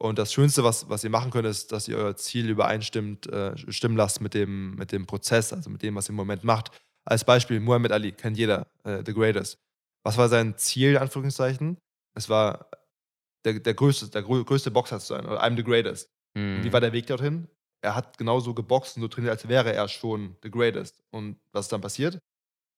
Und 0.00 0.18
das 0.18 0.32
Schönste, 0.32 0.64
was, 0.64 0.88
was 0.88 1.04
ihr 1.04 1.10
machen 1.10 1.30
könnt, 1.30 1.46
ist, 1.46 1.72
dass 1.72 1.86
ihr 1.86 1.98
euer 1.98 2.16
Ziel 2.16 2.48
übereinstimmt, 2.48 3.26
äh, 3.26 3.54
stimmen 3.70 3.98
lasst 3.98 4.22
mit 4.22 4.32
dem, 4.32 4.74
mit 4.76 4.92
dem 4.92 5.06
Prozess, 5.06 5.52
also 5.52 5.68
mit 5.68 5.82
dem, 5.82 5.94
was 5.94 6.08
ihr 6.08 6.10
im 6.10 6.16
Moment 6.16 6.42
macht. 6.42 6.70
Als 7.04 7.22
Beispiel, 7.22 7.60
Muhammad 7.60 7.92
Ali, 7.92 8.12
kennt 8.12 8.38
jeder, 8.38 8.66
äh, 8.84 9.02
The 9.04 9.12
Greatest. 9.12 9.58
Was 10.02 10.16
war 10.16 10.30
sein 10.30 10.56
Ziel, 10.56 10.92
in 10.92 10.96
Anführungszeichen? 10.96 11.76
Es 12.14 12.30
war 12.30 12.70
der, 13.44 13.60
der, 13.60 13.74
größte, 13.74 14.08
der 14.08 14.22
größte 14.22 14.70
Boxer 14.70 15.00
zu 15.00 15.08
sein, 15.08 15.26
oder 15.26 15.44
I'm 15.44 15.54
the 15.54 15.62
Greatest. 15.62 16.08
Mhm. 16.34 16.64
wie 16.64 16.72
war 16.72 16.80
der 16.80 16.92
Weg 16.92 17.06
dorthin? 17.06 17.48
Er 17.82 17.94
hat 17.94 18.16
genauso 18.16 18.54
geboxt 18.54 18.96
und 18.96 19.02
so 19.02 19.08
trainiert, 19.08 19.32
als 19.32 19.48
wäre 19.48 19.72
er 19.74 19.86
schon 19.88 20.36
The 20.42 20.50
Greatest. 20.50 21.02
Und 21.10 21.38
was 21.52 21.66
ist 21.66 21.72
dann 21.72 21.82
passiert? 21.82 22.18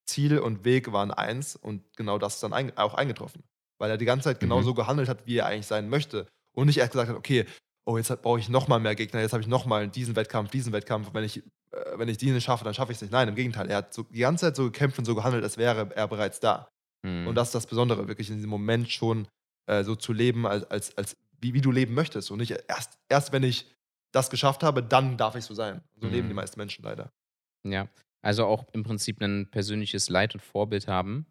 Ziel 0.07 0.39
und 0.41 0.65
Weg 0.65 0.93
waren 0.93 1.13
eins 1.13 1.55
und 1.55 1.85
genau 1.97 2.19
das 2.19 2.35
ist 2.35 2.43
dann 2.43 2.53
ein, 2.53 2.77
auch 2.77 2.95
eingetroffen. 2.95 3.45
Weil 3.79 3.91
er 3.91 3.97
die 3.97 4.07
ganze 4.07 4.25
Zeit 4.25 4.41
genauso 4.41 4.71
mhm. 4.71 4.77
gehandelt 4.77 5.09
hat, 5.09 5.27
wie 5.27 5.37
er 5.37 5.47
eigentlich 5.47 5.67
sein 5.67 5.89
möchte. 5.89 6.27
Und 6.55 6.67
nicht 6.67 6.79
erst 6.79 6.93
gesagt 6.93 7.11
hat, 7.11 7.17
okay, 7.17 7.47
oh, 7.85 7.97
jetzt 7.97 8.23
brauche 8.23 8.39
ich 8.39 8.49
nochmal 8.49 8.81
mehr 8.81 8.95
Gegner, 8.95 9.21
jetzt 9.21 9.33
habe 9.33 9.43
ich 9.43 9.49
nochmal 9.49 9.89
diesen 9.89 10.17
Wettkampf, 10.17 10.51
diesen 10.51 10.73
Wettkampf. 10.73 11.13
Wenn 11.13 11.25
ich, 11.25 11.39
äh, 11.39 11.43
wenn 11.97 12.09
ich 12.09 12.19
diesen 12.19 12.41
schaffe, 12.41 12.65
dann 12.65 12.75
schaffe 12.75 12.93
ich 12.93 12.97
es 12.97 13.03
nicht. 13.03 13.13
Nein, 13.13 13.29
im 13.29 13.35
Gegenteil. 13.35 13.69
Er 13.71 13.79
hat 13.79 13.95
so, 13.95 14.05
die 14.05 14.21
ganze 14.21 14.47
Zeit 14.47 14.57
so 14.57 14.65
gekämpft 14.65 14.99
und 14.99 15.05
so 15.05 15.15
gehandelt, 15.15 15.43
als 15.43 15.57
wäre 15.57 15.95
er 15.95 16.09
bereits 16.09 16.41
da. 16.41 16.69
Mhm. 17.03 17.27
Und 17.27 17.35
das 17.35 17.49
ist 17.49 17.55
das 17.55 17.67
Besondere, 17.67 18.09
wirklich 18.09 18.31
in 18.31 18.37
diesem 18.37 18.51
Moment 18.51 18.91
schon 18.91 19.29
äh, 19.67 19.83
so 19.85 19.97
zu 19.97 20.13
leben, 20.13 20.47
als, 20.47 20.65
als, 20.71 20.97
als 20.97 21.17
wie, 21.41 21.55
wie 21.55 21.61
du 21.61 21.71
leben 21.71 21.95
möchtest. 21.95 22.31
Und 22.31 22.39
nicht 22.39 22.55
erst, 22.69 22.99
erst 23.09 23.33
wenn 23.33 23.43
ich 23.43 23.67
das 24.13 24.31
geschafft 24.31 24.63
habe, 24.63 24.83
dann 24.83 25.17
darf 25.17 25.35
ich 25.35 25.45
so 25.45 25.55
sein. 25.55 25.83
So 25.97 26.07
mhm. 26.07 26.13
leben 26.13 26.29
die 26.29 26.35
mhm. 26.35 26.37
meisten 26.37 26.59
Menschen 26.59 26.85
leider. 26.85 27.11
Ja, 27.67 27.89
also 28.23 28.47
auch 28.47 28.67
im 28.73 28.85
Prinzip 28.85 29.21
ein 29.21 29.51
persönliches 29.51 30.09
Leit 30.09 30.35
und 30.35 30.41
Vorbild 30.41 30.87
haben. 30.87 31.27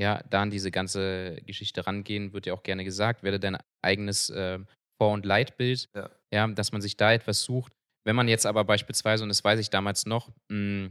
Ja, 0.00 0.22
da 0.30 0.40
an 0.40 0.50
diese 0.50 0.70
ganze 0.70 1.36
Geschichte 1.44 1.86
rangehen, 1.86 2.32
wird 2.32 2.46
ja 2.46 2.54
auch 2.54 2.62
gerne 2.62 2.84
gesagt, 2.84 3.22
werde 3.22 3.38
dein 3.38 3.58
eigenes 3.82 4.30
äh, 4.30 4.58
Vor- 4.98 5.12
und 5.12 5.26
Leitbild, 5.26 5.90
ja. 5.94 6.10
ja. 6.32 6.46
dass 6.48 6.72
man 6.72 6.80
sich 6.80 6.96
da 6.96 7.12
etwas 7.12 7.42
sucht. 7.42 7.74
Wenn 8.06 8.16
man 8.16 8.26
jetzt 8.26 8.46
aber 8.46 8.64
beispielsweise, 8.64 9.22
und 9.22 9.28
das 9.28 9.44
weiß 9.44 9.60
ich 9.60 9.68
damals 9.68 10.06
noch, 10.06 10.28
mh, 10.48 10.56
hm, 10.56 10.90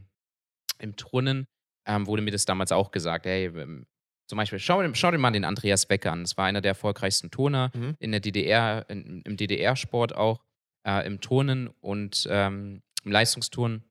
im 0.77 0.95
Turnen 0.95 1.47
ähm, 1.87 2.05
wurde 2.05 2.21
mir 2.21 2.29
das 2.29 2.45
damals 2.45 2.71
auch 2.71 2.91
gesagt, 2.91 3.25
hey, 3.25 3.45
ähm, 3.45 3.87
zum 4.29 4.37
Beispiel, 4.37 4.59
schau, 4.59 4.83
schau, 4.93 5.09
dir 5.09 5.17
mal 5.17 5.31
den 5.31 5.43
Andreas 5.43 5.87
Becker 5.87 6.11
an. 6.11 6.21
Das 6.21 6.37
war 6.37 6.45
einer 6.45 6.61
der 6.61 6.71
erfolgreichsten 6.71 7.31
Turner 7.31 7.71
mhm. 7.73 7.95
in 7.97 8.11
der 8.11 8.19
DDR, 8.19 8.85
in, 8.89 9.23
im 9.23 9.37
DDR-Sport 9.37 10.15
auch, 10.15 10.43
äh, 10.87 11.05
im 11.07 11.19
Turnen 11.19 11.67
und 11.81 12.27
ähm, 12.29 12.83
im 13.03 13.11
Leistungsturnen. 13.11 13.83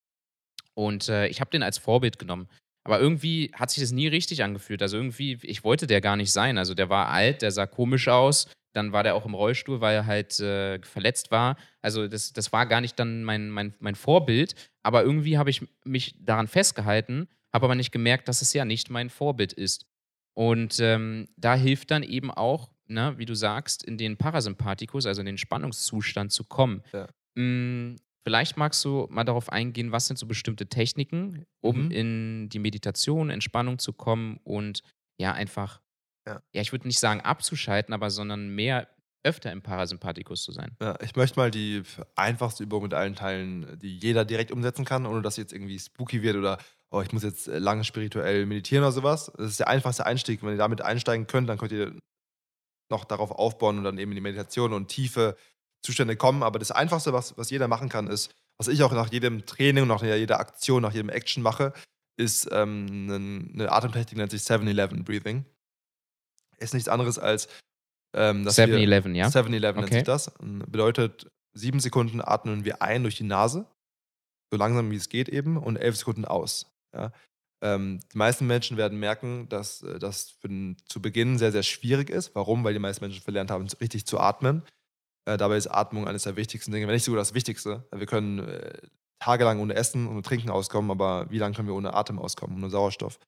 Und 0.74 1.08
äh, 1.08 1.26
ich 1.26 1.40
habe 1.40 1.50
den 1.50 1.64
als 1.64 1.78
Vorbild 1.78 2.20
genommen. 2.20 2.48
Aber 2.88 3.00
irgendwie 3.00 3.50
hat 3.52 3.70
sich 3.70 3.82
das 3.82 3.92
nie 3.92 4.08
richtig 4.08 4.42
angefühlt. 4.42 4.80
Also 4.80 4.96
irgendwie, 4.96 5.38
ich 5.42 5.62
wollte 5.62 5.86
der 5.86 6.00
gar 6.00 6.16
nicht 6.16 6.32
sein. 6.32 6.56
Also 6.56 6.72
der 6.72 6.88
war 6.88 7.08
alt, 7.08 7.42
der 7.42 7.50
sah 7.50 7.66
komisch 7.66 8.08
aus. 8.08 8.48
Dann 8.72 8.92
war 8.92 9.02
der 9.02 9.14
auch 9.14 9.26
im 9.26 9.34
Rollstuhl, 9.34 9.82
weil 9.82 9.94
er 9.94 10.06
halt 10.06 10.40
äh, 10.40 10.80
verletzt 10.80 11.30
war. 11.30 11.58
Also 11.82 12.08
das, 12.08 12.32
das 12.32 12.50
war 12.50 12.64
gar 12.64 12.80
nicht 12.80 12.98
dann 12.98 13.24
mein, 13.24 13.50
mein, 13.50 13.74
mein 13.80 13.94
Vorbild. 13.94 14.54
Aber 14.82 15.02
irgendwie 15.02 15.36
habe 15.36 15.50
ich 15.50 15.66
mich 15.84 16.14
daran 16.18 16.48
festgehalten, 16.48 17.28
habe 17.52 17.66
aber 17.66 17.74
nicht 17.74 17.92
gemerkt, 17.92 18.26
dass 18.26 18.40
es 18.40 18.54
ja 18.54 18.64
nicht 18.64 18.88
mein 18.88 19.10
Vorbild 19.10 19.52
ist. 19.52 19.84
Und 20.32 20.80
ähm, 20.80 21.28
da 21.36 21.56
hilft 21.56 21.90
dann 21.90 22.02
eben 22.02 22.30
auch, 22.30 22.70
ne, 22.86 23.12
wie 23.18 23.26
du 23.26 23.34
sagst, 23.34 23.82
in 23.82 23.98
den 23.98 24.16
Parasympathikus, 24.16 25.04
also 25.04 25.20
in 25.20 25.26
den 25.26 25.36
Spannungszustand 25.36 26.32
zu 26.32 26.44
kommen. 26.44 26.82
Ja. 26.94 27.06
Mm, 27.34 27.96
Vielleicht 28.24 28.56
magst 28.56 28.84
du 28.84 29.06
mal 29.10 29.24
darauf 29.24 29.50
eingehen, 29.50 29.92
was 29.92 30.06
sind 30.06 30.18
so 30.18 30.26
bestimmte 30.26 30.66
Techniken, 30.68 31.46
um 31.60 31.86
mhm. 31.86 31.90
in 31.90 32.48
die 32.48 32.58
Meditation, 32.58 33.30
Entspannung 33.30 33.78
zu 33.78 33.92
kommen 33.92 34.38
und 34.44 34.82
ja, 35.20 35.32
einfach, 35.32 35.80
ja, 36.26 36.42
ja 36.52 36.60
ich 36.60 36.72
würde 36.72 36.86
nicht 36.86 36.98
sagen 36.98 37.20
abzuschalten, 37.20 37.94
aber 37.94 38.10
sondern 38.10 38.48
mehr 38.54 38.88
öfter 39.24 39.50
im 39.52 39.62
Parasympathikus 39.62 40.42
zu 40.42 40.52
sein. 40.52 40.76
Ja, 40.80 40.96
ich 41.02 41.16
möchte 41.16 41.38
mal 41.38 41.50
die 41.50 41.82
einfachste 42.14 42.62
Übung 42.62 42.82
mit 42.84 42.94
allen 42.94 43.14
teilen, 43.14 43.78
die 43.80 43.98
jeder 43.98 44.24
direkt 44.24 44.52
umsetzen 44.52 44.84
kann, 44.84 45.06
ohne 45.06 45.22
dass 45.22 45.36
jetzt 45.36 45.52
irgendwie 45.52 45.78
spooky 45.78 46.22
wird 46.22 46.36
oder 46.36 46.58
oh, 46.90 47.02
ich 47.02 47.12
muss 47.12 47.24
jetzt 47.24 47.46
lange 47.46 47.84
spirituell 47.84 48.46
meditieren 48.46 48.84
oder 48.84 48.92
sowas. 48.92 49.32
Das 49.36 49.50
ist 49.50 49.60
der 49.60 49.68
einfachste 49.68 50.06
Einstieg. 50.06 50.42
Wenn 50.42 50.50
ihr 50.50 50.56
damit 50.56 50.82
einsteigen 50.82 51.26
könnt, 51.26 51.48
dann 51.48 51.58
könnt 51.58 51.72
ihr 51.72 51.98
noch 52.90 53.04
darauf 53.04 53.30
aufbauen 53.32 53.78
und 53.78 53.84
dann 53.84 53.98
eben 53.98 54.12
in 54.12 54.16
die 54.16 54.22
Meditation 54.22 54.72
und 54.72 54.88
tiefe 54.88 55.36
Zustände 55.82 56.16
kommen. 56.16 56.42
Aber 56.42 56.58
das 56.58 56.70
Einfachste, 56.70 57.12
was, 57.12 57.36
was 57.36 57.50
jeder 57.50 57.68
machen 57.68 57.88
kann, 57.88 58.06
ist, 58.06 58.34
was 58.58 58.68
ich 58.68 58.82
auch 58.82 58.92
nach 58.92 59.12
jedem 59.12 59.46
Training, 59.46 59.86
nach 59.86 60.02
jeder 60.02 60.40
Aktion, 60.40 60.82
nach 60.82 60.92
jedem 60.92 61.10
Action 61.10 61.42
mache, 61.42 61.72
ist 62.16 62.48
ähm, 62.50 62.86
eine, 62.88 63.14
eine 63.54 63.72
Atemtechnik, 63.72 64.08
die 64.08 64.16
nennt 64.16 64.30
sich 64.32 64.42
7-Eleven 64.42 65.04
Breathing. 65.04 65.44
Ist 66.58 66.74
nichts 66.74 66.88
anderes 66.88 67.18
als 67.18 67.48
ähm, 68.14 68.46
7-Eleven, 68.46 69.14
ja? 69.14 69.28
7-Eleven 69.28 69.78
okay. 69.78 69.80
nennt 69.80 69.92
sich 69.92 70.02
das. 70.02 70.32
Bedeutet, 70.40 71.30
sieben 71.54 71.80
Sekunden 71.80 72.20
atmen 72.20 72.64
wir 72.64 72.82
ein 72.82 73.02
durch 73.02 73.16
die 73.16 73.24
Nase, 73.24 73.66
so 74.50 74.58
langsam 74.58 74.90
wie 74.90 74.96
es 74.96 75.08
geht 75.08 75.28
eben, 75.28 75.56
und 75.56 75.76
elf 75.76 75.96
Sekunden 75.96 76.24
aus. 76.24 76.66
Ja? 76.94 77.12
Ähm, 77.62 78.00
die 78.12 78.18
meisten 78.18 78.46
Menschen 78.46 78.76
werden 78.76 78.98
merken, 78.98 79.48
dass 79.48 79.82
äh, 79.82 79.98
das 79.98 80.38
zu 80.86 81.02
Beginn 81.02 81.38
sehr, 81.38 81.52
sehr 81.52 81.64
schwierig 81.64 82.10
ist. 82.10 82.34
Warum? 82.34 82.64
Weil 82.64 82.72
die 82.72 82.78
meisten 82.78 83.04
Menschen 83.04 83.22
verlernt 83.22 83.50
haben, 83.50 83.66
richtig 83.80 84.06
zu 84.06 84.18
atmen. 84.18 84.62
Äh, 85.28 85.36
dabei 85.36 85.56
ist 85.58 85.66
Atmung 85.66 86.08
eines 86.08 86.22
der 86.22 86.36
wichtigsten 86.36 86.72
Dinge, 86.72 86.86
wenn 86.86 86.94
nicht 86.94 87.04
sogar 87.04 87.18
das 87.18 87.34
Wichtigste. 87.34 87.86
Wir 87.94 88.06
können 88.06 88.38
äh, 88.38 88.78
tagelang 89.18 89.60
ohne 89.60 89.74
Essen 89.74 90.06
und 90.06 90.24
Trinken 90.24 90.48
auskommen, 90.48 90.90
aber 90.90 91.26
wie 91.30 91.38
lange 91.38 91.54
können 91.54 91.68
wir 91.68 91.74
ohne 91.74 91.92
Atem 91.92 92.18
auskommen, 92.18 92.56
ohne 92.56 92.70
Sauerstoff? 92.70 93.18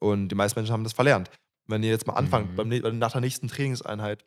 Und 0.00 0.28
die 0.28 0.34
meisten 0.34 0.58
Menschen 0.58 0.72
haben 0.72 0.82
das 0.84 0.92
verlernt. 0.94 1.30
Wenn 1.68 1.82
ihr 1.84 1.90
jetzt 1.90 2.06
mal 2.08 2.14
anfangt, 2.14 2.50
Mhm. 2.52 2.56
beim, 2.82 2.98
nach 2.98 3.12
der 3.12 3.20
nächsten 3.20 3.46
Trainingseinheit 3.48 4.24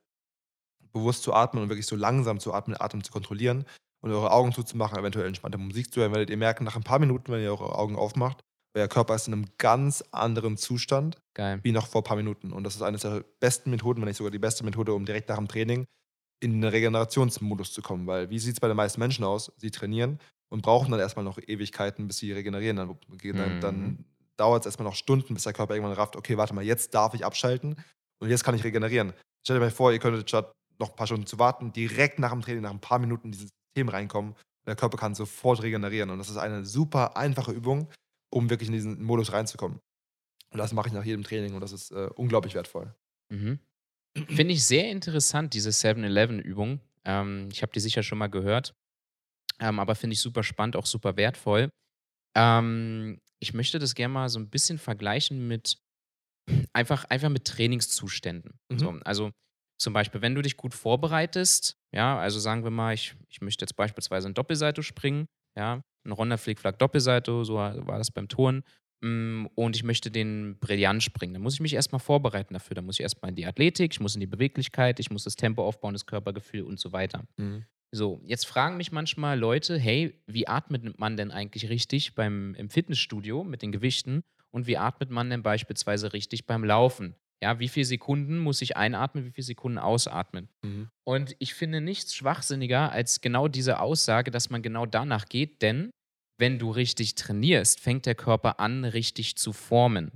bewusst 0.93 1.23
zu 1.23 1.33
atmen 1.33 1.61
und 1.63 1.69
wirklich 1.69 1.85
so 1.85 1.95
langsam 1.97 2.39
zu 2.39 2.53
atmen, 2.53 2.79
Atem 2.79 3.03
zu 3.03 3.11
kontrollieren 3.11 3.65
und 4.01 4.11
eure 4.11 4.31
Augen 4.31 4.53
zuzumachen, 4.53 4.97
eventuell 4.97 5.27
entspannte 5.27 5.57
Musik 5.57 5.91
zu 5.93 5.99
hören, 5.99 6.13
werdet 6.13 6.29
ihr 6.29 6.37
merken, 6.37 6.63
nach 6.63 6.77
ein 6.77 6.83
paar 6.83 6.99
Minuten, 6.99 7.31
wenn 7.31 7.41
ihr 7.41 7.51
eure 7.51 7.75
Augen 7.75 7.95
aufmacht, 7.97 8.39
euer 8.73 8.87
Körper 8.87 9.15
ist 9.15 9.27
in 9.27 9.33
einem 9.33 9.45
ganz 9.57 10.03
anderen 10.11 10.55
Zustand 10.55 11.17
Geil. 11.33 11.59
wie 11.63 11.71
noch 11.73 11.87
vor 11.87 12.01
ein 12.01 12.05
paar 12.05 12.17
Minuten. 12.17 12.53
Und 12.53 12.63
das 12.63 12.75
ist 12.75 12.81
eine 12.83 12.97
der 12.97 13.23
besten 13.39 13.69
Methoden, 13.69 14.01
wenn 14.01 14.07
nicht 14.07 14.17
sogar 14.17 14.31
die 14.31 14.39
beste 14.39 14.63
Methode, 14.63 14.93
um 14.93 15.05
direkt 15.05 15.29
nach 15.29 15.37
dem 15.37 15.47
Training 15.47 15.85
in 16.39 16.61
den 16.61 16.69
Regenerationsmodus 16.69 17.73
zu 17.73 17.81
kommen. 17.81 18.07
Weil 18.07 18.29
wie 18.29 18.39
sieht 18.39 18.53
es 18.53 18.59
bei 18.59 18.67
den 18.67 18.77
meisten 18.77 18.99
Menschen 18.99 19.23
aus? 19.23 19.51
Sie 19.57 19.71
trainieren 19.71 20.19
und 20.49 20.61
brauchen 20.61 20.91
dann 20.91 20.99
erstmal 20.99 21.25
noch 21.25 21.39
Ewigkeiten, 21.39 22.07
bis 22.07 22.17
sie 22.17 22.31
regenerieren. 22.31 22.77
Dann, 22.77 22.97
dann, 23.33 23.55
Mhm. 23.55 23.59
dann 23.59 24.05
dauert 24.37 24.61
es 24.61 24.67
erstmal 24.67 24.87
noch 24.87 24.95
Stunden, 24.95 25.33
bis 25.33 25.43
der 25.43 25.53
Körper 25.53 25.73
irgendwann 25.75 25.95
rafft, 25.97 26.15
okay, 26.15 26.37
warte 26.37 26.53
mal, 26.53 26.63
jetzt 26.63 26.93
darf 26.93 27.13
ich 27.13 27.25
abschalten 27.25 27.75
und 28.19 28.29
jetzt 28.29 28.43
kann 28.43 28.55
ich 28.55 28.63
regenerieren. 28.63 29.13
Stellt 29.45 29.59
euch 29.59 29.67
mal 29.67 29.71
vor, 29.71 29.91
ihr 29.91 29.99
könntet 29.99 30.29
statt 30.29 30.51
noch 30.79 30.91
ein 30.91 30.95
paar 30.95 31.07
Stunden 31.07 31.25
zu 31.25 31.39
warten, 31.39 31.73
direkt 31.73 32.19
nach 32.19 32.31
dem 32.31 32.41
Training, 32.41 32.61
nach 32.61 32.71
ein 32.71 32.79
paar 32.79 32.99
Minuten 32.99 33.27
in 33.27 33.31
dieses 33.31 33.49
System 33.49 33.89
reinkommen. 33.89 34.35
Der 34.67 34.75
Körper 34.75 34.97
kann 34.97 35.15
sofort 35.15 35.63
regenerieren. 35.63 36.09
Und 36.11 36.19
das 36.19 36.29
ist 36.29 36.37
eine 36.37 36.65
super 36.65 37.17
einfache 37.17 37.51
Übung, 37.51 37.89
um 38.29 38.49
wirklich 38.49 38.69
in 38.69 38.73
diesen 38.73 39.01
Modus 39.01 39.31
reinzukommen. 39.31 39.79
Und 40.51 40.57
das 40.59 40.73
mache 40.73 40.89
ich 40.89 40.93
nach 40.93 41.03
jedem 41.03 41.23
Training 41.23 41.55
und 41.55 41.61
das 41.61 41.71
ist 41.71 41.91
äh, 41.91 42.09
unglaublich 42.15 42.53
wertvoll. 42.53 42.93
Mhm. 43.29 43.59
Finde 44.29 44.53
ich 44.53 44.65
sehr 44.65 44.89
interessant, 44.89 45.53
diese 45.53 45.71
7-Eleven-Übung. 45.71 46.79
Ähm, 47.05 47.49
ich 47.51 47.61
habe 47.61 47.71
die 47.71 47.79
sicher 47.79 48.03
schon 48.03 48.17
mal 48.17 48.27
gehört, 48.27 48.75
ähm, 49.59 49.79
aber 49.79 49.95
finde 49.95 50.13
ich 50.13 50.21
super 50.21 50.43
spannend, 50.43 50.75
auch 50.75 50.85
super 50.85 51.17
wertvoll. 51.17 51.69
Ähm, 52.35 53.19
ich 53.39 53.53
möchte 53.53 53.79
das 53.79 53.95
gerne 53.95 54.13
mal 54.13 54.29
so 54.29 54.39
ein 54.39 54.49
bisschen 54.49 54.77
vergleichen 54.77 55.47
mit 55.47 55.77
einfach, 56.73 57.05
einfach 57.05 57.29
mit 57.29 57.45
Trainingszuständen. 57.45 58.59
Mhm. 58.69 58.79
So, 58.79 58.89
also 59.03 59.31
zum 59.79 59.93
Beispiel, 59.93 60.21
wenn 60.21 60.35
du 60.35 60.41
dich 60.41 60.57
gut 60.57 60.73
vorbereitest, 60.73 61.77
ja, 61.93 62.17
also 62.17 62.39
sagen 62.39 62.63
wir 62.63 62.71
mal, 62.71 62.93
ich, 62.93 63.15
ich 63.29 63.41
möchte 63.41 63.63
jetzt 63.63 63.75
beispielsweise 63.75 64.27
ein 64.27 64.33
Doppelseito 64.33 64.81
springen, 64.81 65.27
ja, 65.55 65.81
ein 66.05 66.11
Ronda 66.11 66.37
Flickflack 66.37 66.79
Doppelseito, 66.79 67.43
so 67.43 67.55
war 67.55 67.97
das 67.97 68.11
beim 68.11 68.27
Turnen, 68.27 68.63
und 69.01 69.75
ich 69.75 69.83
möchte 69.83 70.09
den 70.09 70.57
brillant 70.59 71.03
springen. 71.03 71.33
Dann 71.33 71.43
muss 71.43 71.55
ich 71.55 71.59
mich 71.59 71.73
erstmal 71.73 71.99
vorbereiten 71.99 72.53
dafür. 72.53 72.75
Dann 72.75 72.85
muss 72.85 72.95
ich 72.99 73.03
erstmal 73.03 73.29
in 73.29 73.35
die 73.35 73.45
Athletik, 73.45 73.93
ich 73.93 73.99
muss 73.99 74.15
in 74.15 74.21
die 74.21 74.27
Beweglichkeit, 74.27 74.99
ich 74.99 75.11
muss 75.11 75.23
das 75.23 75.35
Tempo 75.35 75.65
aufbauen, 75.65 75.93
das 75.93 76.05
Körpergefühl 76.05 76.63
und 76.63 76.79
so 76.79 76.91
weiter. 76.91 77.23
Mhm. 77.37 77.65
So, 77.91 78.21
jetzt 78.25 78.45
fragen 78.45 78.77
mich 78.77 78.91
manchmal 78.91 79.39
Leute, 79.39 79.77
hey, 79.77 80.19
wie 80.27 80.47
atmet 80.47 80.99
man 80.99 81.15
denn 81.15 81.31
eigentlich 81.31 81.69
richtig 81.69 82.15
beim, 82.15 82.53
im 82.55 82.69
Fitnessstudio 82.69 83.43
mit 83.43 83.61
den 83.61 83.71
Gewichten 83.71 84.23
und 84.51 84.67
wie 84.67 84.77
atmet 84.77 85.09
man 85.09 85.29
denn 85.29 85.43
beispielsweise 85.43 86.11
richtig 86.13 86.45
beim 86.47 86.63
Laufen? 86.63 87.15
Ja, 87.41 87.59
wie 87.59 87.67
viele 87.67 87.85
Sekunden 87.85 88.39
muss 88.39 88.61
ich 88.61 88.75
einatmen, 88.75 89.25
wie 89.25 89.31
viele 89.31 89.45
Sekunden 89.45 89.77
ausatmen? 89.77 90.49
Mhm. 90.63 90.89
Und 91.03 91.35
ich 91.39 91.53
finde 91.53 91.81
nichts 91.81 92.15
schwachsinniger 92.15 92.91
als 92.91 93.21
genau 93.21 93.47
diese 93.47 93.79
Aussage, 93.79 94.31
dass 94.31 94.49
man 94.49 94.63
genau 94.63 94.85
danach 94.85 95.25
geht, 95.27 95.61
denn 95.61 95.91
wenn 96.37 96.59
du 96.59 96.71
richtig 96.71 97.15
trainierst, 97.15 97.79
fängt 97.79 98.05
der 98.05 98.15
Körper 98.15 98.59
an, 98.59 98.85
richtig 98.85 99.35
zu 99.37 99.53
formen. 99.53 100.11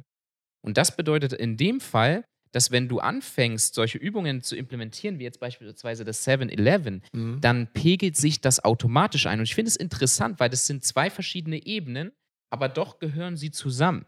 Und 0.63 0.77
das 0.77 0.95
bedeutet 0.95 1.33
in 1.33 1.57
dem 1.57 1.79
Fall, 1.79 2.23
dass 2.51 2.69
wenn 2.69 2.89
du 2.89 2.99
anfängst, 2.99 3.73
solche 3.75 3.97
Übungen 3.97 4.41
zu 4.41 4.55
implementieren, 4.57 5.19
wie 5.19 5.23
jetzt 5.23 5.39
beispielsweise 5.39 6.03
das 6.03 6.27
7-Eleven, 6.27 7.01
Mhm. 7.13 7.39
dann 7.41 7.67
pegelt 7.73 8.17
sich 8.17 8.41
das 8.41 8.63
automatisch 8.63 9.25
ein. 9.25 9.39
Und 9.39 9.45
ich 9.45 9.55
finde 9.55 9.69
es 9.69 9.77
interessant, 9.77 10.39
weil 10.39 10.49
das 10.49 10.67
sind 10.67 10.83
zwei 10.83 11.09
verschiedene 11.09 11.65
Ebenen, 11.65 12.11
aber 12.51 12.67
doch 12.67 12.99
gehören 12.99 13.37
sie 13.37 13.51
zusammen. 13.51 14.05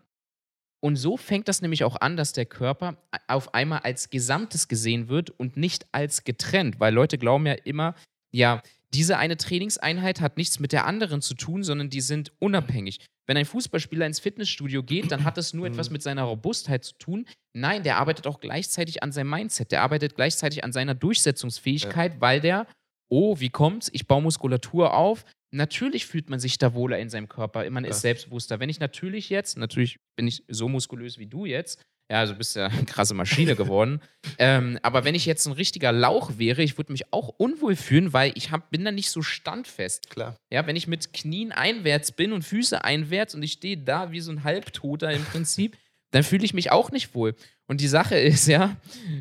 Und 0.82 0.98
so 0.98 1.16
fängt 1.16 1.48
das 1.48 1.62
nämlich 1.62 1.86
auch 1.86 1.96
an, 2.02 2.18
dass 2.18 2.34
der 2.34 2.46
Körper 2.46 2.98
auf 3.28 3.54
einmal 3.54 3.80
als 3.80 4.10
Gesamtes 4.10 4.68
gesehen 4.68 5.08
wird 5.08 5.30
und 5.30 5.56
nicht 5.56 5.86
als 5.94 6.26
getrennt, 6.26 6.82
weil 6.82 6.94
Leute 6.94 7.18
glauben 7.18 7.46
ja 7.46 7.54
immer, 7.54 7.96
ja, 8.34 8.62
diese 8.94 9.18
eine 9.18 9.38
Trainingseinheit 9.38 10.22
hat 10.22 10.38
nichts 10.38 10.60
mit 10.60 10.72
der 10.72 10.86
anderen 10.86 11.22
zu 11.22 11.34
tun, 11.34 11.64
sondern 11.64 11.90
die 11.90 12.02
sind 12.02 12.32
unabhängig. 12.40 13.00
Wenn 13.28 13.38
ein 13.38 13.46
Fußballspieler 13.46 14.06
ins 14.06 14.20
Fitnessstudio 14.20 14.84
geht, 14.84 15.12
dann 15.12 15.24
hat 15.24 15.38
das 15.38 15.54
nur 15.54 15.66
etwas 15.68 15.90
mit 15.90 16.04
seiner 16.04 16.24
Robustheit 16.24 16.84
zu 16.84 16.94
tun. 16.98 17.26
Nein, 17.56 17.84
der 17.84 17.98
arbeitet 17.98 18.28
auch 18.28 18.40
gleichzeitig 18.40 19.02
an 19.02 19.12
seinem 19.12 19.30
Mindset. 19.30 19.72
Der 19.72 19.82
arbeitet 19.82 20.16
gleichzeitig 20.16 20.64
an 20.64 20.74
seiner 20.74 20.94
Durchsetzungsfähigkeit, 20.96 22.20
weil 22.22 22.42
der, 22.42 22.68
oh, 23.10 23.40
wie 23.40 23.50
kommt's? 23.50 23.90
Ich 23.94 24.08
baue 24.08 24.22
Muskulatur 24.22 24.94
auf. 24.94 25.26
Natürlich 25.56 26.06
fühlt 26.06 26.30
man 26.30 26.40
sich 26.40 26.58
da 26.58 26.74
wohler 26.74 26.98
in 27.00 27.10
seinem 27.10 27.30
Körper. 27.30 27.70
Man 27.70 27.86
ist 27.86 27.98
Ja. 27.98 28.02
selbstbewusster. 28.02 28.60
Wenn 28.60 28.70
ich 28.70 28.80
natürlich 28.80 29.30
jetzt, 29.30 29.58
natürlich 29.58 29.98
bin 30.18 30.28
ich 30.28 30.44
so 30.48 30.68
muskulös 30.68 31.18
wie 31.20 31.28
du 31.28 31.46
jetzt, 31.46 31.82
ja, 32.10 32.20
also 32.20 32.36
bist 32.36 32.56
ja 32.56 32.68
eine 32.68 32.86
krasse 32.86 33.14
Maschine 33.14 33.56
geworden. 33.56 34.02
ähm, 34.38 34.78
aber 34.82 35.04
wenn 35.04 35.16
ich 35.16 35.26
jetzt 35.26 35.46
ein 35.46 35.54
richtiger 35.54 35.92
Lauch 35.92 36.38
wäre, 36.38 36.62
ich 36.62 36.78
würde 36.78 36.92
mich 36.92 37.12
auch 37.14 37.30
unwohl 37.30 37.76
fühlen, 37.76 38.14
weil 38.14 38.32
ich 38.36 38.52
hab, 38.52 38.70
bin 38.72 38.86
da 38.86 38.92
nicht 38.92 39.10
so 39.10 39.22
standfest. 39.22 40.10
Klar. 40.10 40.36
Ja, 40.52 40.66
wenn 40.68 40.76
ich 40.76 40.88
mit 40.88 41.14
Knien 41.14 41.52
einwärts 41.52 42.12
bin 42.12 42.34
und 42.34 42.44
Füße 42.44 42.84
einwärts 42.84 43.36
und 43.36 43.44
ich 43.44 43.54
stehe 43.54 43.78
da 43.78 44.12
wie 44.12 44.20
so 44.20 44.32
ein 44.32 44.44
Halbtoter 44.44 45.12
im 45.12 45.24
Prinzip, 45.26 45.78
dann 46.12 46.24
fühle 46.24 46.46
ich 46.46 46.54
mich 46.54 46.72
auch 46.72 46.92
nicht 46.92 47.16
wohl. 47.16 47.36
Und 47.68 47.82
die 47.82 47.88
Sache 47.88 48.16
ist 48.20 48.48
ja, 48.48 48.78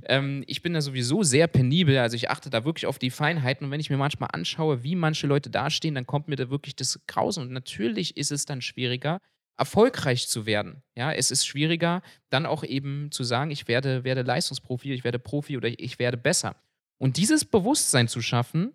ähm, 0.07 0.45
ich 0.47 0.63
bin 0.63 0.75
da 0.75 0.81
sowieso 0.81 1.23
sehr 1.23 1.47
penibel, 1.47 1.99
also 1.99 2.17
ich 2.17 2.31
achte 2.31 2.51
da 2.51 2.65
wirklich 2.65 2.87
auf 2.87 2.99
die 2.99 3.11
Feinheiten 3.11 3.65
und 3.65 3.71
wenn 3.71 3.81
ich 3.81 3.91
mir 3.91 3.97
manchmal 3.97 4.31
anschaue, 4.33 4.83
wie 4.83 4.97
manche 4.97 5.27
Leute 5.27 5.51
dastehen, 5.51 5.95
dann 5.95 6.07
kommt 6.07 6.29
mir 6.29 6.37
da 6.37 6.51
wirklich 6.51 6.77
das 6.77 7.01
Grausen. 7.07 7.45
Und 7.45 7.53
natürlich 7.53 8.17
ist 8.17 8.33
es 8.33 8.45
dann 8.45 8.61
schwieriger, 8.61 9.21
erfolgreich 9.57 10.29
zu 10.29 10.47
werden. 10.47 10.83
Ja, 10.97 11.13
es 11.13 11.31
ist 11.31 11.47
schwieriger, 11.47 12.03
dann 12.31 12.47
auch 12.47 12.65
eben 12.65 13.11
zu 13.11 13.25
sagen, 13.25 13.51
ich 13.51 13.69
werde, 13.69 14.05
werde 14.05 14.23
Leistungsprofi, 14.23 14.93
ich 14.93 15.05
werde 15.05 15.19
Profi 15.19 15.57
oder 15.57 15.69
ich 15.69 15.99
werde 15.99 16.17
besser. 16.17 16.57
Und 16.99 17.17
dieses 17.17 17.45
Bewusstsein 17.45 18.09
zu 18.09 18.23
schaffen, 18.23 18.73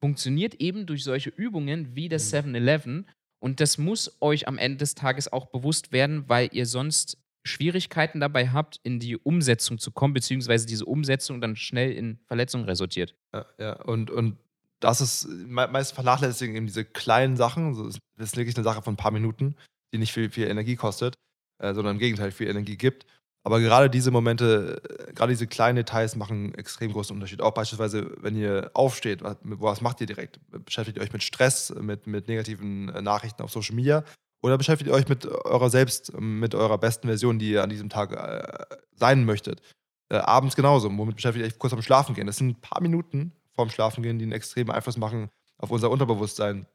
funktioniert 0.00 0.54
eben 0.54 0.86
durch 0.86 1.04
solche 1.04 1.30
Übungen 1.30 1.94
wie 1.94 2.08
das 2.08 2.32
7-Eleven. 2.32 3.08
Und 3.40 3.60
das 3.60 3.78
muss 3.78 4.16
euch 4.20 4.48
am 4.48 4.58
Ende 4.58 4.78
des 4.78 4.94
Tages 4.94 5.32
auch 5.32 5.46
bewusst 5.46 5.92
werden, 5.92 6.28
weil 6.28 6.48
ihr 6.52 6.66
sonst 6.66 7.18
Schwierigkeiten 7.44 8.20
dabei 8.20 8.50
habt, 8.50 8.80
in 8.82 9.00
die 9.00 9.16
Umsetzung 9.16 9.78
zu 9.78 9.90
kommen, 9.90 10.12
beziehungsweise 10.12 10.66
diese 10.66 10.84
Umsetzung 10.84 11.40
dann 11.40 11.56
schnell 11.56 11.92
in 11.92 12.18
Verletzungen 12.26 12.64
resultiert. 12.64 13.14
Ja, 13.32 13.46
ja. 13.58 13.82
Und, 13.82 14.10
und 14.10 14.38
das 14.80 15.00
ist 15.00 15.28
me 15.28 15.66
meist 15.68 15.94
vernachlässigen 15.94 16.54
eben 16.54 16.66
diese 16.66 16.84
kleinen 16.84 17.36
Sachen. 17.36 17.74
Das 17.74 17.98
ist 18.30 18.36
wirklich 18.36 18.56
eine 18.56 18.64
Sache 18.64 18.82
von 18.82 18.94
ein 18.94 18.98
paar 18.98 19.10
Minuten, 19.10 19.56
die 19.92 19.98
nicht 19.98 20.12
viel, 20.12 20.30
viel 20.30 20.48
Energie 20.48 20.76
kostet, 20.76 21.14
äh, 21.58 21.74
sondern 21.74 21.96
im 21.96 21.98
Gegenteil 21.98 22.30
viel 22.30 22.48
Energie 22.48 22.76
gibt. 22.76 23.06
Aber 23.44 23.60
gerade 23.60 23.88
diese 23.88 24.10
Momente, 24.10 24.82
äh, 25.08 25.12
gerade 25.12 25.32
diese 25.32 25.46
kleinen 25.46 25.76
Details 25.76 26.16
machen 26.16 26.36
einen 26.36 26.54
extrem 26.54 26.92
großen 26.92 27.14
Unterschied. 27.14 27.40
Auch 27.40 27.52
beispielsweise, 27.52 28.14
wenn 28.20 28.36
ihr 28.36 28.70
aufsteht, 28.74 29.22
was, 29.22 29.36
was 29.42 29.80
macht 29.80 30.00
ihr 30.00 30.06
direkt? 30.06 30.40
Beschäftigt 30.64 30.98
ihr 30.98 31.02
euch 31.02 31.12
mit 31.12 31.22
Stress, 31.22 31.74
mit, 31.80 32.06
mit 32.06 32.28
negativen 32.28 32.88
äh, 32.90 33.00
Nachrichten 33.00 33.42
auf 33.42 33.50
Social 33.50 33.74
Media 33.74 34.04
oder 34.42 34.58
beschäftigt 34.58 34.88
ihr 34.88 34.94
euch 34.94 35.08
mit 35.08 35.26
eurer 35.26 35.70
selbst, 35.70 36.12
mit 36.20 36.54
eurer 36.54 36.78
besten 36.78 37.08
Version, 37.08 37.38
die 37.38 37.52
ihr 37.52 37.62
an 37.62 37.70
diesem 37.70 37.88
Tag 37.88 38.12
äh, 38.12 38.76
sein 38.94 39.24
möchtet? 39.24 39.62
Äh, 40.10 40.16
abends 40.16 40.56
genauso. 40.56 40.88
Womit 40.96 41.16
beschäftigt 41.16 41.44
ihr 41.44 41.48
euch 41.48 41.58
kurz 41.58 41.72
am 41.72 41.82
Schlafen 41.82 42.14
gehen? 42.14 42.26
Das 42.26 42.36
sind 42.36 42.48
ein 42.48 42.60
paar 42.60 42.80
Minuten 42.80 43.32
vorm 43.54 43.70
Schlafen 43.70 44.02
gehen, 44.02 44.18
die 44.18 44.24
einen 44.24 44.32
extremen 44.32 44.70
Einfluss 44.70 44.96
machen 44.96 45.30
auf 45.58 45.70
unser 45.70 45.90
Unterbewusstsein, 45.90 46.66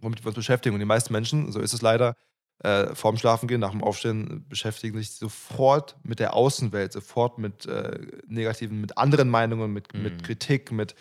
womit 0.00 0.22
wir 0.22 0.28
uns 0.28 0.36
beschäftigen. 0.36 0.74
Und 0.74 0.80
die 0.80 0.86
meisten 0.86 1.12
Menschen, 1.12 1.50
so 1.50 1.60
ist 1.60 1.72
es 1.72 1.82
leider, 1.82 2.14
äh, 2.62 2.94
vorm 2.94 3.16
Schlafen 3.16 3.48
gehen, 3.48 3.60
nach 3.60 3.72
dem 3.72 3.82
Aufstehen, 3.82 4.46
beschäftigen 4.48 4.96
sich 4.98 5.12
sofort 5.12 5.96
mit 6.02 6.18
der 6.20 6.34
Außenwelt, 6.34 6.92
sofort 6.92 7.38
mit 7.38 7.66
äh, 7.66 7.98
negativen, 8.26 8.80
mit 8.80 8.96
anderen 8.96 9.28
Meinungen, 9.28 9.72
mit, 9.72 9.92
Mhm. 9.94 10.02
mit 10.02 10.24
Kritik, 10.24 10.72
mit 10.72 10.94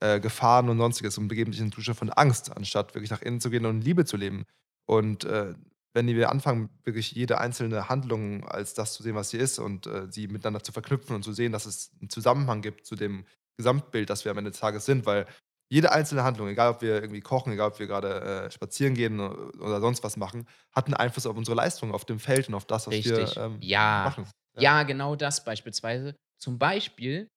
äh, 0.00 0.20
Gefahren 0.20 0.68
und 0.68 0.78
sonstiges 0.78 1.18
und 1.18 1.28
begeben 1.28 1.52
sich 1.52 1.60
in 1.60 1.66
einen 1.66 1.72
Zustand 1.72 1.98
von 1.98 2.10
Angst, 2.10 2.56
anstatt 2.56 2.94
wirklich 2.94 3.10
nach 3.10 3.22
innen 3.22 3.40
zu 3.40 3.50
gehen 3.50 3.66
und 3.66 3.82
Liebe 3.82 4.04
zu 4.04 4.16
leben. 4.16 4.44
Und 4.86 5.24
äh, 5.24 5.54
wenn 5.92 6.06
wir 6.06 6.30
anfangen, 6.30 6.70
wirklich 6.84 7.12
jede 7.12 7.38
einzelne 7.38 7.88
Handlung 7.88 8.48
als 8.48 8.74
das 8.74 8.94
zu 8.94 9.02
sehen, 9.02 9.16
was 9.16 9.30
sie 9.30 9.38
ist 9.38 9.58
und 9.58 9.86
äh, 9.86 10.06
sie 10.08 10.28
miteinander 10.28 10.62
zu 10.62 10.72
verknüpfen 10.72 11.16
und 11.16 11.24
zu 11.24 11.32
sehen, 11.32 11.52
dass 11.52 11.66
es 11.66 11.90
einen 12.00 12.08
Zusammenhang 12.08 12.62
gibt 12.62 12.86
zu 12.86 12.94
dem 12.94 13.24
Gesamtbild, 13.56 14.08
das 14.08 14.24
wir 14.24 14.30
am 14.32 14.38
Ende 14.38 14.52
des 14.52 14.60
Tages 14.60 14.86
sind, 14.86 15.04
weil 15.04 15.26
jede 15.70 15.92
einzelne 15.92 16.24
Handlung, 16.24 16.48
egal 16.48 16.70
ob 16.70 16.82
wir 16.82 16.94
irgendwie 16.94 17.20
kochen, 17.20 17.52
egal 17.52 17.68
ob 17.68 17.78
wir 17.78 17.86
gerade 17.86 18.46
äh, 18.46 18.50
spazieren 18.50 18.94
gehen 18.94 19.20
oder 19.20 19.80
sonst 19.80 20.02
was 20.02 20.16
machen, 20.16 20.46
hat 20.72 20.86
einen 20.86 20.94
Einfluss 20.94 21.26
auf 21.26 21.36
unsere 21.36 21.56
Leistung, 21.56 21.92
auf 21.92 22.04
dem 22.04 22.18
Feld 22.18 22.48
und 22.48 22.54
auf 22.54 22.64
das, 22.64 22.86
was 22.86 22.94
Richtig. 22.94 23.36
wir 23.36 23.42
ähm, 23.42 23.58
ja. 23.60 24.02
machen. 24.04 24.26
Ja. 24.58 24.82
genau 24.82 25.14
das 25.14 25.44
beispielsweise. 25.44 26.16
Zum 26.38 26.58
Beispiel, 26.58 27.28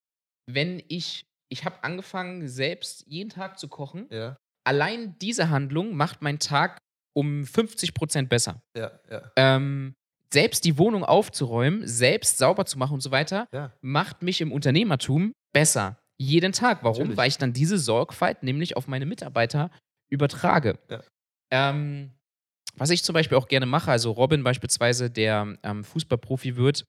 wenn 0.50 0.82
ich, 0.88 1.24
ich 1.50 1.64
habe 1.64 1.84
angefangen, 1.84 2.48
selbst 2.48 3.06
jeden 3.08 3.30
Tag 3.30 3.60
zu 3.60 3.68
kochen. 3.68 4.08
Ja, 4.10 4.36
Allein 4.66 5.18
diese 5.20 5.50
Handlung 5.50 5.96
macht 5.96 6.22
meinen 6.22 6.40
Tag 6.40 6.78
um 7.14 7.46
50 7.46 7.94
Prozent 7.94 8.30
besser. 8.30 8.62
ja, 8.76 8.92
ja. 9.10 9.32
Ähm, 9.36 9.94
selbst 10.32 10.66
die 10.66 10.80
Wohnung 10.80 11.04
aufzuräumen, 11.04 11.88
selbst 11.88 12.40
sauber 12.40 12.66
zu 12.66 12.80
machen 12.80 12.96
und 12.96 13.02
so 13.02 13.12
weiter, 13.12 13.48
ja. 13.52 13.72
macht 13.82 14.24
mich 14.24 14.42
im 14.42 14.52
Unternehmertum 14.52 15.32
besser. 15.54 16.00
Jeden 16.24 16.54
Tag. 16.54 16.84
Warum? 16.84 17.00
Natürlich. 17.00 17.18
Weil 17.18 17.28
ich 17.28 17.38
dann 17.38 17.54
diese 17.54 17.78
Sorgfalt 17.78 18.44
nämlich 18.44 18.78
auf 18.78 18.88
meine 18.88 19.06
Mitarbeiter 19.06 19.70
übertrage. 20.10 20.80
Ja. 20.90 21.04
Ähm, 21.52 22.12
was 22.76 22.90
ich 22.90 23.04
zum 23.04 23.14
Beispiel 23.14 23.38
auch 23.38 23.48
gerne 23.48 23.66
mache, 23.66 23.92
also 23.92 24.12
Robin 24.12 24.44
beispielsweise, 24.44 25.10
der 25.10 25.58
ähm, 25.64 25.84
Fußballprofi 25.84 26.56
wird, 26.56 26.86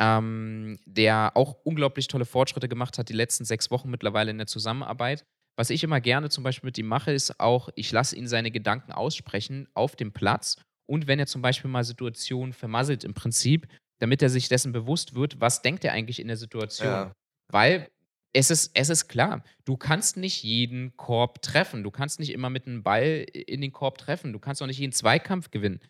ähm, 0.00 0.78
der 0.86 1.32
auch 1.34 1.56
unglaublich 1.64 2.06
tolle 2.06 2.24
Fortschritte 2.24 2.68
gemacht 2.68 2.98
hat, 2.98 3.08
die 3.08 3.14
letzten 3.14 3.44
sechs 3.44 3.70
Wochen 3.70 3.90
mittlerweile 3.90 4.30
in 4.30 4.38
der 4.38 4.46
Zusammenarbeit. 4.46 5.24
Was 5.58 5.70
ich 5.70 5.82
immer 5.82 6.00
gerne 6.00 6.28
zum 6.28 6.44
Beispiel 6.44 6.68
mit 6.68 6.78
ihm 6.78 6.86
mache, 6.86 7.12
ist 7.12 7.40
auch, 7.40 7.70
ich 7.76 7.90
lasse 7.90 8.14
ihn 8.14 8.28
seine 8.28 8.50
Gedanken 8.50 8.92
aussprechen 8.92 9.68
auf 9.74 9.96
dem 9.96 10.12
Platz 10.12 10.62
und 10.88 11.06
wenn 11.06 11.18
er 11.18 11.26
zum 11.26 11.42
Beispiel 11.42 11.70
mal 11.70 11.84
Situationen 11.84 12.52
vermasselt 12.52 13.04
im 13.04 13.14
Prinzip, 13.14 13.66
damit 14.00 14.22
er 14.22 14.28
sich 14.28 14.48
dessen 14.48 14.72
bewusst 14.72 15.14
wird, 15.14 15.40
was 15.40 15.62
denkt 15.62 15.84
er 15.84 15.92
eigentlich 15.92 16.20
in 16.20 16.28
der 16.28 16.36
Situation. 16.36 16.88
Ja. 16.88 17.12
Weil 17.50 17.88
es 18.36 18.50
ist, 18.50 18.70
es 18.74 18.90
ist 18.90 19.08
klar, 19.08 19.42
du 19.64 19.78
kannst 19.78 20.18
nicht 20.18 20.42
jeden 20.42 20.94
Korb 20.96 21.40
treffen. 21.40 21.82
Du 21.82 21.90
kannst 21.90 22.20
nicht 22.20 22.32
immer 22.32 22.50
mit 22.50 22.66
einem 22.66 22.82
Ball 22.82 23.24
in 23.32 23.62
den 23.62 23.72
Korb 23.72 23.96
treffen. 23.96 24.34
Du 24.34 24.38
kannst 24.38 24.62
auch 24.62 24.66
nicht 24.66 24.78
jeden 24.78 24.92
Zweikampf 24.92 25.50
gewinnen. 25.50 25.80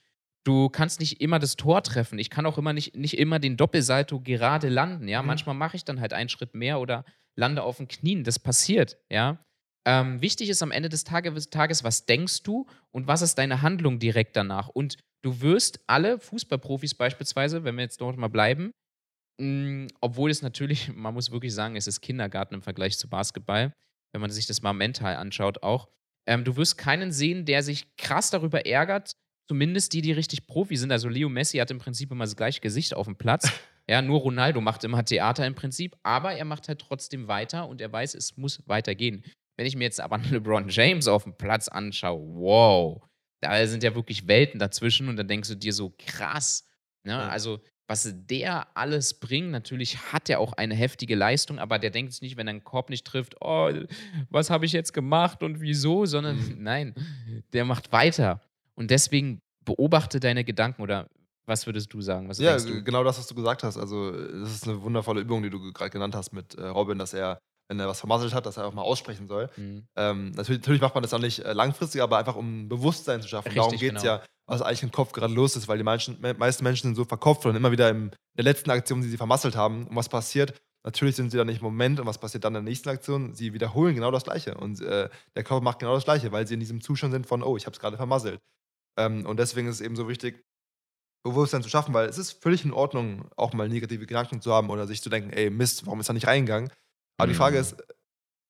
Du 0.44 0.68
kannst 0.68 1.00
nicht 1.00 1.20
immer 1.20 1.40
das 1.40 1.56
Tor 1.56 1.82
treffen. 1.82 2.20
Ich 2.20 2.30
kann 2.30 2.46
auch 2.46 2.56
immer 2.56 2.72
nicht, 2.72 2.94
nicht 2.94 3.18
immer 3.18 3.40
den 3.40 3.56
Doppelsalto 3.56 4.20
gerade 4.20 4.68
landen. 4.68 5.08
Ja, 5.08 5.22
mhm. 5.22 5.26
manchmal 5.26 5.56
mache 5.56 5.76
ich 5.76 5.84
dann 5.84 6.00
halt 6.00 6.12
einen 6.12 6.28
Schritt 6.28 6.54
mehr 6.54 6.78
oder 6.78 7.04
lande 7.34 7.64
auf 7.64 7.78
den 7.78 7.88
Knien. 7.88 8.22
Das 8.22 8.38
passiert. 8.38 8.96
Ja, 9.10 9.44
ähm, 9.84 10.22
wichtig 10.22 10.48
ist 10.48 10.62
am 10.62 10.70
Ende 10.70 10.88
des 10.88 11.02
Tages, 11.02 11.50
Tages, 11.50 11.82
was 11.82 12.06
denkst 12.06 12.44
du 12.44 12.66
und 12.92 13.08
was 13.08 13.22
ist 13.22 13.38
deine 13.38 13.62
Handlung 13.62 13.98
direkt 13.98 14.36
danach. 14.36 14.68
Und 14.68 14.98
du 15.22 15.40
wirst 15.40 15.80
alle 15.88 16.20
Fußballprofis 16.20 16.94
beispielsweise, 16.94 17.64
wenn 17.64 17.74
wir 17.74 17.82
jetzt 17.82 18.00
dort 18.00 18.16
mal 18.16 18.28
bleiben, 18.28 18.70
mh, 19.38 19.88
obwohl 20.00 20.30
es 20.30 20.42
natürlich, 20.42 20.88
man 20.94 21.14
muss 21.14 21.30
wirklich 21.30 21.54
sagen, 21.54 21.76
es 21.76 21.86
ist 21.86 22.00
Kindergarten 22.00 22.54
im 22.54 22.62
Vergleich 22.62 22.98
zu 22.98 23.08
Basketball, 23.08 23.72
wenn 24.12 24.20
man 24.20 24.30
sich 24.30 24.46
das 24.46 24.62
mal 24.62 24.72
mental 24.72 25.16
anschaut 25.16 25.62
auch. 25.62 25.88
Ähm, 26.28 26.44
du 26.44 26.56
wirst 26.56 26.78
keinen 26.78 27.12
sehen, 27.12 27.44
der 27.44 27.62
sich 27.62 27.96
krass 27.96 28.30
darüber 28.30 28.66
ärgert, 28.66 29.12
zumindest 29.48 29.92
die, 29.92 30.02
die 30.02 30.12
richtig 30.12 30.46
Profi 30.46 30.76
sind. 30.76 30.90
Also 30.90 31.08
Leo 31.08 31.28
Messi 31.28 31.58
hat 31.58 31.70
im 31.70 31.78
Prinzip 31.78 32.10
immer 32.10 32.24
das 32.24 32.36
gleiche 32.36 32.60
Gesicht 32.60 32.94
auf 32.94 33.06
dem 33.06 33.16
Platz. 33.16 33.50
Ja, 33.88 34.02
nur 34.02 34.18
Ronaldo 34.18 34.60
macht 34.60 34.82
immer 34.82 35.04
Theater 35.04 35.46
im 35.46 35.54
Prinzip, 35.54 35.96
aber 36.02 36.32
er 36.32 36.44
macht 36.44 36.66
halt 36.66 36.80
trotzdem 36.80 37.28
weiter 37.28 37.68
und 37.68 37.80
er 37.80 37.92
weiß, 37.92 38.16
es 38.16 38.36
muss 38.36 38.60
weitergehen. 38.66 39.22
Wenn 39.56 39.64
ich 39.64 39.76
mir 39.76 39.84
jetzt 39.84 40.00
aber 40.00 40.18
LeBron 40.30 40.68
James 40.68 41.06
auf 41.06 41.22
dem 41.22 41.36
Platz 41.36 41.68
anschaue, 41.68 42.20
wow, 42.34 43.02
da 43.40 43.64
sind 43.66 43.84
ja 43.84 43.94
wirklich 43.94 44.26
Welten 44.26 44.58
dazwischen 44.58 45.08
und 45.08 45.14
dann 45.14 45.28
denkst 45.28 45.48
du 45.50 45.54
dir 45.54 45.72
so 45.72 45.94
krass. 45.98 46.64
Ne? 47.04 47.16
Also, 47.16 47.60
was 47.88 48.12
der 48.12 48.66
alles 48.76 49.14
bringt, 49.14 49.50
natürlich 49.50 50.12
hat 50.12 50.28
er 50.28 50.40
auch 50.40 50.52
eine 50.54 50.74
heftige 50.74 51.14
Leistung, 51.14 51.58
aber 51.58 51.78
der 51.78 51.90
denkt 51.90 52.12
sich 52.12 52.22
nicht, 52.22 52.36
wenn 52.36 52.48
er 52.48 52.50
einen 52.50 52.64
Korb 52.64 52.90
nicht 52.90 53.06
trifft, 53.06 53.36
oh, 53.40 53.70
was 54.28 54.50
habe 54.50 54.66
ich 54.66 54.72
jetzt 54.72 54.92
gemacht 54.92 55.42
und 55.42 55.60
wieso, 55.60 56.04
sondern 56.04 56.36
mhm. 56.36 56.56
nein, 56.58 56.94
der 57.52 57.64
macht 57.64 57.92
weiter. 57.92 58.40
Und 58.74 58.90
deswegen 58.90 59.40
beobachte 59.64 60.20
deine 60.20 60.44
Gedanken 60.44 60.82
oder 60.82 61.08
was 61.46 61.66
würdest 61.66 61.92
du 61.92 62.00
sagen? 62.00 62.28
Was 62.28 62.38
ja, 62.38 62.56
genau 62.56 63.04
das, 63.04 63.18
was 63.18 63.26
du 63.28 63.34
gesagt 63.34 63.62
hast. 63.62 63.76
Also, 63.76 64.10
das 64.10 64.50
ist 64.52 64.66
eine 64.66 64.82
wundervolle 64.82 65.20
Übung, 65.20 65.42
die 65.42 65.50
du 65.50 65.72
gerade 65.72 65.90
genannt 65.90 66.14
hast 66.16 66.32
mit 66.32 66.56
äh, 66.56 66.66
Robin, 66.66 66.98
dass 66.98 67.14
er, 67.14 67.38
wenn 67.68 67.78
er 67.78 67.86
was 67.86 68.00
vermasselt 68.00 68.34
hat, 68.34 68.46
dass 68.46 68.56
er 68.56 68.66
auch 68.66 68.74
mal 68.74 68.82
aussprechen 68.82 69.28
soll. 69.28 69.48
Mhm. 69.56 69.86
Ähm, 69.94 70.30
natürlich, 70.32 70.60
natürlich, 70.60 70.80
macht 70.80 70.94
man 70.94 71.02
das 71.02 71.14
auch 71.14 71.20
nicht 71.20 71.38
äh, 71.38 71.52
langfristig, 71.52 72.02
aber 72.02 72.18
einfach 72.18 72.34
um 72.34 72.68
Bewusstsein 72.68 73.22
zu 73.22 73.28
schaffen. 73.28 73.48
Richtig, 73.48 73.62
Darum 73.62 73.78
geht 73.78 73.96
es 73.96 74.02
genau. 74.02 74.14
ja, 74.16 74.22
was 74.46 74.62
eigentlich 74.62 74.82
im 74.82 74.92
Kopf 74.92 75.12
gerade 75.12 75.34
los 75.34 75.56
ist, 75.56 75.68
weil 75.68 75.78
die 75.78 75.84
Menschen, 75.84 76.18
meisten 76.20 76.64
Menschen 76.64 76.88
sind 76.88 76.94
so 76.94 77.04
verkopft 77.04 77.46
und 77.46 77.56
immer 77.56 77.72
wieder 77.72 77.90
in 77.90 78.10
der 78.36 78.44
letzten 78.44 78.70
Aktion, 78.70 79.02
die 79.02 79.08
sie 79.08 79.16
vermasselt 79.16 79.56
haben, 79.56 79.86
und 79.86 79.96
was 79.96 80.08
passiert, 80.08 80.60
Natürlich 80.86 81.16
sind 81.16 81.30
sie 81.30 81.36
dann 81.36 81.48
nicht 81.48 81.58
im 81.58 81.64
Moment 81.64 81.98
und 81.98 82.06
was 82.06 82.18
passiert 82.18 82.44
dann 82.44 82.54
in 82.54 82.64
der 82.64 82.70
nächsten 82.70 82.88
Aktion? 82.88 83.34
Sie 83.34 83.52
wiederholen 83.52 83.96
genau 83.96 84.12
das 84.12 84.22
Gleiche 84.22 84.54
und 84.54 84.80
äh, 84.80 85.10
der 85.34 85.42
Körper 85.42 85.60
macht 85.60 85.80
genau 85.80 85.94
das 85.94 86.04
Gleiche, 86.04 86.30
weil 86.30 86.46
sie 86.46 86.54
in 86.54 86.60
diesem 86.60 86.80
Zustand 86.80 87.12
sind 87.12 87.26
von, 87.26 87.42
oh, 87.42 87.56
ich 87.56 87.66
habe 87.66 87.74
es 87.74 87.80
gerade 87.80 87.96
vermasselt. 87.96 88.40
Ähm, 88.96 89.26
und 89.26 89.40
deswegen 89.40 89.66
ist 89.66 89.76
es 89.76 89.80
eben 89.80 89.96
so 89.96 90.08
wichtig, 90.08 90.44
Bewusstsein 91.24 91.64
zu 91.64 91.68
schaffen, 91.68 91.92
weil 91.92 92.08
es 92.08 92.18
ist 92.18 92.40
völlig 92.40 92.64
in 92.64 92.72
Ordnung, 92.72 93.28
auch 93.34 93.52
mal 93.52 93.68
negative 93.68 94.06
Gedanken 94.06 94.40
zu 94.40 94.52
haben 94.52 94.70
oder 94.70 94.86
sich 94.86 95.02
zu 95.02 95.10
denken, 95.10 95.30
ey, 95.30 95.50
Mist, 95.50 95.86
warum 95.86 95.98
ist 95.98 96.08
er 96.08 96.12
nicht 96.12 96.28
reingegangen? 96.28 96.70
Aber 97.18 97.26
mhm. 97.26 97.32
die 97.32 97.36
Frage 97.36 97.58
ist, 97.58 97.82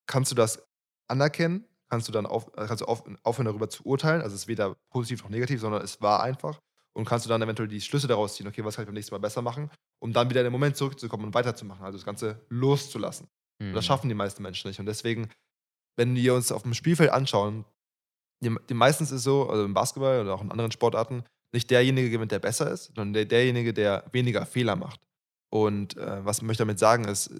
kannst 0.06 0.30
du 0.30 0.34
das 0.34 0.62
anerkennen? 1.08 1.64
Kannst 1.88 2.08
du 2.08 2.12
dann 2.12 2.26
auf, 2.26 2.50
kannst 2.52 2.80
du 2.80 2.86
auf, 2.86 3.04
aufhören, 3.22 3.46
darüber 3.46 3.68
zu 3.68 3.84
urteilen? 3.86 4.22
Also 4.22 4.34
es 4.34 4.42
ist 4.42 4.48
weder 4.48 4.74
positiv 4.90 5.22
noch 5.22 5.30
negativ, 5.30 5.60
sondern 5.60 5.82
es 5.82 6.00
war 6.02 6.22
einfach. 6.22 6.60
Und 6.92 7.04
kannst 7.04 7.26
du 7.26 7.28
dann 7.28 7.42
eventuell 7.42 7.68
die 7.68 7.80
Schlüsse 7.80 8.08
daraus 8.08 8.34
ziehen, 8.34 8.46
okay, 8.48 8.64
was 8.64 8.76
kann 8.76 8.84
ich 8.84 8.86
beim 8.86 8.94
nächsten 8.94 9.14
Mal 9.14 9.18
besser 9.18 9.42
machen, 9.42 9.70
um 10.00 10.12
dann 10.12 10.30
wieder 10.30 10.40
in 10.40 10.46
den 10.46 10.52
Moment 10.52 10.76
zurückzukommen 10.76 11.26
und 11.26 11.34
weiterzumachen, 11.34 11.84
also 11.84 11.98
das 11.98 12.06
Ganze 12.06 12.40
loszulassen. 12.48 13.28
Mhm. 13.58 13.68
Und 13.68 13.74
das 13.74 13.84
schaffen 13.84 14.08
die 14.08 14.14
meisten 14.14 14.42
Menschen 14.42 14.68
nicht. 14.68 14.80
Und 14.80 14.86
deswegen, 14.86 15.28
wenn 15.96 16.16
wir 16.16 16.34
uns 16.34 16.50
auf 16.50 16.62
dem 16.62 16.74
Spielfeld 16.74 17.10
anschauen, 17.10 17.64
die, 18.42 18.54
die 18.68 18.74
meistens 18.74 19.10
ist 19.10 19.18
es 19.18 19.22
so, 19.24 19.48
also 19.48 19.64
im 19.64 19.74
Basketball 19.74 20.22
oder 20.22 20.34
auch 20.34 20.42
in 20.42 20.50
anderen 20.50 20.72
Sportarten, 20.72 21.24
nicht 21.52 21.70
derjenige 21.70 22.10
gewinnt, 22.10 22.32
der 22.32 22.38
besser 22.38 22.70
ist, 22.70 22.86
sondern 22.86 23.12
der, 23.12 23.24
derjenige, 23.24 23.72
der 23.72 24.04
weniger 24.12 24.46
Fehler 24.46 24.76
macht. 24.76 25.00
Und 25.50 25.96
äh, 25.96 26.24
was 26.24 26.42
ich 26.42 26.56
damit 26.56 26.78
sagen 26.78 27.04
ist, 27.04 27.30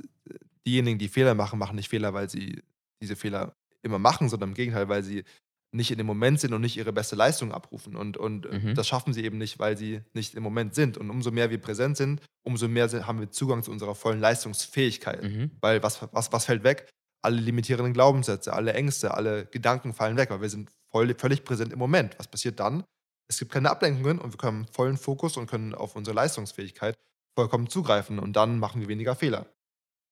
diejenigen, 0.67 0.99
die 0.99 1.09
Fehler 1.09 1.35
machen, 1.35 1.59
machen 1.59 1.77
nicht 1.77 1.89
Fehler, 1.89 2.15
weil 2.15 2.31
sie 2.31 2.63
diese 3.03 3.17
Fehler 3.17 3.55
immer 3.87 3.99
machen, 3.99 4.29
sondern 4.29 4.51
im 4.51 4.55
Gegenteil, 4.55 4.89
weil 4.89 5.03
sie 5.03 5.25
nicht 5.73 5.91
in 5.91 5.99
dem 5.99 6.07
Moment 6.07 6.41
sind 6.41 6.53
und 6.53 6.61
nicht 6.61 6.77
ihre 6.77 6.93
beste 6.93 7.17
Leistung 7.17 7.53
abrufen. 7.53 7.97
Und, 7.97 8.17
und 8.17 8.51
mhm. 8.51 8.75
das 8.75 8.89
schaffen 8.89 9.13
sie 9.13 9.25
eben 9.25 9.39
nicht, 9.39 9.59
weil 9.59 9.77
sie 9.77 10.01
nicht 10.15 10.35
im 10.35 10.43
Moment 10.43 10.75
sind. 10.75 10.97
Und 10.97 11.11
umso 11.11 11.31
mehr 11.31 11.51
wir 11.51 11.61
präsent 11.61 11.97
sind, 11.97 12.21
umso 12.43 12.69
mehr 12.69 12.89
haben 13.07 13.21
wir 13.21 13.31
Zugang 13.31 13.63
zu 13.63 13.71
unserer 13.71 13.95
vollen 13.95 14.21
Leistungsfähigkeit. 14.21 15.23
Mhm. 15.23 15.51
Weil 15.61 15.83
was, 15.83 16.01
was, 16.13 16.33
was 16.33 16.45
fällt 16.45 16.65
weg? 16.65 16.89
Alle 17.23 17.41
limitierenden 17.41 17.93
Glaubenssätze, 17.93 18.53
alle 18.53 18.73
Ängste, 18.75 19.15
alle 19.15 19.47
Gedanken 19.47 19.93
fallen 19.93 20.17
weg, 20.17 20.31
weil 20.31 20.41
wir 20.41 20.49
sind 20.49 20.71
voll, 20.91 21.15
völlig 21.15 21.45
präsent 21.45 21.73
im 21.73 21.79
Moment. 21.79 22.19
Was 22.19 22.29
passiert 22.29 22.61
dann? 22.61 22.85
Es 23.29 23.39
gibt 23.39 23.53
keine 23.53 23.71
Ablenkungen 23.71 24.19
und 24.19 24.33
wir 24.33 24.39
können 24.39 24.67
vollen 24.67 24.97
Fokus 24.97 25.37
und 25.37 25.51
können 25.51 25.75
auf 25.75 25.97
unsere 25.97 26.15
Leistungsfähigkeit 26.15 26.97
vollkommen 27.35 27.69
zugreifen. 27.69 28.19
Und 28.19 28.35
dann 28.35 28.59
machen 28.59 28.81
wir 28.81 28.89
weniger 28.89 29.17
Fehler. 29.17 29.47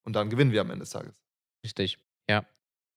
Und 0.03 0.13
dann 0.13 0.29
gewinnen 0.29 0.51
wir 0.51 0.61
am 0.61 0.69
Ende 0.69 0.83
des 0.83 0.91
Tages. 0.91 1.23
Richtig, 1.63 1.97
ja 2.29 2.45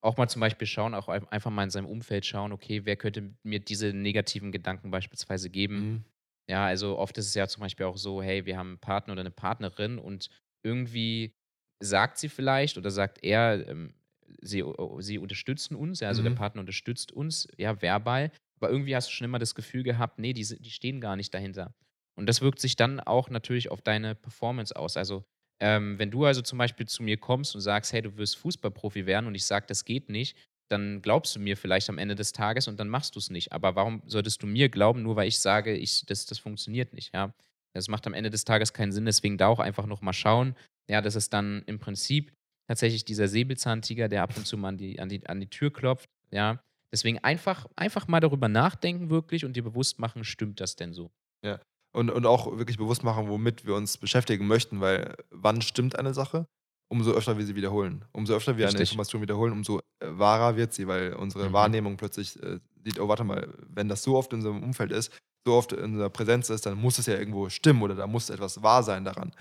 auch 0.00 0.16
mal 0.16 0.28
zum 0.28 0.40
Beispiel 0.40 0.66
schauen, 0.66 0.94
auch 0.94 1.08
einfach 1.08 1.50
mal 1.50 1.64
in 1.64 1.70
seinem 1.70 1.86
Umfeld 1.86 2.24
schauen, 2.24 2.52
okay, 2.52 2.84
wer 2.84 2.96
könnte 2.96 3.34
mir 3.42 3.60
diese 3.60 3.92
negativen 3.92 4.52
Gedanken 4.52 4.90
beispielsweise 4.90 5.50
geben. 5.50 5.76
Mhm. 5.76 6.04
Ja, 6.48 6.66
also 6.66 6.96
oft 6.98 7.18
ist 7.18 7.26
es 7.26 7.34
ja 7.34 7.46
zum 7.48 7.60
Beispiel 7.60 7.86
auch 7.86 7.96
so, 7.96 8.22
hey, 8.22 8.46
wir 8.46 8.56
haben 8.56 8.68
einen 8.68 8.78
Partner 8.78 9.12
oder 9.12 9.20
eine 9.20 9.30
Partnerin 9.30 9.98
und 9.98 10.30
irgendwie 10.64 11.34
sagt 11.82 12.18
sie 12.18 12.28
vielleicht 12.28 12.78
oder 12.78 12.90
sagt 12.90 13.22
er, 13.22 13.66
ähm, 13.68 13.94
sie, 14.40 14.64
sie 14.98 15.18
unterstützen 15.18 15.74
uns, 15.74 16.00
ja, 16.00 16.08
also 16.08 16.22
mhm. 16.22 16.26
der 16.26 16.34
Partner 16.34 16.60
unterstützt 16.60 17.12
uns, 17.12 17.48
ja, 17.56 17.80
verbal, 17.82 18.30
aber 18.60 18.70
irgendwie 18.70 18.96
hast 18.96 19.08
du 19.08 19.12
schon 19.12 19.26
immer 19.26 19.38
das 19.38 19.54
Gefühl 19.54 19.82
gehabt, 19.82 20.18
nee, 20.18 20.32
die, 20.32 20.44
die 20.44 20.70
stehen 20.70 21.00
gar 21.00 21.16
nicht 21.16 21.34
dahinter. 21.34 21.74
Und 22.16 22.26
das 22.26 22.40
wirkt 22.40 22.60
sich 22.60 22.74
dann 22.74 22.98
auch 22.98 23.30
natürlich 23.30 23.70
auf 23.70 23.80
deine 23.80 24.14
Performance 24.16 24.74
aus. 24.74 24.96
Also 24.96 25.24
ähm, 25.60 25.98
wenn 25.98 26.10
du 26.10 26.24
also 26.24 26.42
zum 26.42 26.58
Beispiel 26.58 26.86
zu 26.86 27.02
mir 27.02 27.16
kommst 27.16 27.54
und 27.54 27.60
sagst, 27.60 27.92
hey, 27.92 28.02
du 28.02 28.16
wirst 28.16 28.36
Fußballprofi 28.36 29.06
werden 29.06 29.26
und 29.26 29.34
ich 29.34 29.44
sage, 29.44 29.66
das 29.68 29.84
geht 29.84 30.08
nicht, 30.08 30.36
dann 30.70 31.02
glaubst 31.02 31.34
du 31.34 31.40
mir 31.40 31.56
vielleicht 31.56 31.88
am 31.88 31.98
Ende 31.98 32.14
des 32.14 32.32
Tages 32.32 32.68
und 32.68 32.78
dann 32.78 32.88
machst 32.88 33.14
du 33.14 33.18
es 33.18 33.30
nicht. 33.30 33.52
Aber 33.52 33.74
warum 33.74 34.02
solltest 34.06 34.42
du 34.42 34.46
mir 34.46 34.68
glauben, 34.68 35.02
nur 35.02 35.16
weil 35.16 35.28
ich 35.28 35.38
sage, 35.38 35.74
ich, 35.74 36.04
das, 36.06 36.26
das 36.26 36.38
funktioniert 36.38 36.92
nicht, 36.92 37.14
ja? 37.14 37.32
Das 37.74 37.88
macht 37.88 38.06
am 38.06 38.14
Ende 38.14 38.30
des 38.30 38.44
Tages 38.44 38.72
keinen 38.72 38.92
Sinn, 38.92 39.04
deswegen 39.04 39.38
da 39.38 39.48
auch 39.48 39.60
einfach 39.60 39.86
nochmal 39.86 40.14
schauen. 40.14 40.56
Ja, 40.88 41.00
das 41.00 41.16
ist 41.16 41.32
dann 41.32 41.62
im 41.66 41.78
Prinzip 41.78 42.32
tatsächlich 42.66 43.04
dieser 43.04 43.28
Säbelzahntiger, 43.28 44.08
der 44.08 44.22
ab 44.22 44.36
und 44.36 44.46
zu 44.46 44.56
mal 44.56 44.68
an 44.68 44.78
die, 44.78 44.98
an 44.98 45.08
die, 45.08 45.26
an 45.26 45.40
die 45.40 45.50
Tür 45.50 45.72
klopft, 45.72 46.08
ja. 46.30 46.60
Deswegen 46.90 47.18
einfach, 47.18 47.66
einfach 47.76 48.08
mal 48.08 48.20
darüber 48.20 48.48
nachdenken 48.48 49.10
wirklich 49.10 49.44
und 49.44 49.54
dir 49.56 49.62
bewusst 49.62 49.98
machen, 49.98 50.24
stimmt 50.24 50.60
das 50.60 50.76
denn 50.76 50.94
so? 50.94 51.10
Ja, 51.44 51.60
und, 51.92 52.10
und 52.10 52.26
auch 52.26 52.58
wirklich 52.58 52.78
bewusst 52.78 53.02
machen, 53.02 53.28
womit 53.28 53.66
wir 53.66 53.74
uns 53.74 53.98
beschäftigen 53.98 54.46
möchten, 54.46 54.80
weil 54.80 55.16
wann 55.30 55.62
stimmt 55.62 55.98
eine 55.98 56.14
Sache? 56.14 56.46
Umso 56.90 57.12
öfter 57.12 57.36
wir 57.36 57.44
sie 57.44 57.54
wiederholen. 57.54 58.04
Umso 58.12 58.34
öfter 58.34 58.56
wir 58.56 58.64
Richtig. 58.64 58.80
eine 58.80 58.84
Information 58.84 59.22
wiederholen, 59.22 59.52
umso 59.52 59.78
äh, 59.78 60.06
wahrer 60.08 60.56
wird 60.56 60.72
sie, 60.72 60.86
weil 60.86 61.14
unsere 61.14 61.48
mhm. 61.48 61.52
Wahrnehmung 61.52 61.96
plötzlich 61.96 62.42
äh, 62.42 62.60
sieht, 62.84 62.98
oh, 62.98 63.08
warte 63.08 63.24
mal, 63.24 63.52
wenn 63.68 63.88
das 63.88 64.02
so 64.02 64.16
oft 64.16 64.32
in 64.32 64.38
unserem 64.38 64.62
Umfeld 64.62 64.92
ist, 64.92 65.12
so 65.46 65.54
oft 65.54 65.72
in 65.72 65.84
unserer 65.84 66.10
Präsenz 66.10 66.48
ist, 66.50 66.66
dann 66.66 66.80
muss 66.80 66.98
es 66.98 67.06
ja 67.06 67.18
irgendwo 67.18 67.48
stimmen 67.50 67.82
oder 67.82 67.94
da 67.94 68.06
muss 68.06 68.30
etwas 68.30 68.62
wahr 68.62 68.82
sein 68.82 69.04
daran. 69.04 69.34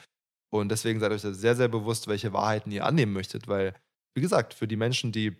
Und 0.54 0.70
deswegen 0.70 1.00
seid 1.00 1.12
euch 1.12 1.22
sehr, 1.22 1.56
sehr 1.56 1.68
bewusst, 1.68 2.08
welche 2.08 2.34
Wahrheiten 2.34 2.72
ihr 2.72 2.86
annehmen 2.86 3.14
möchtet, 3.14 3.48
weil, 3.48 3.74
wie 4.16 4.22
gesagt, 4.22 4.54
für 4.54 4.68
die 4.68 4.78
Menschen, 4.78 5.12
die 5.12 5.36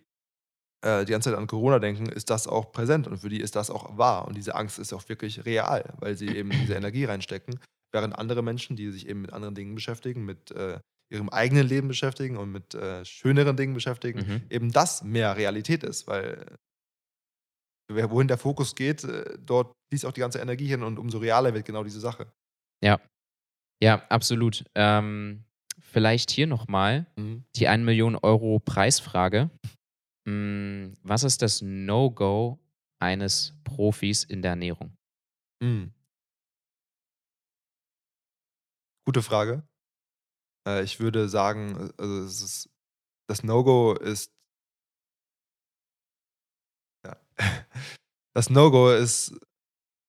äh, 0.82 1.06
die 1.06 1.12
ganze 1.12 1.30
Zeit 1.30 1.38
an 1.38 1.48
Corona 1.48 1.80
denken, 1.80 2.08
ist 2.08 2.30
das 2.30 2.48
auch 2.48 2.72
präsent 2.72 3.08
und 3.08 3.18
für 3.18 3.30
die 3.30 3.42
ist 3.42 3.56
das 3.56 3.70
auch 3.70 3.98
wahr. 3.98 4.28
Und 4.28 4.38
diese 4.38 4.56
Angst 4.56 4.80
ist 4.80 4.94
auch 4.94 5.08
wirklich 5.10 5.46
real, 5.46 5.94
weil 6.00 6.16
sie 6.16 6.28
eben 6.28 6.50
diese 6.52 6.76
Energie 6.76 7.06
reinstecken. 7.06 7.60
Während 7.92 8.18
andere 8.18 8.44
Menschen, 8.44 8.76
die 8.76 8.92
sich 8.92 9.08
eben 9.08 9.22
mit 9.22 9.34
anderen 9.34 9.56
Dingen 9.56 9.76
beschäftigen, 9.76 10.26
mit 10.26 10.52
äh, 10.52 10.80
ihrem 11.10 11.30
eigenen 11.30 11.66
Leben 11.66 11.88
beschäftigen 11.88 12.38
und 12.38 12.52
mit 12.52 12.76
äh, 12.76 13.04
schöneren 13.06 13.56
Dingen 13.56 13.74
beschäftigen, 13.74 14.20
mhm. 14.20 14.42
eben 14.50 14.72
das 14.72 15.04
mehr 15.04 15.38
Realität 15.38 15.84
ist, 15.84 16.08
weil 16.08 16.58
wohin 17.90 18.28
der 18.28 18.38
Fokus 18.38 18.76
geht, 18.76 19.04
äh, 19.06 19.38
dort 19.40 19.74
fließt 19.90 20.06
auch 20.06 20.12
die 20.12 20.20
ganze 20.20 20.40
Energie 20.40 20.68
hin 20.68 20.84
und 20.84 21.00
umso 21.00 21.18
realer 21.20 21.54
wird 21.54 21.66
genau 21.66 21.84
diese 21.84 22.00
Sache. 22.00 22.28
Ja, 22.84 23.00
ja, 23.82 24.04
absolut. 24.10 24.66
Ähm, 24.76 25.46
vielleicht 25.80 26.32
hier 26.32 26.48
nochmal 26.48 27.08
mhm. 27.16 27.44
die 27.56 27.68
1 27.68 27.84
Million 27.84 28.16
Euro 28.16 28.60
Preisfrage. 28.60 29.50
Hm, 30.28 30.94
was 31.04 31.24
ist 31.24 31.42
das 31.42 31.62
No-Go 31.62 32.60
eines 33.00 33.54
Profis 33.64 34.26
in 34.26 34.42
der 34.42 34.52
Ernährung? 34.52 34.92
Mhm. 35.62 35.94
Gute 39.08 39.24
Frage. 39.24 39.64
Äh, 40.68 40.84
ich 40.84 41.00
würde 41.00 41.30
sagen, 41.30 41.92
äh, 41.98 42.02
also 42.02 42.26
ist 42.26 42.70
das 43.28 43.44
No-Go 43.44 43.94
ist 43.96 44.32
ja. 47.06 47.16
Das 48.36 48.50
No-Go 48.50 48.92
ist 48.92 49.36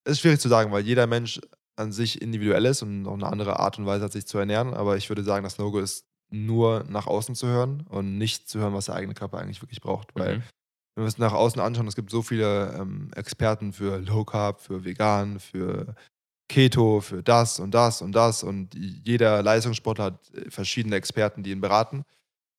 ist 0.06 0.20
schwierig 0.20 0.40
zu 0.40 0.48
sagen, 0.48 0.72
weil 0.72 0.84
jeder 0.86 1.06
Mensch 1.08 1.40
an 1.76 1.92
sich 1.92 2.22
individuell 2.22 2.66
ist 2.66 2.82
und 2.82 3.06
auch 3.06 3.16
'ne 3.18 3.26
andere 3.28 3.60
Art 3.60 3.78
und 3.78 3.86
Weise 3.86 4.04
hat, 4.06 4.12
sich 4.12 4.26
zu 4.26 4.38
ernähren. 4.38 4.74
Aber 4.74 4.96
ich 4.98 5.08
würde 5.10 5.24
sagen, 5.24 5.44
das 5.44 5.58
No-Go 5.58 5.80
ist 5.80 6.06
nur 6.30 6.84
nach 6.88 7.06
außen 7.06 7.34
zu 7.34 7.46
hören 7.48 7.82
und 7.88 8.18
nicht 8.18 8.48
zu 8.48 8.58
hören, 8.60 8.74
was 8.74 8.86
der 8.86 8.94
eigene 8.96 9.14
Körper 9.14 9.38
eigentlich 9.38 9.62
wirklich 9.62 9.80
braucht. 9.80 10.16
Weil 10.16 10.32
Mhm. 10.32 10.48
wenn 10.96 11.04
wir 11.04 11.06
uns 11.06 11.18
nach 11.18 11.32
außen 11.34 11.60
anschauen, 11.62 11.88
es 11.88 11.96
gibt 11.96 12.10
so 12.10 12.22
viele, 12.22 12.74
ähm, 12.78 13.10
Experten 13.16 13.72
für 13.72 13.98
Low 13.98 14.24
Carb, 14.24 14.60
für 14.60 14.84
vegan, 14.84 15.40
für 15.40 15.94
Keto, 16.48 17.00
für 17.00 17.22
das 17.22 17.60
und 17.60 17.72
das 17.74 18.02
und 18.02 18.12
das 18.12 18.42
und 18.44 18.74
jeder 18.76 19.42
Leistungssportler 19.42 20.04
hat, 20.06 20.30
äh, 20.34 20.50
verschiedene 20.50 20.96
Experten, 20.96 21.42
die 21.44 21.52
ihn 21.52 21.60
beraten. 21.62 22.04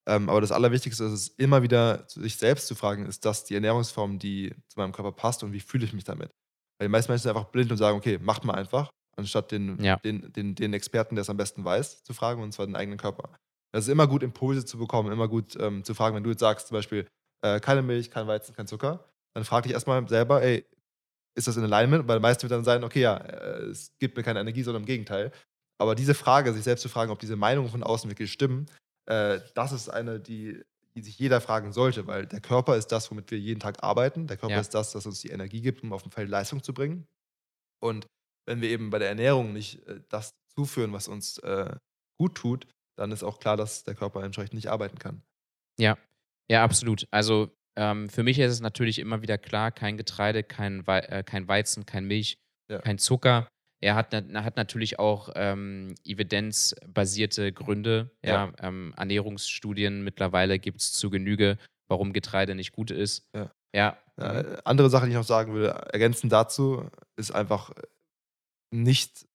Ähm, 0.07 0.29
aber 0.29 0.41
das 0.41 0.51
Allerwichtigste 0.51 1.03
ist 1.05 1.11
es, 1.13 1.27
immer 1.29 1.61
wieder 1.63 2.05
sich 2.07 2.37
selbst 2.37 2.67
zu 2.67 2.75
fragen: 2.75 3.05
„Ist 3.05 3.25
das 3.25 3.43
die 3.45 3.55
Ernährungsform, 3.55 4.19
die 4.19 4.55
zu 4.69 4.79
meinem 4.79 4.91
Körper 4.93 5.11
passt 5.11 5.43
und 5.43 5.53
wie 5.53 5.59
fühle 5.59 5.85
ich 5.85 5.93
mich 5.93 6.03
damit?“ 6.05 6.31
Weil 6.79 6.87
die 6.87 6.91
meisten 6.91 7.11
Menschen 7.11 7.23
sind 7.23 7.35
einfach 7.37 7.51
blind 7.51 7.71
und 7.71 7.77
sagen: 7.77 7.97
„Okay, 7.97 8.17
macht 8.19 8.43
mal 8.45 8.55
einfach“, 8.55 8.89
anstatt 9.17 9.51
den 9.51 9.79
Ja. 9.79 9.99
den 10.03 10.31
den 10.33 10.55
den 10.55 10.73
Experten, 10.73 11.15
der 11.15 11.23
es 11.23 11.29
am 11.29 11.37
besten 11.37 11.63
weiß, 11.65 12.03
zu 12.03 12.13
fragen, 12.13 12.41
und 12.43 12.53
zwar 12.53 12.65
den 12.67 12.75
eigenen 12.75 12.97
Körper. 12.99 13.29
Es 13.71 13.85
ist 13.85 13.91
immer 13.91 14.07
gut, 14.07 14.23
Impulse 14.23 14.65
zu 14.65 14.77
bekommen, 14.77 15.11
immer 15.11 15.27
gut, 15.27 15.55
ähm, 15.59 15.83
zu 15.83 15.93
fragen, 15.93 16.15
wenn 16.15 16.23
du 16.23 16.31
jetzt 16.31 16.39
sagst 16.39 16.67
zum 16.67 16.75
Beispiel, 16.75 17.07
äh: 17.43 17.59
„Keine 17.59 17.81
Milch, 17.83 18.09
kein 18.11 18.27
Weizen, 18.27 18.55
kein 18.55 18.67
Zucker“, 18.67 19.05
dann 19.35 19.45
frag 19.45 19.63
dich 19.63 19.73
erst 19.73 19.87
mal 19.87 20.07
selber: 20.07 20.41
„Ey, 20.41 20.65
ist 21.35 21.47
das 21.47 21.57
in 21.57 21.63
Alignment?“ 21.63 22.07
Weil 22.07 22.19
meist 22.19 22.41
wird 22.43 22.51
dann 22.51 22.63
sein: 22.63 22.83
„Okay, 22.83 23.01
ja, 23.01 23.17
äh, 23.17 23.63
es 23.65 23.97
gibt 23.99 24.17
mir 24.17 24.23
keine 24.23 24.39
Energie, 24.41 24.63
sondern 24.63 24.83
im 24.83 24.87
Gegenteil.“ 24.87 25.31
Aber 25.79 25.95
diese 25.95 26.13
Frage, 26.15 26.53
sich 26.53 26.63
selbst 26.63 26.81
zu 26.83 26.89
fragen, 26.89 27.11
ob 27.11 27.19
diese 27.19 27.35
Meinungen 27.37 27.69
von 27.69 27.83
außen 27.83 28.09
wirklich 28.11 28.31
stimmen, 28.33 28.67
äh, 29.07 29.39
das 29.55 29.71
ist 29.71 29.89
eine, 29.89 30.19
die 30.19 30.63
die 30.95 31.03
sich 31.03 31.19
jeder 31.19 31.39
fragen 31.41 31.71
sollte, 31.73 32.07
weil 32.07 32.25
der 32.25 32.41
Körper 32.41 32.75
ist 32.75 32.87
das, 32.87 33.11
womit 33.11 33.31
wir 33.31 33.39
jeden 33.39 33.59
Tag 33.61 33.83
arbeiten. 33.83 34.27
Der 34.27 34.37
Körper 34.37 34.59
Ja. 34.59 34.61
ist 34.61 34.71
das, 34.73 34.91
das 34.91 35.05
uns 35.05 35.21
die 35.21 35.29
Energie 35.29 35.61
gibt, 35.61 35.83
um 35.83 35.93
aufm 35.93 36.11
Feld 36.11 36.29
Leistung 36.29 36.63
zu 36.63 36.73
bringen. 36.73 37.07
Und 37.81 38.07
wenn 38.47 38.61
wir 38.61 38.69
eben 38.69 38.89
bei 38.89 38.99
der 38.99 39.09
Ernährung 39.09 39.53
nicht, 39.53 39.85
äh, 39.87 40.01
das 40.09 40.31
zuführen, 40.55 40.93
was 40.93 41.07
uns, 41.07 41.37
äh, 41.39 41.75
gut 42.19 42.35
tut, 42.35 42.67
dann 42.99 43.11
ist 43.11 43.23
auch 43.23 43.39
klar, 43.39 43.57
dass 43.57 43.83
der 43.83 43.95
Körper 43.95 44.23
entsprechend 44.23 44.53
nicht 44.53 44.67
arbeiten 44.67 44.99
kann. 44.99 45.21
Ja. 45.79 45.97
Ja, 46.51 46.63
absolut. 46.63 47.07
Also, 47.11 47.55
ähm, 47.77 48.09
für 48.09 48.23
mich 48.23 48.37
ist 48.39 48.51
es 48.51 48.59
natürlich 48.61 48.99
immer 48.99 49.21
wieder 49.21 49.37
klar, 49.37 49.71
kein 49.71 49.97
Getreide, 49.97 50.43
kein 50.43 50.85
Wei 50.87 50.99
äh, 50.99 51.23
kein 51.23 51.47
Weizen, 51.47 51.85
kein 51.85 52.05
Milch, 52.05 52.37
Ja. 52.69 52.79
kein 52.79 52.97
Zucker. 52.97 53.47
Er 53.81 53.95
hat 53.95 54.11
na 54.11 54.43
hat 54.43 54.57
natürlich 54.57 54.99
auch, 54.99 55.29
ähm, 55.35 55.95
evidenzbasierte 56.05 57.53
Gründe, 57.53 58.11
ja. 58.25 58.47
Ja. 58.47 58.53
Ähm, 58.67 58.93
Ernährungsstudien 58.97 60.03
mittlerweile 60.03 60.59
gibt's 60.59 60.91
zu 60.91 61.09
Genüge, 61.09 61.57
warum 61.87 62.11
Getreide 62.13 62.55
nicht 62.55 62.71
gut 62.73 62.91
ist. 62.91 63.23
Ja. 63.35 63.51
Ja. 63.73 63.97
Äh, 64.17 64.43
Mhm. 64.43 64.57
andere 64.65 64.89
Sache, 64.89 65.05
die 65.05 65.11
ich 65.11 65.17
noch 65.17 65.23
sagen 65.23 65.53
würde, 65.53 65.69
ergänzend 65.93 66.33
dazu, 66.33 66.89
ist 67.17 67.31
einfach, 67.31 67.69
äh, 67.71 67.83
nicht 68.75 69.25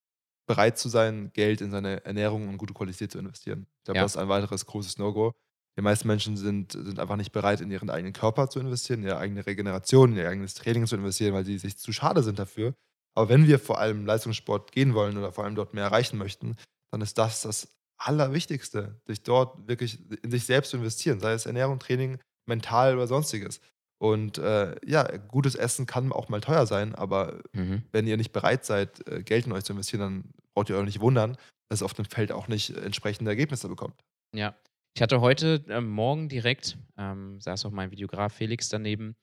bereit 0.47 0.79
zu 0.79 0.89
sein, 0.89 1.31
Geld 1.33 1.61
in 1.61 1.71
seine 1.71 2.05
Ernährung 2.05 2.49
und 2.49 2.59
gute 2.59 2.75
Qualität 2.75 3.13
zu 3.13 3.19
investieren. 3.19 3.67
Ich 3.79 3.85
glaube, 3.85 3.99
Ja. 3.99 4.03
das 4.05 4.13
ist 4.13 4.19
ein 4.19 4.29
weiteres 4.29 4.67
großes 4.67 4.99
No-Go. 4.99 5.33
Die 5.77 5.83
meisten 5.83 6.07
Menschen 6.07 6.37
sind 6.37 6.73
sind 6.73 6.99
einfach 7.01 7.17
nicht 7.17 7.33
bereit, 7.33 7.61
in 7.61 7.71
ihren 7.71 7.91
eigenen 7.91 8.13
Körper 8.13 8.49
zu 8.49 8.61
investieren, 8.61 9.01
in 9.01 9.09
ihre 9.09 9.19
eigene 9.19 9.45
Regeneration, 9.47 10.13
in 10.13 10.19
ihr 10.19 10.29
eigenes 10.29 10.55
Training 10.55 10.87
zu 10.87 10.95
investieren, 10.97 11.35
weil 11.35 11.45
sie 11.45 11.59
sich 11.59 11.77
zu 11.79 11.93
schade 11.93 12.23
sind 12.23 12.39
dafür. 12.39 12.75
Aber 13.17 13.29
wenn 13.29 13.47
wir 13.49 13.59
vor 13.59 13.79
allem 13.79 14.07
Leistungssport 14.07 14.71
gehen 14.73 14.95
wollen 14.95 15.17
oder 15.17 15.33
vor 15.33 15.45
allem 15.45 15.55
dort 15.57 15.75
mehr 15.75 15.85
erreichen 15.85 16.19
möchten, 16.19 16.57
dann 16.93 17.01
ist 17.01 17.19
das 17.19 17.43
das 17.43 17.69
Allerwichtigste, 17.99 19.01
sich 19.07 19.23
dort 19.23 19.67
wirklich 19.69 19.99
in 20.23 20.31
sich 20.31 20.45
selbst 20.45 20.71
zu 20.71 20.77
investieren, 20.77 21.21
sei 21.21 21.33
es 21.33 21.47
Ernährung, 21.47 21.79
Training, 21.79 22.19
mental 22.47 22.95
oder 22.97 23.07
Sonstiges. 23.07 23.61
Und, 24.05 24.37
äh, 24.37 24.77
ja, 24.85 25.05
gutes 25.17 25.55
Essen 25.55 25.87
kann 25.87 26.13
auch 26.13 26.29
mal 26.29 26.43
teuer 26.43 26.67
sein, 26.67 26.95
aber 26.95 27.41
Mhm. 27.55 27.85
wenn 27.91 28.07
ihr 28.07 28.19
nicht 28.19 28.33
bereit 28.33 28.67
seid, 28.67 29.09
äh, 29.09 29.23
Geld 29.23 29.47
in 29.47 29.53
euch 29.53 29.65
zu 29.65 29.73
investieren, 29.73 30.01
dann 30.01 30.25
braucht 30.55 30.69
ihr 30.69 30.77
euch 30.77 30.85
nicht 30.85 31.01
wundern, 31.01 31.39
dass 31.71 31.81
ihr 31.81 31.87
auf 31.87 31.95
dem 31.95 32.05
Feld 32.05 32.31
auch 32.31 32.47
nicht 32.47 32.77
entsprechende 32.77 33.31
Ergebnisse 33.31 33.67
bekommt. 33.67 33.95
Ja. 34.35 34.55
Ich 34.95 35.01
hatte 35.01 35.23
heute 35.23 35.65
ähm, 35.71 35.89
Morgen 35.89 36.29
direkt, 36.29 36.77
ähm, 36.99 37.41
saß 37.41 37.65
auch 37.65 37.71
mein 37.71 37.91
Videograf 37.93 38.35
Felix 38.35 38.69
daneben, 38.69 39.17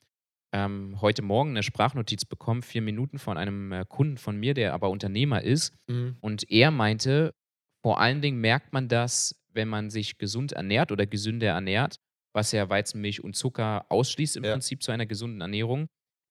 ähm, 0.52 1.00
heute 1.00 1.22
Morgen 1.22 1.54
'ne 1.54 1.62
Sprachnotiz 1.62 2.26
bekommen, 2.26 2.64
4 2.64 2.82
Minuten 2.82 3.20
von 3.20 3.38
einem, 3.38 3.72
äh, 3.72 3.86
Kunden 3.88 4.18
von 4.18 4.36
mir, 4.38 4.56
der 4.56 4.74
aber 4.74 4.90
Unternehmer 4.90 5.44
ist. 5.44 5.76
Mhm. 5.88 6.18
Und 6.22 6.50
er 6.50 6.72
meinte, 6.72 7.36
vor 7.84 8.00
allen 8.00 8.22
Dingen 8.24 8.42
merkt 8.42 8.74
man 8.74 8.88
das, 8.88 9.36
wenn 9.54 9.68
man 9.68 9.92
sich 9.92 10.18
gesund 10.18 10.54
ernährt 10.54 10.92
oder 10.92 11.06
gesünder 11.06 11.50
ernährt, 11.50 11.98
was 12.34 12.52
ja 12.52 12.70
Weizen, 12.70 13.02
Milch 13.02 13.24
und 13.24 13.36
Zucker 13.36 13.86
ausschließt 13.90 14.38
im 14.38 14.44
Ja. 14.44 14.52
Prinzip 14.52 14.84
zu 14.84 14.92
einer 14.92 15.06
gesunden 15.06 15.42
Ernährung. 15.42 15.88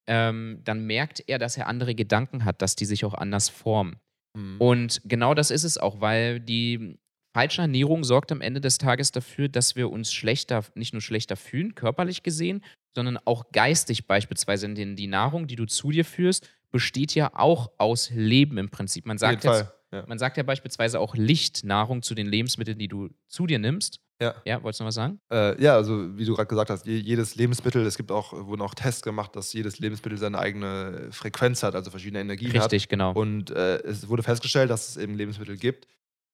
Ähm, 0.08 0.60
dann 0.64 0.86
merkt 0.86 1.22
er, 1.26 1.38
dass 1.38 1.56
er 1.56 1.66
andere 1.66 1.94
Gedanken 1.94 2.44
hat, 2.44 2.62
dass 2.62 2.74
die 2.74 2.84
sich 2.86 3.04
auch 3.04 3.14
anders 3.14 3.48
formen. 3.48 3.96
Mhm. 4.36 4.60
Und 4.60 5.00
genau 5.04 5.34
das 5.34 5.50
ist 5.50 5.64
es 5.64 5.78
auch, 5.78 6.00
weil 6.00 6.40
die 6.40 6.98
falsche 7.32 7.62
Ernährung 7.62 8.02
sorgt 8.02 8.32
am 8.32 8.40
Ende 8.40 8.60
des 8.60 8.78
Tages 8.78 9.12
dafür, 9.12 9.48
dass 9.48 9.76
wir 9.76 9.90
uns 9.90 10.12
schlechter 10.12 10.64
nicht 10.74 10.92
nur 10.92 11.02
schlechter 11.02 11.36
fühlen, 11.36 11.74
körperlich 11.74 12.22
gesehen, 12.22 12.64
sondern 12.94 13.18
auch 13.24 13.52
geistig 13.52 14.06
beispielsweise. 14.06 14.68
Denn 14.72 14.96
die 14.96 15.06
Nahrung, 15.06 15.46
die 15.46 15.56
du 15.56 15.66
zu 15.66 15.90
dir 15.90 16.04
führst, 16.04 16.48
besteht 16.72 17.14
ja 17.14 17.30
auch 17.34 17.70
aus 17.78 18.10
Leben 18.10 18.58
im 18.58 18.70
Prinzip. 18.70 19.06
Man 19.06 19.18
sagt 19.18 19.44
jetzt 19.44 19.44
Fall, 19.44 19.72
ja. 19.92 20.04
man 20.06 20.18
sagt 20.18 20.36
ja 20.36 20.42
beispielsweise 20.42 21.00
auch 21.00 21.14
Lichtnahrung 21.14 22.02
zu 22.02 22.14
den 22.14 22.26
Lebensmitteln, 22.26 22.78
die 22.78 22.88
du 22.88 23.10
zu 23.28 23.46
dir 23.46 23.58
nimmst. 23.58 24.00
Ja. 24.20 24.34
Ja, 24.44 24.62
wolltest 24.62 24.80
du 24.80 24.84
noch 24.84 24.88
was 24.88 24.96
sagen? 24.96 25.18
Äh, 25.32 25.60
ja, 25.62 25.74
also 25.74 26.16
wie 26.18 26.26
du 26.26 26.34
grad 26.34 26.48
gesagt 26.48 26.70
hast, 26.70 26.86
je 26.86 26.96
jedes 26.96 27.36
Lebensmittel 27.36 27.86
es 27.86 27.96
gibt 27.96 28.12
auch 28.12 28.32
wurden 28.32 28.60
auch 28.60 28.74
Tests 28.74 29.02
gemacht, 29.02 29.34
dass 29.34 29.52
jedes 29.52 29.78
Lebensmittel 29.78 30.18
seine 30.18 30.38
eigene 30.38 31.08
Frequenz 31.10 31.62
hat, 31.62 31.74
also 31.74 31.90
verschiedene 31.90 32.20
Energien 32.20 32.52
hat. 32.52 32.64
Richtig, 32.64 32.88
genau. 32.88 33.12
Und, 33.12 33.50
äh, 33.50 33.78
es 33.78 34.08
wurde 34.08 34.22
festgestellt, 34.22 34.70
dass 34.70 34.90
es 34.90 34.96
eben 34.98 35.14
Lebensmittel 35.14 35.56
gibt, 35.56 35.86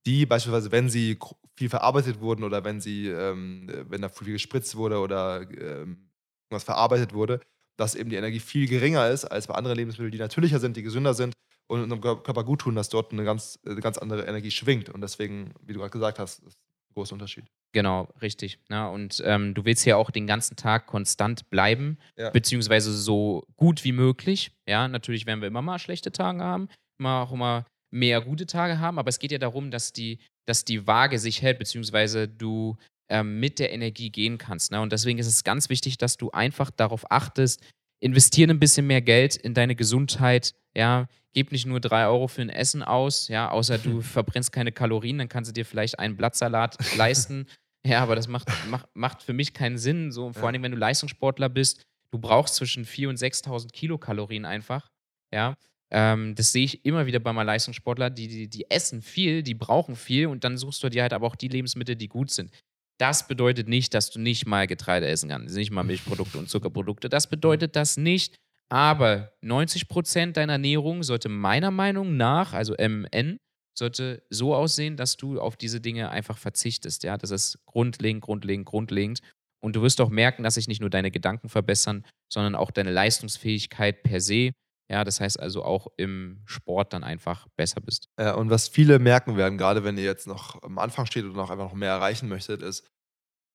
die 0.05 0.27
beispielsweise, 0.27 0.73
wenn 0.73 0.91
sie 0.91 1.19
viel 1.57 1.69
verarbeitet 1.69 2.21
wurden 2.21 2.43
oder 2.43 2.65
wenn 2.65 2.81
sie, 2.81 3.09
ähm 3.09 3.69
äh, 3.69 3.89
wenn 3.89 4.03
da 4.03 4.09
viel 4.09 4.33
gespritzt 4.33 4.75
wurde 4.77 4.99
oder, 4.99 5.49
ähm, 5.53 6.11
was 6.51 6.65
verarbeitet 6.65 7.13
wurde, 7.13 7.41
dass 7.77 7.95
eben 7.95 8.11
die 8.11 8.17
Energie 8.17 8.41
viel 8.41 8.69
geringer 8.69 9.09
ist 9.09 9.25
als 9.25 9.47
bei 9.47 9.55
anderen 9.55 9.77
Lebensmitteln, 9.77 10.13
die 10.13 10.19
natürlicher 10.19 10.59
sind, 10.59 10.77
die 10.77 10.83
gesünder 10.83 11.15
sind 11.15 11.35
und 11.69 11.83
unserem 11.83 12.01
Kör 12.01 12.23
Körper 12.23 12.45
guttun, 12.45 12.75
dass 12.77 12.89
dort 12.89 13.13
'ne 13.13 13.25
ganz 13.25 13.59
äh, 13.67 13.71
'ne 13.75 13.81
ganz 13.81 13.99
andere 13.99 14.27
Energie 14.27 14.51
schwingt. 14.51 14.89
Und 14.91 15.01
deswegen, 15.03 15.53
wie 15.63 15.73
du 15.75 15.81
grad 15.81 15.93
gesagt 15.93 16.19
hast, 16.19 16.41
ist 16.45 16.55
'n 16.57 16.95
großer 16.95 17.15
Unterschied. 17.15 17.47
Genau, 17.75 18.09
richtig. 18.23 18.59
Ne? 18.71 18.89
Und, 18.91 19.23
ähm, 19.27 19.53
du 19.55 19.65
willst 19.65 19.85
ja 19.85 19.97
auch 19.97 20.11
den 20.11 20.27
ganzen 20.27 20.57
Tag 20.57 20.87
konstant 20.87 21.51
bleiben, 21.51 21.99
Ja. 22.17 22.31
beziehungsweise 22.31 22.93
so 22.93 23.45
gut 23.57 23.85
wie 23.85 23.93
möglich. 23.93 24.53
Ja, 24.69 24.89
natürlich 24.89 25.27
werden 25.27 25.41
wir 25.41 25.49
immer 25.49 25.63
mal 25.63 25.79
schlechte 25.79 26.11
Tage 26.13 26.43
haben, 26.43 26.69
immer 26.99 27.21
auch 27.23 27.33
immer 27.33 27.67
mehr 27.93 28.21
gute 28.23 28.47
Tage 28.47 28.79
haben, 28.81 28.99
aber 28.99 29.09
es 29.11 29.19
geht 29.19 29.33
ja 29.33 29.39
darum, 29.39 29.71
dass 29.71 29.93
die 29.93 30.19
dass 30.49 30.65
die 30.65 30.87
Waage 30.87 31.19
sich 31.19 31.43
hält, 31.43 31.59
beziehungsweise 31.59 32.29
du, 32.29 32.77
ähm, 33.11 33.41
mit 33.41 33.59
der 33.59 33.73
Energie 33.73 34.11
gehen 34.11 34.39
kannst, 34.39 34.71
ne? 34.71 34.81
Und 34.81 34.93
deswegen 34.93 35.19
ist 35.19 35.27
es 35.27 35.43
ganz 35.43 35.69
wichtig, 35.71 35.99
dass 35.99 36.17
du 36.17 36.31
einfach 36.31 36.71
darauf 36.71 37.11
achtest, 37.11 37.61
investiere 38.01 38.53
'n 38.53 38.61
bisschen 38.61 38.87
mehr 38.87 39.03
Geld 39.03 39.35
in 39.37 39.55
deine 39.55 39.75
Gesundheit, 39.75 40.55
ja? 40.77 41.09
Gib 41.37 41.53
nicht 41.53 41.67
nur 41.67 41.81
3 41.81 42.07
€ 42.09 42.29
für 42.29 42.41
'n 42.41 42.49
Essen 42.49 42.83
aus, 42.83 43.29
ja, 43.29 43.51
außer 43.51 43.77
du 43.77 44.01
verbrennst 44.01 44.53
keine 44.53 44.73
Kalorien, 44.73 45.19
dann 45.19 45.29
kannst 45.29 45.51
du 45.51 45.53
dir 45.53 45.67
vielleicht 45.67 45.99
einen 45.99 46.17
Blattsalat 46.17 46.79
leisten. 46.97 47.47
Ja, 47.87 48.03
aber 48.03 48.17
das 48.17 48.27
macht 48.27 48.49
macht 48.69 48.89
macht 48.95 49.23
für 49.23 49.33
mich 49.33 49.53
keinen 49.55 49.79
Sinn, 49.79 50.11
so 50.11 50.33
vor 50.33 50.41
Ja. 50.43 50.47
allen 50.47 50.55
Dingen, 50.55 50.65
wenn 50.65 50.73
du 50.73 50.79
Leistungssportler 50.79 51.49
bist. 51.49 51.85
Du 52.11 52.19
brauchst 52.19 52.57
zwischen 52.57 52.85
4 52.85 53.09
und 53.09 53.17
6.000 53.17 53.73
Kilokalorien 53.73 54.45
einfach, 54.45 54.89
ja? 55.33 55.55
Ähm, 55.93 56.35
das 56.35 56.51
sehe 56.51 56.65
ich 56.65 56.85
immer 56.85 57.07
wieder 57.07 57.21
bei 57.21 57.33
meinen 57.33 57.47
Leistungssportler, 57.47 58.11
die 58.11 58.27
die 58.27 58.49
die 58.49 58.69
essen 58.73 59.03
viel, 59.03 59.45
die 59.45 59.55
brauchen 59.55 59.95
viel 59.95 60.27
und 60.27 60.43
dann 60.43 60.57
suchst 60.57 60.83
du 60.83 60.89
dir 60.89 61.03
halt 61.03 61.13
aber 61.13 61.29
auch 61.29 61.37
die 61.37 61.47
Lebensmittel, 61.47 61.95
die 61.95 62.09
gut 62.09 62.31
sind. 62.33 62.51
Das 62.99 63.29
bedeutet 63.29 63.69
nicht, 63.69 63.95
dass 63.95 64.11
du 64.11 64.19
nicht 64.19 64.47
mal 64.47 64.67
Getreide 64.67 65.07
essen 65.07 65.29
kannst, 65.29 65.55
nicht 65.55 65.71
mal 65.71 65.85
Milchprodukte 65.85 66.39
und 66.39 66.49
Zuckerprodukte. 66.49 67.09
Das 67.09 67.29
bedeutet 67.29 67.77
das 67.77 67.97
nicht, 67.99 68.35
aber 68.71 69.33
90 69.43 69.89
% 69.89 70.37
deiner 70.37 70.55
Ernährung 70.55 71.03
sollte 71.03 71.29
meiner 71.29 71.71
Meinung 71.71 72.17
nach, 72.17 72.53
also 72.55 72.75
MN, 72.77 73.39
sollte 73.79 74.23
so 74.31 74.55
aussehen, 74.55 74.97
dass 74.97 75.17
du 75.17 75.41
auf 75.41 75.57
diese 75.57 75.81
Dinge 75.81 76.11
einfach 76.11 76.39
verzichtest, 76.39 77.05
ja? 77.05 77.17
Das 77.19 77.31
ist 77.31 77.59
grundlegend, 77.67 78.23
grundlegend, 78.23 78.67
grundlegend. 78.67 79.21
Und 79.63 79.77
du 79.77 79.83
wirst 79.83 80.01
auch 80.01 80.11
merken, 80.11 80.43
dass 80.45 80.55
sich 80.55 80.69
nicht 80.69 80.81
nur 80.81 80.91
deine 80.91 81.11
Gedanken 81.11 81.49
verbessern, 81.49 82.05
sondern 82.33 82.55
auch 82.55 82.71
deine 82.71 82.91
Leistungsfähigkeit 82.93 84.03
per 84.03 84.21
se. 84.21 84.53
Ja, 84.91 85.05
das 85.05 85.21
heißt 85.21 85.41
also 85.41 85.65
auch 85.65 85.89
im 85.97 86.43
Sport 86.47 86.93
dann 86.93 87.05
einfach 87.05 87.47
besser 87.57 87.81
bist. 87.81 88.07
Ja, 88.19 88.35
und 88.35 88.51
was 88.51 88.69
viele 88.69 88.99
merken 88.99 89.37
werden, 89.37 89.59
grade 89.59 89.85
wenn 89.85 89.99
ihr 89.99 90.05
jetzt 90.05 90.27
noch 90.27 90.63
am 90.63 90.79
Anfang 90.79 91.07
steht 91.07 91.25
und 91.25 91.35
noch 91.35 91.51
einfach 91.51 91.65
noch 91.67 91.75
mehr 91.75 91.91
erreichen 91.91 92.29
möchtet, 92.29 92.63
ist 92.63 92.87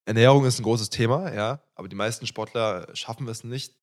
Ernährung 0.07 0.45
ist 0.45 0.59
'n 0.59 0.63
großes 0.63 0.89
Thema, 0.91 1.33
ja, 1.33 1.63
aber 1.75 1.89
die 1.89 1.95
meisten 1.95 2.27
Sportler 2.27 2.89
schaffen 2.95 3.27
es 3.29 3.43
nicht, 3.43 3.75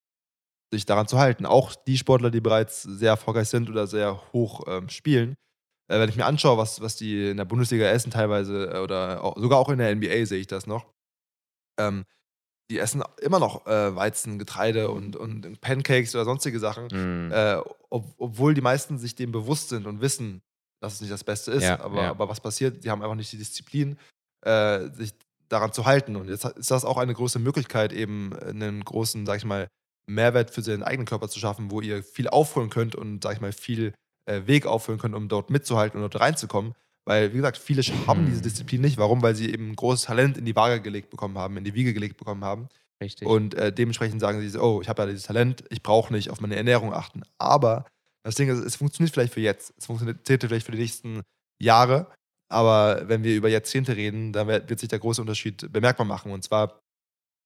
sich 0.72 0.86
daran 0.86 1.08
zu 1.08 1.18
halten. 1.18 1.46
Auch 1.46 1.74
die 1.74 1.98
Sportler, 1.98 2.30
die 2.30 2.40
bereits 2.40 2.82
sehr 2.82 3.10
erfolgreich 3.10 3.48
sind 3.48 3.70
oder 3.70 3.86
sehr 3.86 4.32
hoch 4.32 4.64
ähm, 4.66 4.88
spielen. 4.88 5.34
Äh, 5.90 6.00
wenn 6.00 6.08
ich 6.08 6.16
mir 6.16 6.26
anschaue, 6.26 6.58
was, 6.58 6.80
was 6.80 6.96
die 6.96 7.30
in 7.30 7.36
der 7.36 7.44
Bundesliga 7.44 7.86
essen, 7.86 8.10
teilweise, 8.10 8.72
äh, 8.74 8.78
oder 8.78 9.24
auch, 9.24 9.36
sogar 9.38 9.58
auch 9.58 9.70
in 9.70 9.78
der 9.78 9.94
NBA 9.94 10.26
sehe 10.26 10.40
ich 10.40 10.46
das 10.46 10.66
noch. 10.66 10.86
Ähm, 11.80 12.04
die 12.70 12.78
essen 12.78 13.02
immer 13.22 13.38
noch 13.38 13.66
äh, 13.66 13.96
Weizen, 13.96 14.38
Getreide 14.38 14.90
und, 14.90 15.16
und 15.16 15.60
Pancakes 15.62 16.14
oder 16.14 16.26
sonstige 16.26 16.58
Sachen, 16.58 16.88
Mm. 16.88 17.32
äh, 17.32 17.62
ob, 17.88 18.14
obwohl 18.18 18.52
die 18.52 18.60
meisten 18.60 18.98
sich 18.98 19.14
dem 19.14 19.32
bewusst 19.32 19.70
sind 19.70 19.86
und 19.86 20.02
wissen, 20.02 20.42
dass 20.82 20.94
es 20.94 21.00
nicht 21.00 21.12
das 21.12 21.24
Beste 21.24 21.50
ist. 21.50 21.64
Ja, 21.64 21.80
aber, 21.80 22.02
ja. 22.02 22.10
aber 22.10 22.28
was 22.28 22.40
passiert? 22.40 22.84
Die 22.84 22.90
haben 22.90 23.02
einfach 23.02 23.16
nicht 23.16 23.32
die 23.32 23.38
Disziplin, 23.38 23.98
äh, 24.44 24.90
sich 24.90 25.14
daran 25.48 25.72
zu 25.72 25.86
halten. 25.86 26.16
Und 26.16 26.28
jetzt 26.28 26.44
ist 26.44 26.70
das 26.70 26.84
auch 26.84 26.98
eine 26.98 27.14
große 27.14 27.38
Möglichkeit, 27.38 27.94
eben 27.94 28.36
einen 28.36 28.84
großen, 28.84 29.24
sag 29.24 29.38
ich 29.38 29.46
mal, 29.46 29.68
Mehrwert 30.08 30.50
für 30.50 30.62
seinen 30.62 30.82
eigenen 30.82 31.06
Körper 31.06 31.28
zu 31.28 31.38
schaffen, 31.38 31.70
wo 31.70 31.80
ihr 31.80 32.02
viel 32.02 32.28
aufholen 32.28 32.70
könnt 32.70 32.94
und, 32.94 33.22
sag 33.22 33.34
ich 33.34 33.40
mal, 33.40 33.52
viel 33.52 33.92
äh, 34.26 34.46
Weg 34.46 34.66
aufholen 34.66 34.98
könnt, 34.98 35.14
um 35.14 35.28
dort 35.28 35.50
mitzuhalten 35.50 36.02
und 36.02 36.12
dort 36.12 36.22
reinzukommen. 36.22 36.74
Weil, 37.04 37.32
wie 37.32 37.36
gesagt, 37.36 37.56
viele 37.56 37.82
haben 38.06 38.26
diese 38.26 38.38
Hm. 38.38 38.42
Disziplin 38.42 38.80
nicht. 38.82 38.98
Warum? 38.98 39.22
Weil 39.22 39.34
sie 39.34 39.52
eben 39.52 39.74
großes 39.74 40.06
Talent 40.06 40.36
in 40.36 40.44
die 40.44 40.56
Waage 40.56 40.80
gelegt 40.82 41.10
bekommen 41.10 41.38
haben, 41.38 41.56
in 41.56 41.64
die 41.64 41.74
Wiege 41.74 41.94
gelegt 41.94 42.18
bekommen 42.18 42.44
haben. 42.44 42.68
Richtig. 43.02 43.26
Und 43.26 43.54
äh, 43.54 43.72
dementsprechend 43.72 44.20
sagen 44.20 44.40
sie, 44.40 44.48
so, 44.48 44.60
oh, 44.60 44.82
ich 44.82 44.88
habe 44.88 45.02
ja 45.02 45.06
dieses 45.06 45.24
Talent, 45.24 45.64
ich 45.70 45.82
brauche 45.82 46.12
nicht 46.12 46.30
auf 46.30 46.40
meine 46.40 46.56
Ernährung 46.56 46.92
achten. 46.92 47.22
Aber 47.38 47.86
das 48.24 48.34
Ding 48.34 48.48
ist, 48.48 48.58
es 48.58 48.76
funktioniert 48.76 49.14
vielleicht 49.14 49.32
für 49.32 49.40
jetzt, 49.40 49.72
es 49.78 49.86
funktioniert 49.86 50.20
vielleicht 50.26 50.66
für 50.66 50.72
die 50.72 50.78
nächsten 50.78 51.22
Jahre, 51.62 52.12
aber 52.50 53.08
wenn 53.08 53.22
wir 53.22 53.36
über 53.36 53.48
Jahrzehnte 53.48 53.96
reden, 53.96 54.32
dann 54.32 54.48
wird, 54.48 54.78
sich 54.78 54.88
der 54.88 54.98
große 54.98 55.20
Unterschied 55.20 55.70
bemerkbar 55.72 56.06
machen. 56.06 56.32
Und 56.32 56.42
zwar 56.42 56.80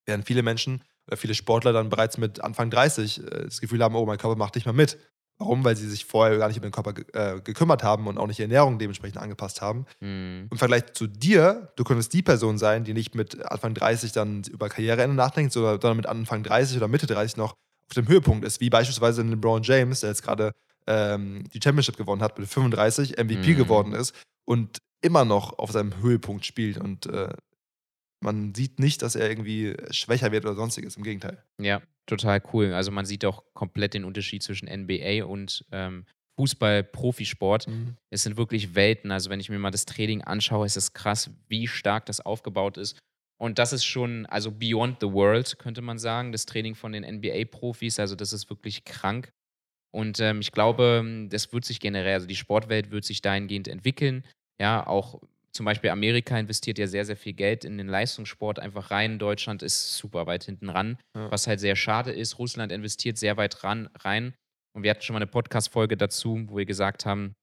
werden 0.07 0.25
viele 0.25 0.43
Menschen 0.43 0.83
viele 1.15 1.35
Sportler 1.35 1.73
dann 1.73 1.89
bereits 1.89 2.19
mit 2.19 2.41
Anfang 2.41 2.71
30 2.71 3.19
äh, 3.23 3.45
das 3.45 3.61
Gefühl 3.61 3.83
haben, 3.83 3.95
oh, 3.95 4.07
mein 4.07 4.19
Körper 4.19 4.37
macht 4.37 4.55
nicht 4.55 4.65
mehr 4.65 4.75
mit. 4.75 4.99
Warum? 5.39 5.65
Weil 5.65 5.77
sie 5.77 5.89
sich 5.89 6.05
vorher 6.05 6.39
gar 6.39 6.49
nicht 6.49 6.59
um 6.59 6.63
den 6.63 6.71
Körper 6.71 6.95
äh, 7.15 7.41
gekümmert 7.41 7.83
haben 7.83 8.07
und 8.07 8.19
auch 8.19 8.27
nicht 8.27 8.39
die 8.39 8.43
Ernährung 8.43 8.79
dementsprechend 8.79 9.19
angepasst 9.19 9.61
haben. 9.61 9.87
Mm. 10.01 10.47
Im 10.51 10.59
Vergleich 10.59 10.93
zu 10.93 11.07
dir, 11.09 11.73
du 11.75 11.85
könntest 11.85 12.13
die 12.13 12.23
Person 12.23 12.59
sein, 12.59 12.85
die 12.85 12.93
nicht 12.95 13.15
mit 13.15 13.43
Anfang 13.45 13.75
30 13.75 14.13
dann 14.13 14.43
über 14.51 14.69
Karriereende 14.69 15.17
nachdenkt, 15.17 15.53
sondern 15.53 15.81
sondern 15.81 15.97
mit 15.97 16.07
Anfang 16.07 16.43
30 16.45 16.77
oder 16.77 16.87
Mitte 16.87 17.07
30 17.07 17.39
noch 17.39 17.53
auf 17.55 17.95
dem 17.97 18.07
Höhepunkt 18.07 18.45
ist, 18.45 18.61
wie 18.61 18.71
beispielsweise 18.71 19.23
LeBron 19.23 19.63
James, 19.63 20.01
der 20.01 20.11
jetzt 20.11 20.23
gerade 20.23 20.53
ähm, 20.87 21.45
die 21.53 21.61
Championship 21.63 21.97
gewonnen 21.97 22.23
hat, 22.23 22.39
mit 22.39 22.49
35 22.49 23.19
MVP 23.19 23.53
Mhm. 23.53 23.57
geworden 23.57 23.93
ist 23.95 24.15
und 24.45 24.79
immer 25.01 25.25
noch 25.25 25.59
auf 25.59 25.73
seinem 25.73 26.01
Höhepunkt 26.01 26.47
spielt. 26.47 26.79
Und 26.79 27.07
äh, 27.07 27.31
man 28.23 28.55
sieht 28.55 28.79
nicht, 28.79 29.03
dass 29.03 29.15
er 29.15 29.29
irgendwie 29.29 29.75
schwächer 29.91 30.33
wird 30.33 30.45
oder 30.45 30.55
sonstiges. 30.55 30.97
Im 30.97 31.03
Gegenteil. 31.03 31.43
Ja, 31.61 31.83
total 32.07 32.43
cool. 32.53 32.73
Also 32.73 32.91
man 32.91 33.05
sieht 33.05 33.25
auch 33.25 33.45
komplett 33.55 33.95
den 33.95 34.05
Unterschied 34.05 34.43
zwischen 34.43 34.69
NBA 34.69 35.25
und 35.25 35.65
ähm, 35.73 36.07
Fußball, 36.37 36.83
Profisport. 36.85 37.67
Es 38.11 38.23
sind 38.23 38.37
wirklich 38.37 38.75
Welten. 38.75 39.11
Also 39.11 39.29
wenn 39.31 39.41
ich 39.41 39.51
mir 39.51 39.59
mal 39.59 39.71
das 39.71 39.85
Training 39.85 40.23
anschaue, 40.23 40.67
ist 40.67 40.77
es 40.77 40.93
krass, 40.93 41.31
wie 41.49 41.69
stark 41.69 42.07
das 42.07 42.21
aufgebaut 42.21 42.79
ist. 42.79 42.99
Und 43.39 43.59
das 43.59 43.73
ist 43.73 43.85
schon, 43.85 44.25
also 44.27 44.53
beyond 44.53 44.99
the 45.01 45.13
world, 45.13 45.59
könnte 45.59 45.83
man 45.83 45.99
sagen, 45.99 46.33
das 46.33 46.47
Training 46.47 46.75
von 46.75 46.93
den 46.93 47.05
NBA-Profis. 47.05 47.99
Also 47.99 48.15
das 48.15 48.33
ist 48.33 48.49
wirklich 48.49 48.85
krank. 48.85 49.33
Und 49.93 50.21
ähm, 50.21 50.41
ich 50.41 50.53
glaube, 50.53 51.27
das 51.29 51.53
wird 51.53 51.65
sich 51.65 51.81
generell, 51.81 52.15
also 52.15 52.27
die 52.27 52.37
Sportwelt 52.37 52.91
wird 52.91 53.05
sich 53.05 53.21
dahingehend 53.21 53.69
entwickeln. 53.69 54.25
Ja, 54.61 54.87
auch 54.87 55.21
zum 55.53 55.67
Beispiel 55.67 55.91
Amerika 55.91 56.39
investiert 56.39 56.79
ja 56.79 56.87
sehr, 56.87 57.05
sehr 57.05 57.17
viel 57.17 57.35
Geld 57.35 57.65
in 57.65 57.77
den 57.79 57.89
Leistungssport 57.89 58.59
einfach 58.59 58.91
rein. 58.91 59.19
Deutschland 59.19 59.63
ist 59.63 59.97
super 59.97 60.27
weit 60.27 60.45
hinten 60.45 60.71
ran, 60.71 60.99
Ja. 61.15 61.31
was 61.31 61.47
halt 61.47 61.61
sehr 61.61 61.77
schade 61.77 62.11
ist. 62.13 62.39
Russland 62.39 62.73
investiert 62.73 63.19
sehr 63.19 63.37
weit 63.37 63.63
ran, 63.65 63.89
rein. 63.99 64.35
Und 64.75 64.83
wir 64.83 64.91
hatten 64.91 65.03
schon 65.03 65.13
mal 65.15 65.19
eine 65.19 65.27
Podcast-Folge 65.27 65.97
dazu, 65.99 66.43
wo 66.49 66.57
wir 66.57 66.65
gesagt 66.65 67.05
haben, 67.05 67.35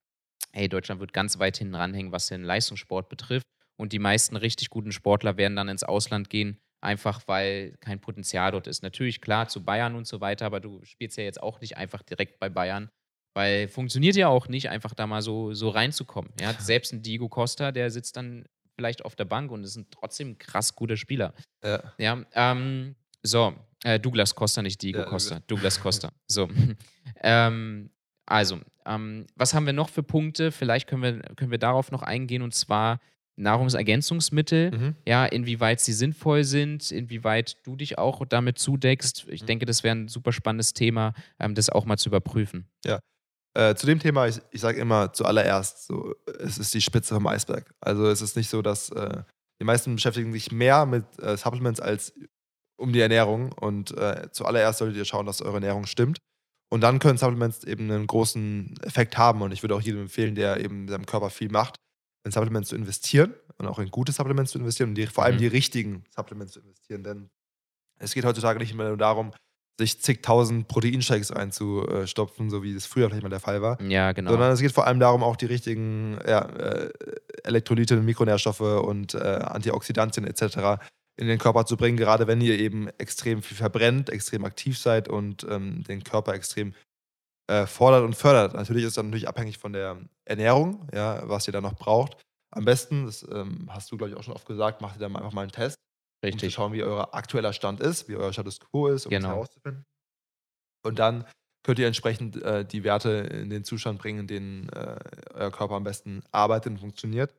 hey, 0.51 0.68
Deutschland 0.68 0.99
wird 0.99 1.14
ganz 1.14 1.38
weit 1.38 1.57
hinten 1.57 1.76
ranhängen, 1.76 2.12
was 2.12 2.28
den 2.28 2.43
Leistungssport 2.43 3.10
betrifft. 3.10 3.45
Und 3.78 3.93
die 3.93 3.99
meisten 3.99 4.36
richtig 4.36 4.72
guten 4.72 4.91
Sportler 4.91 5.38
werden 5.38 5.55
dann 5.55 5.70
ins 5.70 5.84
Ausland 5.84 6.30
gehen, 6.32 6.57
einfach 6.82 7.22
weil 7.28 7.78
kein 7.80 8.01
Potenzial 8.01 8.51
dort 8.51 8.66
ist. 8.68 8.82
Natürlich, 8.82 9.22
klar, 9.22 9.47
zu 9.47 9.64
Bayern 9.64 9.95
und 9.95 10.07
so 10.07 10.20
weiter, 10.20 10.47
aber 10.47 10.60
du 10.60 10.84
spielst 10.84 11.18
ja 11.18 11.24
jetzt 11.24 11.41
auch 11.41 11.62
nicht 11.62 11.78
einfach 11.78 12.01
direkt 12.01 12.39
bei 12.39 12.49
Bayern, 12.49 12.89
weil 13.34 13.67
funktioniert 13.67 14.15
ja 14.15 14.27
auch 14.27 14.47
nicht, 14.47 14.69
einfach 14.69 14.93
da 14.93 15.07
mal 15.07 15.21
so, 15.21 15.53
so 15.53 15.69
reinzukommen. 15.69 16.32
Ja? 16.39 16.53
Selbst 16.59 16.91
ein 16.93 17.01
Diego 17.01 17.30
Costa, 17.30 17.71
der 17.71 17.89
sitzt 17.91 18.17
dann 18.17 18.45
vielleicht 18.75 19.03
auf 19.05 19.15
der 19.15 19.25
Bank 19.25 19.51
und 19.51 19.63
ist 19.63 19.75
ein 19.75 19.88
trotzdem 19.91 20.38
krass 20.38 20.75
guter 20.75 20.95
Spieler. 20.97 21.34
Ja. 21.63 21.93
Ja, 21.97 22.23
ähm, 22.34 22.95
so, 23.23 23.53
äh, 23.84 23.99
Douglas 23.99 24.34
Costa, 24.36 24.61
nicht 24.61 24.82
Diego 24.82 24.99
Ja, 24.99 25.05
Costa. 25.05 25.41
Douglas 25.47 25.80
Costa. 25.80 26.11
So. 26.27 26.49
ähm, 27.21 27.89
also, 28.25 28.59
ähm, 28.86 29.25
was 29.36 29.53
haben 29.53 29.65
wir 29.65 29.73
noch 29.73 29.89
für 29.89 30.03
Punkte? 30.03 30.51
Vielleicht 30.51 30.88
können 30.88 31.03
wir, 31.03 31.19
können 31.36 31.51
wir 31.51 31.57
darauf 31.57 31.91
noch 31.91 32.03
eingehen 32.03 32.41
und 32.41 32.53
zwar 32.53 32.99
Nahrungsergänzungsmittel. 33.36 34.71
Mhm. 34.71 34.95
Ja, 35.07 35.25
inwieweit 35.25 35.80
sie 35.80 35.93
sinnvoll 35.93 36.43
sind, 36.43 36.91
inwieweit 36.91 37.57
du 37.65 37.75
dich 37.75 37.97
auch 37.97 38.25
damit 38.25 38.59
zudeckst. 38.59 39.25
Ich 39.30 39.41
Mhm. 39.43 39.45
denke, 39.47 39.65
das 39.65 39.84
wäre 39.84 39.95
ein 39.95 40.07
super 40.07 40.32
spannendes 40.32 40.73
Thema, 40.73 41.13
ähm, 41.39 41.55
das 41.55 41.69
auch 41.69 41.86
mal 41.86 41.97
zu 41.97 42.09
überprüfen. 42.09 42.67
Äh, 43.60 43.76
zu 43.76 43.86
dem 43.88 43.99
Thema, 43.99 44.26
ich, 44.26 44.39
ich 44.51 44.62
sage 44.62 44.80
immer 44.80 45.12
zuallererst, 45.12 45.86
so, 45.86 46.16
es 46.39 46.57
ist 46.57 46.74
die 46.74 46.80
Spitze 46.80 47.14
vom 47.14 47.28
Eisberg. 47.28 47.70
Also 47.82 48.07
es 48.07 48.22
ist 48.22 48.38
nicht 48.38 48.49
so, 48.49 48.62
dass 48.62 48.89
äh, 48.91 49.24
die 49.60 49.66
meisten 49.66 49.95
beschäftigen 49.95 50.32
sich 50.32 50.51
mehr 50.53 50.86
mit 50.86 51.03
äh, 51.20 51.36
Supplements 51.36 51.82
als 51.82 52.14
um 52.78 52.93
die 52.93 53.01
Ernährung. 53.01 53.51
Und 53.51 53.91
äh, 53.97 54.30
zuallererst 54.32 54.80
solltet 54.80 54.95
ihr 54.95 55.03
schauen, 55.03 55.26
dass 55.26 55.41
eure 55.41 55.55
Ernährung 55.55 55.86
stimmt. 55.88 56.20
Und 56.72 56.82
dann 56.82 56.99
können 56.99 57.18
Supplements 57.18 57.66
eben 57.66 57.91
einen 57.91 58.07
großen 58.07 58.76
Effekt 58.84 59.18
haben. 59.18 59.41
Und 59.41 59.51
ich 59.51 59.62
würde 59.62 59.76
auch 59.76 59.82
jedem 59.82 60.03
empfehlen, 60.03 60.36
der 60.36 60.64
eben 60.64 60.88
seinem 60.88 61.05
Körper 61.05 61.30
viel 61.30 61.49
macht, 61.49 61.76
in 62.26 62.32
Supplements 62.32 62.70
zu 62.70 62.78
investieren 62.78 63.34
und 63.57 63.68
auch 63.68 63.80
in 63.80 63.91
gute 63.91 64.14
Supplements 64.14 64.51
zu 64.53 64.60
investieren 64.60 64.91
und 64.91 64.95
die, 64.95 65.07
vor 65.07 65.26
allem 65.26 65.36
Mhm. 65.36 65.39
die 65.39 65.47
richtigen 65.47 66.05
Supplements 66.16 66.53
zu 66.53 66.62
investieren. 66.62 67.03
Denn 67.03 67.30
es 67.99 68.14
geht 68.14 68.24
heutzutage 68.24 68.60
nicht 68.60 68.74
mehr 68.74 68.88
nur 68.88 68.97
darum, 68.97 69.34
sich 69.80 70.01
zigtausend 70.01 70.67
Proteinshakes 70.67 71.32
einzustopfen, 71.32 72.49
so 72.49 72.61
wie 72.63 72.75
es 72.75 72.86
früher 72.86 73.07
vielleicht 73.07 73.23
mal 73.23 73.30
der 73.30 73.39
Fall 73.39 73.61
war. 73.61 73.82
Ja, 73.82 74.11
genau. 74.11 74.32
Sondern 74.32 74.51
es 74.51 74.59
geht 74.59 74.73
vor 74.73 74.86
allem 74.86 74.99
darum, 74.99 75.23
auch 75.23 75.38
die 75.38 75.45
richtigen 75.45 76.19
ja, 76.27 76.41
äh, 76.41 76.91
Elektrolyte, 77.43 77.95
Mikronährstoffe 77.95 78.59
und 78.59 79.15
äh, 79.15 79.17
Antioxidantien 79.17 80.27
etc. 80.27 80.84
in 81.15 81.27
den 81.27 81.39
Körper 81.39 81.65
zu 81.65 81.77
bringen, 81.77 81.97
gerade 81.97 82.27
wenn 82.27 82.41
ihr 82.41 82.59
eben 82.59 82.89
extrem 82.97 83.41
viel 83.41 83.57
verbrennt, 83.57 84.09
extrem 84.09 84.43
aktiv 84.43 84.77
seid 84.77 85.07
und 85.07 85.47
ähm, 85.49 85.84
den 85.86 86.03
Körper 86.03 86.34
extrem 86.34 86.73
äh, 87.47 87.65
fordert 87.65 88.03
und 88.03 88.15
fördert. 88.15 88.53
Natürlich 88.53 88.84
ist 88.84 88.97
das 88.97 89.03
natürlich 89.03 89.30
abhängig 89.30 89.57
von 89.57 89.71
der 89.71 89.97
Ernährung, 90.25 90.88
ja, 90.93 91.21
was 91.27 91.47
ihr 91.47 91.53
da 91.53 91.61
noch 91.61 91.75
braucht. 91.75 92.17
Am 92.51 92.65
besten, 92.65 93.05
das 93.05 93.25
ähm, 93.32 93.69
hast 93.69 93.91
du, 93.91 93.97
glaube 93.97 94.11
ich, 94.11 94.17
auch 94.17 94.23
schon 94.23 94.34
oft 94.34 94.45
gesagt, 94.45 94.82
macht 94.82 94.97
ihr 94.97 94.99
dann 94.99 95.15
einfach 95.15 95.32
mal 95.32 95.43
einen 95.43 95.51
Test 95.51 95.77
um 96.24 96.32
zu 96.32 96.36
Richtig. 96.36 96.53
schauen, 96.53 96.74
wie 96.74 96.84
euer 96.84 97.13
aktueller 97.13 97.53
Stand 97.53 97.80
ist, 97.80 98.07
wie 98.09 98.15
euer 98.15 98.34
Status 98.34 98.59
quo 98.59 98.88
ist, 98.88 99.05
um 99.05 99.09
Genau. 99.11 99.30
herauszufinden. 99.30 99.86
Und 100.86 100.99
dann 100.99 101.26
könnt 101.63 101.80
ihr 101.80 101.88
entsprechend 101.88 102.41
äh, 102.41 102.65
die 102.65 102.84
Werte 102.84 103.09
in 103.09 103.49
den 103.49 103.63
Zustand 103.63 103.99
bringen, 103.99 104.22
in 104.22 104.28
dem 104.28 104.70
äh, 104.70 104.99
euer 105.34 105.51
Körper 105.51 105.76
am 105.76 105.84
besten 105.84 106.24
arbeitet 106.32 106.72
und 106.74 106.80
funktioniert. 106.80 107.34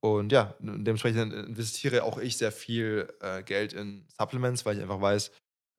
Und 0.00 0.30
ja, 0.30 0.54
dementsprechend 0.60 1.32
investiere 1.32 2.04
auch 2.04 2.18
ich 2.18 2.36
sehr 2.36 2.52
viel 2.52 3.12
äh, 3.20 3.42
Geld 3.42 3.72
in 3.72 4.06
Supplements, 4.16 4.64
weil 4.64 4.76
ich 4.76 4.82
einfach 4.82 5.00
weiß, 5.00 5.32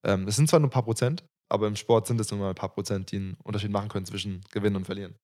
ähm, 0.05 0.27
es 0.27 0.35
sind 0.35 0.49
zwar 0.49 0.59
nur 0.59 0.67
ein 0.67 0.71
paar 0.71 0.83
Prozent, 0.83 1.23
aber 1.49 1.67
im 1.67 1.77
Sport 1.77 2.07
sind 2.07 2.19
es 2.19 2.29
nur 2.31 2.39
mal 2.39 2.49
ein 2.49 2.55
paar 2.55 2.73
Prozent, 2.73 3.11
die 3.11 3.15
einen 3.17 3.37
Unterschied 3.43 3.71
machen 3.71 3.87
können 3.89 4.05
zwischen 4.05 4.41
Gewinnen 4.51 4.75
und 4.75 4.85
Verlieren. 4.85 5.15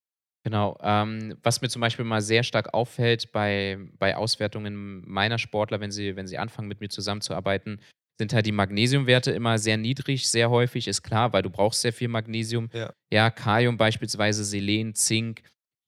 Genau. 0.45 0.77
Ähm, 0.83 1.35
was 1.41 1.61
mir 1.61 1.69
zum 1.69 1.79
Beispiel 1.81 2.05
mal 2.05 2.21
sehr 2.21 2.43
stark 2.43 2.71
auffällt 2.75 3.31
bei, 3.31 3.79
bei 3.97 4.15
Auswertungen 4.15 5.03
meiner 5.09 5.39
Sportler, 5.39 5.79
wenn 5.79 5.89
sie, 5.91 6.15
wenn 6.15 6.27
sie 6.27 6.37
anfangen, 6.37 6.67
mit 6.67 6.81
mir 6.81 6.89
zusammenzuarbeiten, 6.89 7.81
sind 8.19 8.31
halt 8.31 8.45
die 8.45 8.51
Magnesiumwerte 8.51 9.31
immer 9.31 9.57
sehr 9.57 9.77
niedrig, 9.77 10.29
sehr 10.29 10.51
häufig, 10.51 10.87
ist 10.87 11.01
klar, 11.01 11.33
weil 11.33 11.41
du 11.41 11.49
brauchst 11.49 11.81
sehr 11.81 11.93
viel 11.93 12.09
Magnesium. 12.09 12.69
Ja. 12.73 12.93
ja 13.11 13.31
Kalium 13.31 13.77
beispielsweise, 13.77 14.45
Selen, 14.45 14.93
Zink, 14.93 15.41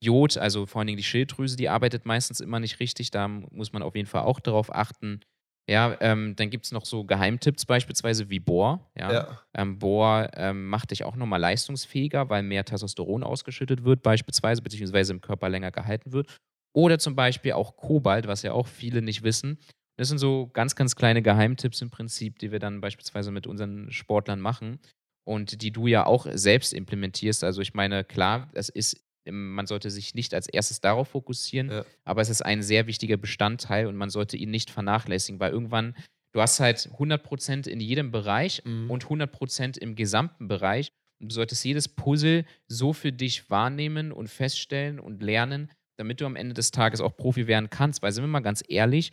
Jod, 0.04 0.38
also 0.38 0.66
vor 0.66 0.80
allen 0.80 0.88
Dingen 0.88 0.98
die 0.98 1.04
Schilddrüse, 1.04 1.56
die 1.56 1.70
arbeitet 1.70 2.08
meistens 2.08 2.40
immer 2.40 2.60
nicht 2.60 2.80
richtig. 2.80 3.12
Da 3.12 3.28
muss 3.28 3.74
man 3.74 3.84
auf 3.84 3.96
jeden 3.96 4.08
Fall 4.08 4.24
auch 4.24 4.40
darauf 4.40 4.74
achten. 4.74 5.22
Ja, 5.70 5.98
ähm, 6.00 6.36
dann 6.38 6.50
gibt 6.50 6.66
es 6.66 6.72
noch 6.72 6.86
so 6.86 7.04
Geheimtipps 7.04 7.66
beispielsweise 7.66 8.30
wie 8.30 8.40
Bohr. 8.40 8.90
Ja, 8.98 9.12
Ja. 9.12 9.42
ähm, 9.54 9.80
Bohr 9.80 10.30
ähm, 10.34 10.68
macht 10.68 10.92
dich 10.92 11.04
auch 11.04 11.16
nochmal 11.16 11.42
leistungsfähiger, 11.42 12.30
weil 12.30 12.44
mehr 12.44 12.64
Testosteron 12.64 13.24
ausgeschüttet 13.24 13.84
wird, 13.84 14.02
beispielsweise, 14.02 14.62
beziehungsweise 14.62 15.12
im 15.14 15.22
Körper 15.22 15.50
länger 15.50 15.72
gehalten 15.72 16.14
wird. 16.14 16.38
Oder 16.74 17.00
zum 17.00 17.16
Beispiel 17.16 17.54
auch 17.54 17.76
Kobalt, 17.76 18.28
was 18.28 18.44
ja 18.44 18.54
auch 18.54 18.68
viele 18.68 19.02
nicht 19.02 19.24
wissen. 19.24 19.58
Das 19.98 20.10
sind 20.10 20.20
so 20.20 20.50
ganz, 20.54 20.76
ganz 20.76 20.96
kleine 20.96 21.22
Geheimtipps 21.22 21.82
im 21.82 21.90
Prinzip, 21.90 22.40
die 22.40 22.52
wir 22.52 22.60
dann 22.60 22.82
beispielsweise 22.82 23.32
mit 23.32 23.48
unseren 23.48 23.92
Sportlern 23.92 24.40
machen 24.40 24.80
und 25.26 25.62
die 25.62 25.72
du 25.72 25.88
ja 25.88 26.06
auch 26.06 26.28
selbst 26.32 26.74
implementierst. 26.74 27.44
Also 27.44 27.62
ich 27.62 27.74
meine, 27.74 28.04
klar, 28.04 28.50
es 28.54 28.70
ist, 28.70 29.04
man 29.32 29.66
sollte 29.68 29.90
sich 29.92 30.16
nicht 30.16 30.34
als 30.34 30.48
erstes 30.48 30.82
darauf 30.82 31.10
fokussieren, 31.10 31.70
Ja. 31.70 31.86
aber 32.06 32.22
es 32.22 32.30
ist 32.30 32.42
ein 32.46 32.62
sehr 32.64 32.88
wichtiger 32.88 33.18
Bestandteil 33.18 33.88
und 33.88 33.96
man 33.96 34.10
sollte 34.10 34.38
ihn 34.38 34.52
nicht 34.52 34.70
vernachlässigen, 34.70 35.40
weil 35.40 35.52
irgendwann, 35.52 35.96
Du 36.34 36.42
hast 36.42 36.60
halt 36.60 36.90
100% 37.00 37.68
in 37.68 37.80
jedem 37.80 38.12
Bereich 38.12 38.62
Mhm. 38.64 38.92
und 38.92 39.10
100% 39.10 39.78
im 39.78 39.96
gesamten 39.96 40.48
Bereich. 40.48 40.92
Und 41.20 41.32
du 41.32 41.34
solltest 41.34 41.64
jedes 41.66 41.88
Puzzle 41.88 42.46
so 42.68 42.94
für 42.94 43.12
dich 43.12 43.50
wahrnehmen 43.50 44.12
und 44.12 44.28
feststellen 44.30 45.00
und 45.00 45.24
lernen, 45.24 45.72
damit 45.98 46.22
du 46.22 46.26
am 46.28 46.36
Ende 46.36 46.54
des 46.54 46.70
Tages 46.70 47.02
auch 47.02 47.16
Profi 47.16 47.48
werden 47.48 47.70
kannst. 47.72 48.04
Weil, 48.04 48.12
sind 48.12 48.24
wir 48.24 48.28
mal 48.28 48.42
ganz 48.42 48.62
ehrlich, 48.68 49.12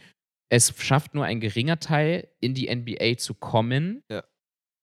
es 0.51 0.75
schafft 0.83 1.15
nur 1.15 1.25
ein 1.25 1.41
geringer 1.41 1.79
Teil, 1.79 2.29
in 2.41 2.53
die 2.53 2.69
NBA 2.69 3.17
zu 3.17 3.33
kommen, 3.33 4.03
Ja. 4.11 4.23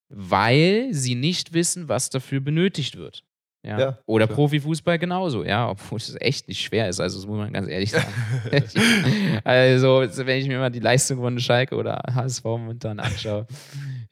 weil 0.09 0.93
sie 0.93 1.15
nicht 1.15 1.53
wissen, 1.53 1.89
was 1.89 2.09
dafür 2.09 2.39
benötigt 2.39 2.95
wird. 2.97 3.23
Ja. 3.63 3.79
Ja, 3.79 3.97
Oder 4.07 4.25
klar. 4.25 4.35
Profifußball 4.37 4.97
genauso, 4.97 5.43
ja, 5.43 5.69
obwohl 5.69 5.97
es 5.97 6.15
echt 6.19 6.47
nicht 6.47 6.61
schwer 6.61 6.89
ist, 6.89 6.99
also 6.99 7.19
das 7.19 7.27
muss 7.27 7.37
man 7.37 7.53
ganz 7.53 7.67
ehrlich 7.69 7.91
sagen. 7.91 8.11
also, 9.43 10.01
wenn 10.25 10.39
ich 10.41 10.47
mir 10.47 10.57
mal 10.59 10.71
die 10.71 10.79
Leistung 10.79 11.19
von 11.19 11.39
Schalke 11.39 11.75
oder 11.75 12.01
HSV 12.13 12.43
momentan 12.43 12.99
anschaue, 12.99 13.45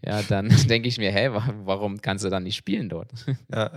ja, 0.06 0.22
dann 0.24 0.50
denke 0.70 0.88
ich 0.88 0.98
mir, 0.98 1.12
hä, 1.12 1.30
wa- 1.32 1.54
warum 1.64 2.02
kannst 2.02 2.24
du 2.26 2.30
dann 2.30 2.44
nicht 2.44 2.56
spielen 2.58 2.90
dort? 2.90 3.12
Ja. 3.54 3.72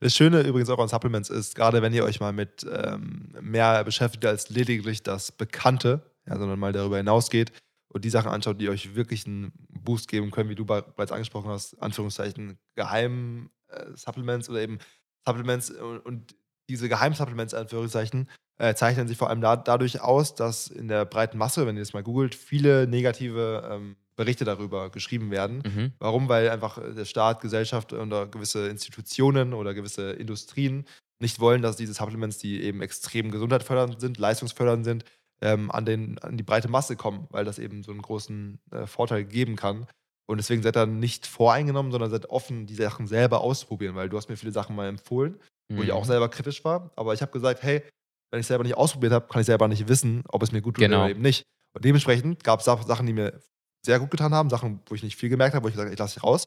Das 0.00 0.14
Schöne 0.16 0.40
übrigens 0.42 0.70
auch 0.70 0.78
an 0.78 0.88
Supplements 0.88 1.28
ist, 1.28 1.54
gerade 1.56 1.82
wenn 1.82 1.92
ihr 1.92 2.04
euch 2.04 2.20
mal 2.20 2.32
mit 2.32 2.64
ähm, 2.72 3.34
mehr 3.40 3.82
beschäftigt 3.84 4.24
als 4.24 4.48
lediglich 4.50 5.02
das 5.02 5.32
Bekannte, 5.32 6.02
ja, 6.28 6.38
sondern 6.38 6.58
mal 6.58 6.72
darüber 6.72 6.96
hinausgeht 6.96 7.52
und 7.88 8.04
die 8.04 8.10
Sachen 8.10 8.30
anschaut, 8.30 8.60
die 8.60 8.68
euch 8.68 8.94
wirklich 8.94 9.26
einen 9.26 9.52
Boost 9.68 10.08
geben 10.08 10.30
können, 10.30 10.48
wie 10.48 10.54
du 10.54 10.64
be- 10.64 10.84
bereits 10.96 11.12
angesprochen 11.12 11.50
hast, 11.50 11.74
Anführungszeichen, 11.82 12.56
Geheim 12.76 13.50
äh, 13.70 13.86
Supplements 13.94 14.48
oder 14.48 14.60
eben 14.60 14.78
Supplements 15.26 15.70
und, 15.70 15.98
und 16.00 16.34
diese 16.68 16.88
Geheim-Supplements, 16.88 17.54
Anführungszeichen, 17.54 18.28
äh, 18.58 18.74
zeichnen 18.74 19.08
sich 19.08 19.16
vor 19.16 19.28
allem 19.28 19.40
da, 19.40 19.56
dadurch 19.56 20.00
aus, 20.00 20.34
dass 20.34 20.68
in 20.68 20.88
der 20.88 21.04
breiten 21.04 21.38
Masse, 21.38 21.66
wenn 21.66 21.76
ihr 21.76 21.82
es 21.82 21.92
mal 21.92 22.02
googelt, 22.02 22.34
viele 22.34 22.86
negative 22.86 23.68
ähm, 23.70 23.96
Berichte 24.16 24.44
darüber 24.44 24.90
geschrieben 24.90 25.30
werden. 25.30 25.62
Mhm. 25.64 25.92
Warum? 25.98 26.28
Weil 26.28 26.50
einfach 26.50 26.78
äh, 26.78 26.94
der 26.94 27.06
Staat, 27.06 27.40
Gesellschaft 27.40 27.92
oder 27.92 28.26
gewisse 28.26 28.68
Institutionen 28.68 29.54
oder 29.54 29.74
gewisse 29.74 30.12
Industrien 30.12 30.84
nicht 31.20 31.40
wollen, 31.40 31.62
dass 31.62 31.76
diese 31.76 31.94
Supplements, 31.94 32.38
die 32.38 32.62
eben 32.62 32.82
extrem 32.82 33.30
gesundheitsfördernd 33.30 34.00
sind, 34.00 34.18
leistungsfördernd 34.18 34.84
sind, 34.84 35.04
ähm, 35.40 35.70
an, 35.70 35.86
den, 35.86 36.18
an 36.18 36.36
die 36.36 36.42
breite 36.42 36.68
Masse 36.68 36.96
kommen, 36.96 37.26
weil 37.30 37.44
das 37.44 37.58
eben 37.58 37.82
so 37.82 37.92
einen 37.92 38.02
großen 38.02 38.58
äh, 38.72 38.86
Vorteil 38.86 39.24
geben 39.24 39.56
kann. 39.56 39.86
Und 40.30 40.38
deswegen 40.38 40.62
seid 40.62 40.76
ihr 40.76 40.86
nicht 40.86 41.26
voreingenommen, 41.26 41.90
sondern 41.90 42.10
seid 42.10 42.30
offen, 42.30 42.66
die 42.66 42.74
Sachen 42.76 43.06
selber 43.08 43.40
auszuprobieren, 43.40 43.96
weil 43.96 44.08
du 44.08 44.16
hast 44.16 44.28
mir 44.28 44.36
viele 44.36 44.52
Sachen 44.52 44.76
mal 44.76 44.86
empfohlen, 44.88 45.38
wo 45.72 45.82
ich 45.82 45.88
Mhm. 45.88 45.94
auch 45.94 46.04
selber 46.04 46.28
kritisch 46.28 46.64
war. 46.64 46.90
Aber 46.94 47.12
ich 47.14 47.20
habe 47.20 47.32
gesagt, 47.32 47.62
hey, 47.64 47.82
wenn 48.30 48.38
ich 48.40 48.46
selber 48.46 48.62
nicht 48.62 48.76
ausprobiert 48.76 49.12
habe, 49.12 49.26
kann 49.26 49.40
ich 49.40 49.46
selber 49.46 49.66
nicht 49.66 49.88
wissen, 49.88 50.22
ob 50.28 50.42
es 50.44 50.52
mir 50.52 50.62
gut 50.62 50.76
tut 50.76 50.84
Genau. 50.84 51.00
oder 51.00 51.10
eben 51.10 51.20
nicht. 51.20 51.42
Und 51.74 51.84
dementsprechend 51.84 52.44
gab 52.44 52.60
es 52.60 52.64
Sachen, 52.66 53.06
die 53.06 53.12
mir 53.12 53.40
sehr 53.84 53.98
gut 53.98 54.10
getan 54.12 54.32
haben, 54.32 54.50
Sachen, 54.50 54.80
wo 54.86 54.94
ich 54.94 55.02
nicht 55.02 55.16
viel 55.16 55.30
gemerkt 55.30 55.54
habe, 55.56 55.64
wo 55.64 55.68
ich 55.68 55.74
gesagt 55.74 55.86
habe, 55.86 55.94
ich 55.94 55.98
lasse 55.98 56.14
sie 56.14 56.20
raus. 56.20 56.46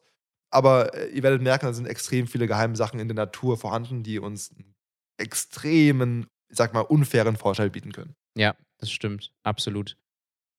Aber 0.50 0.94
äh, 0.94 1.10
ihr 1.10 1.24
werdet 1.24 1.42
merken, 1.42 1.66
da 1.66 1.74
sind 1.74 1.86
extrem 1.88 2.28
viele 2.28 2.48
geheime 2.48 2.76
Sachen 2.78 3.00
in 3.02 3.08
der 3.10 3.16
Natur 3.16 3.58
vorhanden, 3.58 4.04
die 4.04 4.20
uns 4.20 4.52
einen 4.52 4.74
extremen, 5.18 6.28
ich 6.50 6.58
sag 6.58 6.74
mal, 6.74 6.82
unfairen 6.82 7.36
Vorteil 7.36 7.70
bieten 7.70 7.92
können. 7.92 8.16
Ja, 8.38 8.56
das 8.78 8.92
stimmt, 8.92 9.34
absolut. 9.44 9.98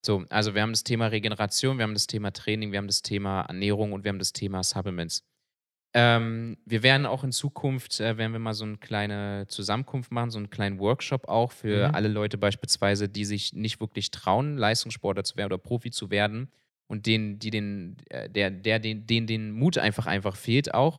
So, 0.05 0.25
also 0.29 0.55
wir 0.55 0.63
haben 0.63 0.73
das 0.73 0.85
Thema 0.85 1.07
Regeneration, 1.07 1.79
wir 1.79 1.83
haben 1.85 1.95
das 1.95 2.07
Thema 2.07 2.31
Training, 2.31 2.73
wir 2.73 2.79
haben 2.79 2.87
das 2.87 3.03
Thema 3.03 3.43
Ernährung 3.43 3.93
und 3.93 4.05
wir 4.05 4.11
haben 4.11 4.19
das 4.19 4.33
Thema 4.33 4.63
Supplements. 4.63 5.25
Ähm, 5.97 6.59
wir 6.67 6.83
werden 6.83 7.07
auch 7.07 7.23
in 7.25 7.31
Zukunft, 7.33 8.01
äh, 8.01 8.19
werden 8.19 8.33
wir 8.33 8.41
mal 8.41 8.53
so 8.53 8.65
eine 8.65 8.79
kleine 8.79 9.47
Zusammenkunft 9.49 10.11
machen, 10.11 10.31
so 10.31 10.39
einen 10.39 10.51
kleinen 10.51 10.79
Workshop 10.81 11.29
auch 11.29 11.53
für 11.53 11.89
Mhm. 11.89 11.95
alle 11.95 12.09
Leute 12.09 12.37
beispielsweise, 12.37 13.09
die 13.09 13.25
sich 13.25 13.53
nicht 13.53 13.81
wirklich 13.81 14.11
trauen, 14.11 14.57
Leistungssportler 14.59 15.25
zu 15.25 15.37
werden 15.37 15.53
oder 15.53 15.59
Profi 15.59 15.91
zu 15.91 16.11
werden 16.11 16.51
und 16.89 17.07
denen, 17.07 17.39
die 17.39 17.51
den, 17.51 17.97
äh, 18.11 18.29
der, 18.29 18.51
der, 18.51 18.81
den, 18.81 19.07
denen 19.07 19.27
den 19.27 19.53
Mut 19.53 19.79
einfach 19.79 20.07
einfach 20.07 20.37
fehlt 20.37 20.75
auch. 20.75 20.99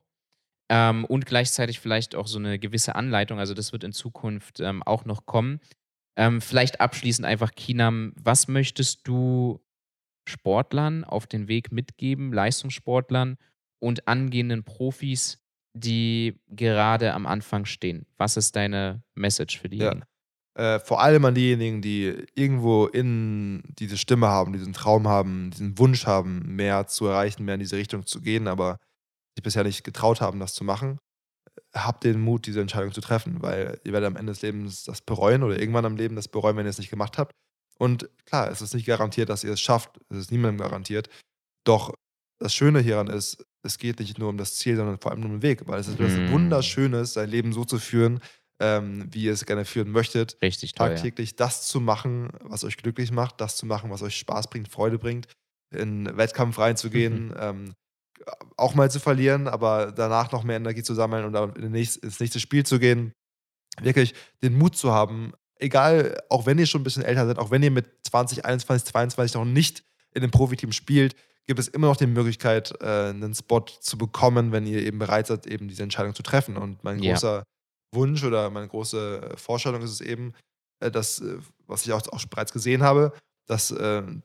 Ähm, 0.69 1.05
und 1.05 1.25
gleichzeitig 1.27 1.79
vielleicht 1.79 2.15
auch 2.15 2.25
so 2.25 2.39
eine 2.39 2.57
gewisse 2.57 2.95
Anleitung. 2.95 3.37
Also 3.37 3.53
das 3.53 3.71
wird 3.71 3.83
in 3.83 3.91
Zukunft 3.91 4.61
ähm, 4.61 4.81
auch 4.81 5.05
noch 5.05 5.25
kommen. 5.27 5.59
Ähm, 6.17 6.41
vielleicht 6.41 6.79
abschließend 6.79 7.25
einfach, 7.25 7.51
Kinam, 7.51 8.13
was 8.21 8.47
möchtest 8.47 9.07
du 9.07 9.61
Sportlern 10.27 11.03
auf 11.03 11.27
den 11.27 11.47
Weg 11.47 11.71
mitgeben, 11.71 12.33
Leistungssportlern 12.33 13.37
und 13.79 14.07
angehenden 14.07 14.63
Profis, 14.63 15.39
die 15.73 16.39
gerade 16.47 17.13
am 17.13 17.25
Anfang 17.25 17.65
stehen? 17.65 18.05
Was 18.17 18.37
ist 18.37 18.55
deine 18.55 19.03
Message 19.13 19.59
für 19.59 19.69
diejenigen? 19.69 20.03
Äh, 20.57 20.79
vor 20.79 21.01
allem 21.01 21.25
an 21.25 21.35
diejenigen, 21.35 21.81
die 21.81 22.25
irgendwo 22.33 22.87
in 22.87 23.61
diese 23.77 23.97
Stimme 23.97 24.27
haben, 24.27 24.53
diesen 24.53 24.71
Traum 24.71 25.07
haben, 25.07 25.51
diesen 25.51 25.77
Wunsch 25.77 26.05
haben, 26.05 26.55
mehr 26.55 26.87
zu 26.87 27.07
erreichen, 27.07 27.43
mehr 27.43 27.55
in 27.55 27.59
diese 27.59 27.75
Richtung 27.75 28.05
zu 28.05 28.21
gehen, 28.21 28.47
aber 28.47 28.79
sich 29.35 29.43
bisher 29.43 29.65
nicht 29.65 29.83
getraut 29.83 30.21
haben, 30.21 30.39
das 30.39 30.53
zu 30.53 30.63
machen. 30.63 30.97
Habt 31.75 32.03
den 32.03 32.21
Mut, 32.21 32.45
diese 32.45 32.61
Entscheidung 32.61 32.93
zu 32.93 33.01
treffen, 33.01 33.41
weil 33.41 33.79
ihr 33.83 33.91
werdet 33.91 34.07
am 34.07 34.15
Ende 34.15 34.31
des 34.31 34.41
Lebens 34.41 34.83
das 34.85 35.01
bereuen 35.01 35.43
oder 35.43 35.59
irgendwann 35.59 35.85
am 35.85 35.97
Leben 35.97 36.15
das 36.15 36.27
bereuen, 36.27 36.55
wenn 36.55 36.65
ihr 36.65 36.69
es 36.69 36.77
nicht 36.77 36.89
gemacht 36.89 37.17
habt. 37.17 37.33
Und 37.77 38.09
klar, 38.25 38.49
es 38.49 38.61
ist 38.61 38.73
nicht 38.73 38.85
garantiert, 38.85 39.29
dass 39.29 39.43
ihr 39.43 39.51
es 39.51 39.59
schafft. 39.59 39.99
Es 40.09 40.17
ist 40.17 40.31
niemandem 40.31 40.59
garantiert. 40.65 41.09
Doch 41.65 41.93
das 42.39 42.53
Schöne 42.53 42.79
hieran 42.79 43.07
ist, 43.07 43.45
es 43.63 43.77
geht 43.77 43.99
nicht 43.99 44.19
nur 44.19 44.29
um 44.29 44.37
das 44.37 44.55
Ziel, 44.55 44.75
sondern 44.75 44.99
vor 44.99 45.11
allem 45.11 45.23
um 45.25 45.31
den 45.31 45.41
Weg, 45.41 45.67
weil 45.67 45.79
es 45.79 45.87
ist 45.87 45.99
etwas 45.99 46.13
Mm. 46.13 46.31
Wunderschönes, 46.31 47.13
sein 47.13 47.29
Leben 47.29 47.51
so 47.53 47.65
zu 47.65 47.79
führen, 47.79 48.21
ähm, 48.61 49.07
wie 49.11 49.23
ihr 49.23 49.33
es 49.33 49.45
gerne 49.45 49.65
führen 49.65 49.89
möchtet 49.89 50.37
Richtig 50.41 50.73
toll. 50.73 50.89
Ja. 50.89 50.93
tagtäglich 50.93 51.35
das 51.35 51.67
zu 51.67 51.81
machen, 51.81 52.29
was 52.41 52.63
euch 52.63 52.77
glücklich 52.77 53.11
macht, 53.11 53.41
das 53.41 53.57
zu 53.57 53.65
machen, 53.65 53.89
was 53.89 54.01
euch 54.01 54.17
Spaß 54.17 54.49
bringt, 54.49 54.69
Freude 54.69 54.97
bringt, 54.99 55.27
in 55.73 56.07
einen 56.07 56.17
Wettkampf 56.17 56.57
reinzugehen, 56.59 57.33
ähm, 57.37 57.73
auch 58.57 58.75
mal 58.75 58.89
zu 58.89 58.99
verlieren, 58.99 59.47
aber 59.47 59.91
danach 59.91 60.31
noch 60.31 60.43
mehr 60.43 60.57
Energie 60.57 60.83
zu 60.83 60.93
sammeln 60.93 61.25
und 61.25 61.33
dann 61.33 61.53
in 61.55 61.61
den 61.63 61.71
nächst, 61.71 61.97
ins 61.97 62.19
nächste 62.19 62.39
Spiel 62.39 62.65
zu 62.65 62.79
gehen. 62.79 63.13
Wirklich 63.81 64.13
den 64.41 64.57
Mut 64.57 64.75
zu 64.77 64.91
haben, 64.91 65.33
egal, 65.57 66.17
auch 66.29 66.45
wenn 66.45 66.57
ihr 66.57 66.65
schon 66.65 66.81
ein 66.81 66.85
bisschen 66.85 67.03
älter 67.03 67.25
seid, 67.27 67.37
auch 67.39 67.51
wenn 67.51 67.63
ihr 67.63 67.71
mit 67.71 67.87
20, 68.07 68.45
21, 68.45 68.87
22 68.91 69.35
noch 69.35 69.45
nicht 69.45 69.83
in 70.13 70.23
einem 70.23 70.31
Profiteam 70.31 70.71
spielt, 70.71 71.15
gibt 71.45 71.59
es 71.59 71.67
immer 71.67 71.87
noch 71.87 71.97
die 71.97 72.07
Möglichkeit, 72.07 72.73
äh, 72.81 73.09
einen 73.09 73.35
Spot 73.35 73.65
zu 73.79 73.97
bekommen, 73.97 74.51
wenn 74.51 74.65
ihr 74.65 74.81
eben 74.83 74.97
bereit 74.97 75.27
seid, 75.27 75.45
eben 75.45 75.67
diese 75.67 75.83
Entscheidung 75.83 76.15
zu 76.15 76.23
treffen. 76.23 76.57
Und 76.57 76.83
mein 76.83 76.99
Ja. 77.03 77.13
großer 77.13 77.43
Wunsch 77.93 78.23
oder 78.23 78.49
meine 78.49 78.67
große 78.67 79.21
äh, 79.33 79.37
Vorstellung 79.37 79.81
ist 79.81 79.91
es 79.91 80.01
eben, 80.01 80.33
äh, 80.79 80.89
dass, 80.89 81.21
was 81.67 81.85
ich 81.85 81.93
auch, 81.93 82.01
auch 82.07 82.25
bereits 82.25 82.51
gesehen 82.51 82.81
habe, 82.81 83.13
dass 83.47 83.67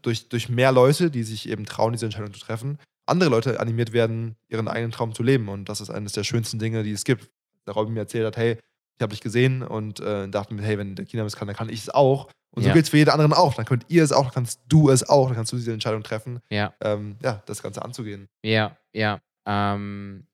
durch, 0.01 0.31
durch 0.31 0.49
mehr 0.49 0.73
Leute, 0.73 1.11
die 1.11 1.25
sich 1.25 1.47
eben 1.47 1.67
trauen, 1.67 1.93
diese 1.93 2.07
Entscheidung 2.07 2.33
zu 2.33 2.41
treffen, 2.41 2.79
andere 3.11 3.31
Leute 3.31 3.61
animiert 3.61 3.93
werden, 3.93 4.37
ihren 4.49 4.69
eigenen 4.69 4.93
Traum 4.93 5.15
zu 5.15 5.23
leben. 5.23 5.49
Und 5.49 5.69
das 5.69 5.81
ist 5.81 5.91
eines 5.91 6.13
der 6.13 6.25
schönsten 6.25 6.59
Dinge, 6.59 6.83
die 6.83 6.93
es 6.93 7.05
gibt. 7.05 7.31
Der 7.67 7.75
Robin 7.75 7.93
mir 7.95 8.01
erzählt 8.01 8.27
hat, 8.27 8.37
hey, 8.37 8.53
ich 8.97 9.03
habe 9.03 9.11
dich 9.13 9.21
gesehen 9.21 9.63
und 9.63 10.01
äh, 10.01 10.29
dachte 10.29 10.55
mir, 10.55 10.63
hey, 10.63 10.79
wenn 10.79 10.95
der 10.95 11.05
Kina 11.07 11.25
es 11.25 11.37
kann, 11.37 11.47
dann 11.49 11.57
kann 11.57 11.69
ich 11.69 11.81
es 11.81 11.91
auch. 11.91 12.31
Und 12.53 12.63
so 12.63 12.69
Ja. 12.69 12.73
gilt 12.75 12.85
es 12.87 12.91
für 12.91 12.97
jeden 12.99 13.11
anderen 13.11 13.33
auch. 13.33 13.55
Dann 13.55 13.65
könnt 13.65 13.85
ihr 13.89 14.03
es 14.03 14.13
auch, 14.13 14.25
dann 14.25 14.33
kannst 14.35 14.61
du 14.69 14.91
es 14.91 15.09
auch, 15.09 15.27
dann 15.29 15.37
kannst 15.37 15.53
du 15.53 15.57
diese 15.57 15.73
Entscheidung 15.73 16.03
treffen, 16.03 16.41
Ja. 16.51 16.75
ähm, 16.83 17.17
ja, 17.23 17.43
das 17.47 17.63
Ganze 17.63 17.83
anzugehen. 17.83 18.29
Ja, 18.43 18.77
ja. 18.93 19.21
Ähm, 19.47 20.27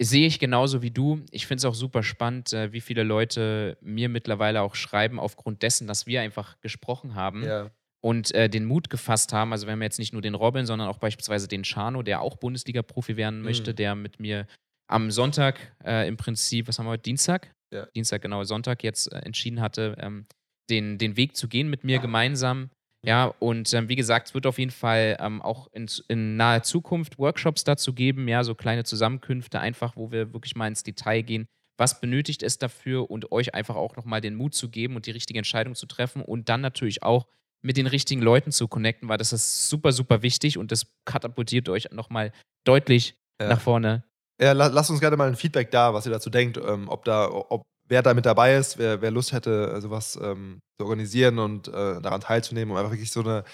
sehe 0.00 0.26
ich 0.26 0.38
genauso 0.40 0.82
wie 0.82 0.90
du. 0.90 1.20
Ich 1.30 1.46
finde 1.46 1.58
es 1.60 1.64
auch 1.64 1.74
super 1.74 2.02
spannend, 2.02 2.52
äh, 2.52 2.72
wie 2.72 2.80
viele 2.80 3.02
Leute 3.04 3.76
mir 3.80 4.08
mittlerweile 4.08 4.62
auch 4.62 4.74
schreiben, 4.74 5.20
aufgrund 5.20 5.62
dessen, 5.62 5.86
dass 5.86 6.06
wir 6.06 6.20
einfach 6.22 6.60
gesprochen 6.60 7.14
haben 7.14 7.44
Ja. 7.44 7.70
Und 8.02 8.34
äh, 8.34 8.48
den 8.50 8.64
Mut 8.64 8.90
gefasst 8.90 9.32
haben. 9.32 9.52
Also, 9.52 9.66
wir 9.66 9.72
haben 9.72 9.82
jetzt 9.82 9.98
nicht 9.98 10.12
nur 10.12 10.22
den 10.22 10.34
Robin, 10.34 10.66
sondern 10.66 10.88
auch 10.88 10.98
beispielsweise 10.98 11.48
den 11.48 11.64
Chano, 11.64 12.02
der 12.02 12.20
auch 12.20 12.36
Bundesliga-Profi 12.36 13.16
werden 13.16 13.42
möchte, 13.42 13.70
Mhm. 13.72 13.76
der 13.76 13.94
mit 13.94 14.20
mir 14.20 14.46
am 14.88 15.10
Sonntag 15.10 15.74
äh, 15.84 16.06
im 16.08 16.16
Prinzip, 16.16 16.68
was 16.68 16.78
haben 16.78 16.86
wir 16.86 16.90
heute? 16.90 17.04
Dienstag? 17.04 17.50
Ja. 17.72 17.86
Dienstag, 17.96 18.20
genau, 18.20 18.44
Sonntag 18.44 18.82
jetzt 18.84 19.10
äh, 19.10 19.18
entschieden 19.20 19.60
hatte, 19.62 19.96
ähm, 19.98 20.26
den, 20.68 20.98
den 20.98 21.16
Weg 21.16 21.36
zu 21.36 21.48
gehen 21.48 21.70
mit 21.70 21.84
mir 21.84 21.98
gemeinsam. 21.98 22.70
Ja, 23.04 23.34
und 23.40 23.72
ähm, 23.74 23.88
wie 23.88 23.96
gesagt, 23.96 24.28
es 24.28 24.34
wird 24.34 24.46
auf 24.46 24.58
jeden 24.58 24.70
Fall 24.70 25.16
ähm, 25.18 25.42
auch 25.42 25.68
in, 25.72 25.88
in 26.08 26.36
naher 26.36 26.62
Zukunft 26.62 27.18
Workshops 27.18 27.64
dazu 27.64 27.94
geben, 27.94 28.28
ja, 28.28 28.44
so 28.44 28.54
kleine 28.54 28.84
Zusammenkünfte, 28.84 29.58
einfach, 29.58 29.96
wo 29.96 30.12
wir 30.12 30.32
wirklich 30.32 30.54
mal 30.54 30.68
ins 30.68 30.82
Detail 30.84 31.22
gehen. 31.22 31.46
Was 31.78 32.00
benötigt 32.00 32.42
es 32.44 32.58
dafür 32.58 33.10
und 33.10 33.32
euch 33.32 33.54
einfach 33.54 33.74
auch 33.74 33.96
nochmal 33.96 34.20
den 34.20 34.36
Mut 34.36 34.54
zu 34.54 34.68
geben 34.68 34.94
und 34.94 35.06
die 35.06 35.10
richtige 35.10 35.38
Entscheidung 35.38 35.74
zu 35.74 35.86
treffen 35.86 36.22
und 36.22 36.48
dann 36.48 36.60
natürlich 36.60 37.02
auch 37.02 37.26
mit 37.62 37.76
den 37.76 37.86
richtigen 37.86 38.20
Leuten 38.22 38.52
zu 38.52 38.68
connecten, 38.68 39.08
weil 39.08 39.18
das 39.18 39.32
ist 39.32 39.68
super, 39.68 39.92
super 39.92 40.22
wichtig 40.22 40.58
und 40.58 40.72
das 40.72 40.86
katapultiert 41.04 41.68
euch 41.68 41.90
nochmal 41.92 42.32
deutlich 42.64 43.14
Ja. 43.40 43.48
nach 43.48 43.60
vorne. 43.60 44.04
Ja, 44.40 44.52
la 44.52 44.66
lasst 44.66 44.90
uns 44.90 45.00
gerne 45.00 45.16
mal 45.16 45.28
ein 45.28 45.36
Feedback 45.36 45.70
da, 45.70 45.94
was 45.94 46.06
ihr 46.06 46.12
dazu 46.12 46.30
denkt, 46.30 46.56
ähm, 46.56 46.88
ob 46.88 47.04
da, 47.04 47.30
ob 47.30 47.62
wer 47.88 48.02
da 48.02 48.14
mit 48.14 48.26
dabei 48.26 48.56
ist, 48.56 48.78
wer, 48.78 49.00
wer 49.02 49.10
Lust 49.10 49.32
hätte, 49.32 49.80
sowas 49.80 50.18
ähm, 50.20 50.58
zu 50.80 50.84
organisieren 50.86 51.38
und 51.38 51.68
äh, 51.68 52.00
daran 52.00 52.20
teilzunehmen, 52.20 52.70
um 52.72 52.76
einfach 52.76 52.92
wirklich 52.92 53.12
so 53.12 53.20
eine 53.20 53.44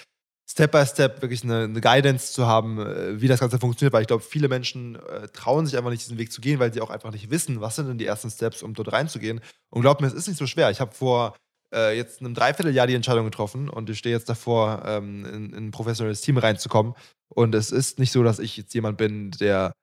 Step 0.49 0.71
by 0.71 0.83
Step 0.85 1.21
wirklich 1.21 1.43
eine, 1.43 1.65
eine 1.65 1.79
Guidance 1.81 2.33
zu 2.33 2.47
haben, 2.47 2.79
äh, 2.79 3.21
wie 3.21 3.27
das 3.27 3.39
Ganze 3.39 3.59
funktioniert, 3.59 3.93
weil 3.93 4.01
ich 4.01 4.07
glaube, 4.07 4.23
viele 4.23 4.47
Menschen 4.47 4.95
äh, 4.95 5.27
trauen 5.27 5.67
sich 5.67 5.77
einfach 5.77 5.91
nicht, 5.91 6.01
diesen 6.03 6.17
Weg 6.17 6.31
zu 6.31 6.41
gehen, 6.41 6.59
weil 6.59 6.73
sie 6.73 6.81
auch 6.81 6.89
einfach 6.89 7.11
nicht 7.11 7.29
wissen, 7.29 7.61
was 7.61 7.75
sind 7.75 7.87
denn 7.87 7.99
die 7.99 8.05
ersten 8.07 8.31
Steps, 8.31 8.63
um 8.63 8.73
dort 8.73 8.91
reinzugehen. 8.91 9.41
Und 9.69 9.81
glaubt 9.81 10.01
mir, 10.01 10.07
es 10.07 10.13
ist 10.13 10.27
nicht 10.27 10.37
so 10.39 10.47
schwer. 10.47 10.71
Ich 10.71 10.79
habe 10.81 10.91
vor 10.91 11.35
äh, 11.73 11.95
jetzt 11.95 12.21
in 12.21 12.27
einem 12.27 12.35
Dreivierteljahr 12.35 12.87
die 12.87 12.95
Entscheidung 12.95 13.25
getroffen 13.25 13.69
und 13.69 13.89
ich 13.89 13.97
stehe 13.97 14.15
jetzt 14.15 14.29
davor, 14.29 14.83
ähm, 14.85 15.25
in, 15.25 15.53
in, 15.53 15.67
ein 15.67 15.71
professionelles 15.71 16.21
Team 16.21 16.37
reinzukommen. 16.37 16.93
Und 17.29 17.53
es 17.55 17.71
ist 17.71 17.99
nicht 17.99 18.11
so, 18.11 18.23
dass 18.23 18.39
ich 18.39 18.57
jetzt 18.57 18.73
jemand 18.73 18.97
bin, 18.97 19.31
der 19.31 19.73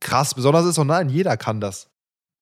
krass 0.00 0.34
besonders 0.34 0.66
ist, 0.66 0.76
sondern 0.76 1.06
nein, 1.06 1.14
jeder 1.14 1.36
kann 1.36 1.60
das, 1.60 1.90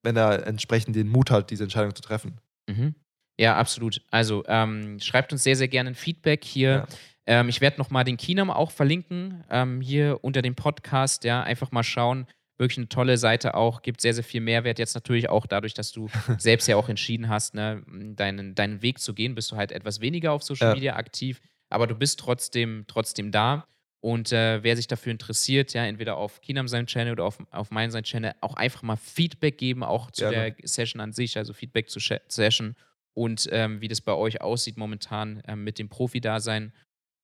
wenn 0.03 0.17
er 0.17 0.47
entsprechend 0.47 0.95
den 0.95 1.09
Mut 1.09 1.31
hat, 1.31 1.51
diese 1.51 1.65
Entscheidung 1.65 1.95
zu 1.95 2.03
treffen. 2.03 2.41
Mhm. 2.69 2.95
Ja, 3.39 3.57
absolut. 3.57 4.03
Also 4.11 4.45
ähm, 4.47 4.99
schreibt 5.01 5.33
uns 5.33 5.43
sehr, 5.43 5.57
sehr 5.57 5.69
gerne 5.69 5.91
ein 5.91 5.95
Feedback 5.95 6.45
hier. 6.45 6.71
Ja. 6.71 6.87
Ähm, 7.27 7.49
ich 7.49 7.61
werde 7.61 7.79
nochmal 7.79 8.05
den 8.05 8.17
Kinam 8.17 8.51
auch 8.51 8.71
verlinken, 8.71 9.45
ähm, 9.51 9.81
hier 9.81 10.21
unter 10.23 10.43
dem 10.43 10.55
Podcast. 10.55 11.25
Ja, 11.25 11.43
einfach 11.43 11.73
mal 11.73 11.83
schauen. 11.83 12.27
Wirklich 12.59 12.79
eine 12.79 12.89
tolle 12.89 13.19
Seite 13.19 13.55
auch, 13.55 13.83
gibt 13.83 14.01
sehr, 14.01 14.15
sehr 14.15 14.25
viel 14.25 14.41
Mehrwert. 14.41 14.79
Jetzt 14.79 14.95
natürlich 14.95 15.29
auch 15.29 15.47
dadurch, 15.47 15.75
dass 15.75 15.93
du 15.93 16.09
selbst 16.39 16.67
ja 16.69 16.77
auch 16.77 16.89
entschieden 16.89 17.29
hast, 17.29 17.55
ne, 17.55 17.83
deinen, 18.17 18.55
deinen 18.55 18.83
Weg 18.83 18.99
zu 18.99 19.15
gehen, 19.15 19.35
bist 19.35 19.53
du 19.53 19.57
halt 19.57 19.73
etwas 19.73 20.01
weniger 20.01 20.33
auf 20.33 20.43
Social 20.43 20.75
Media 20.75 20.93
ja. 20.93 20.99
aktiv, 20.99 21.41
aber 21.69 21.87
du 21.87 21.95
bist 21.95 22.19
trotzdem, 22.21 22.85
trotzdem 22.87 23.31
da. 23.31 23.67
Und 24.01 24.31
äh, 24.31 24.63
wer 24.63 24.77
sich 24.77 24.87
dafür 24.87 25.11
interessiert, 25.11 25.73
ja, 25.73 25.85
entweder 25.85 26.17
auf 26.17 26.41
Kinam 26.41 26.69
sein 26.69 26.87
Channel 26.87 27.13
oder 27.13 27.25
auf, 27.25 27.39
auf 27.51 27.71
mein 27.71 27.91
sein 27.91 28.05
Channel, 28.05 28.35
auch 28.41 28.55
einfach 28.55 28.83
mal 28.83 28.97
Feedback 28.97 29.59
geben, 29.59 29.83
auch 29.83 30.11
zu 30.11 30.29
Gerne. 30.29 30.53
der 30.53 30.69
Session 30.69 31.01
an 31.01 31.13
sich, 31.13 31.37
also 31.37 31.53
Feedback 31.53 31.91
zur 31.91 32.03
Session 32.29 32.77
und 33.15 33.49
ähm, 33.51 33.81
wie 33.81 33.89
das 33.89 34.03
bei 34.03 34.13
euch 34.13 34.43
aussieht 34.43 34.77
momentan 34.77 35.43
ähm, 35.49 35.65
mit 35.65 35.79
dem 35.79 35.89
Profi-Dasein. 35.89 36.73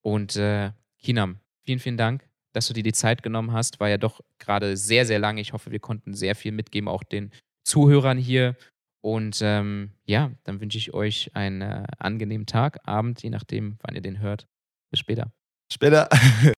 Und 0.01 0.37
äh, 0.37 0.73
Kinam, 0.99 1.39
vielen, 1.61 1.79
vielen 1.79 1.99
Dank, 1.99 2.27
dass 2.53 2.69
du 2.69 2.75
dir 2.75 2.83
die 2.83 2.93
Zeit 2.93 3.23
genommen 3.23 3.53
hast. 3.53 3.81
War 3.81 3.89
ja 3.89 3.99
doch 3.99 4.21
gerade 4.39 4.77
sehr, 4.77 5.07
sehr 5.07 5.19
lange. 5.19 5.41
Ich 5.41 5.53
hoffe, 5.53 5.71
wir 5.71 5.81
konnten 5.81 6.15
sehr 6.15 6.35
viel 6.35 6.53
mitgeben, 6.53 6.89
auch 6.89 7.03
den 7.03 7.31
Zuhörern 7.65 8.19
hier. 8.19 8.57
Und 9.01 9.41
ähm, 9.43 9.91
ja, 10.05 10.31
dann 10.45 10.61
wünsche 10.61 10.79
ich 10.79 10.95
euch 10.95 11.31
einen 11.35 11.61
äh, 11.61 11.85
angenehmen 11.99 12.47
Tag, 12.47 12.79
Abend, 12.85 13.23
je 13.23 13.31
nachdem, 13.31 13.79
wann 13.83 13.95
ihr 13.95 14.01
den 14.01 14.21
hört. 14.21 14.47
Bis 14.91 15.01
später. 15.01 15.33
Später. 15.73 16.09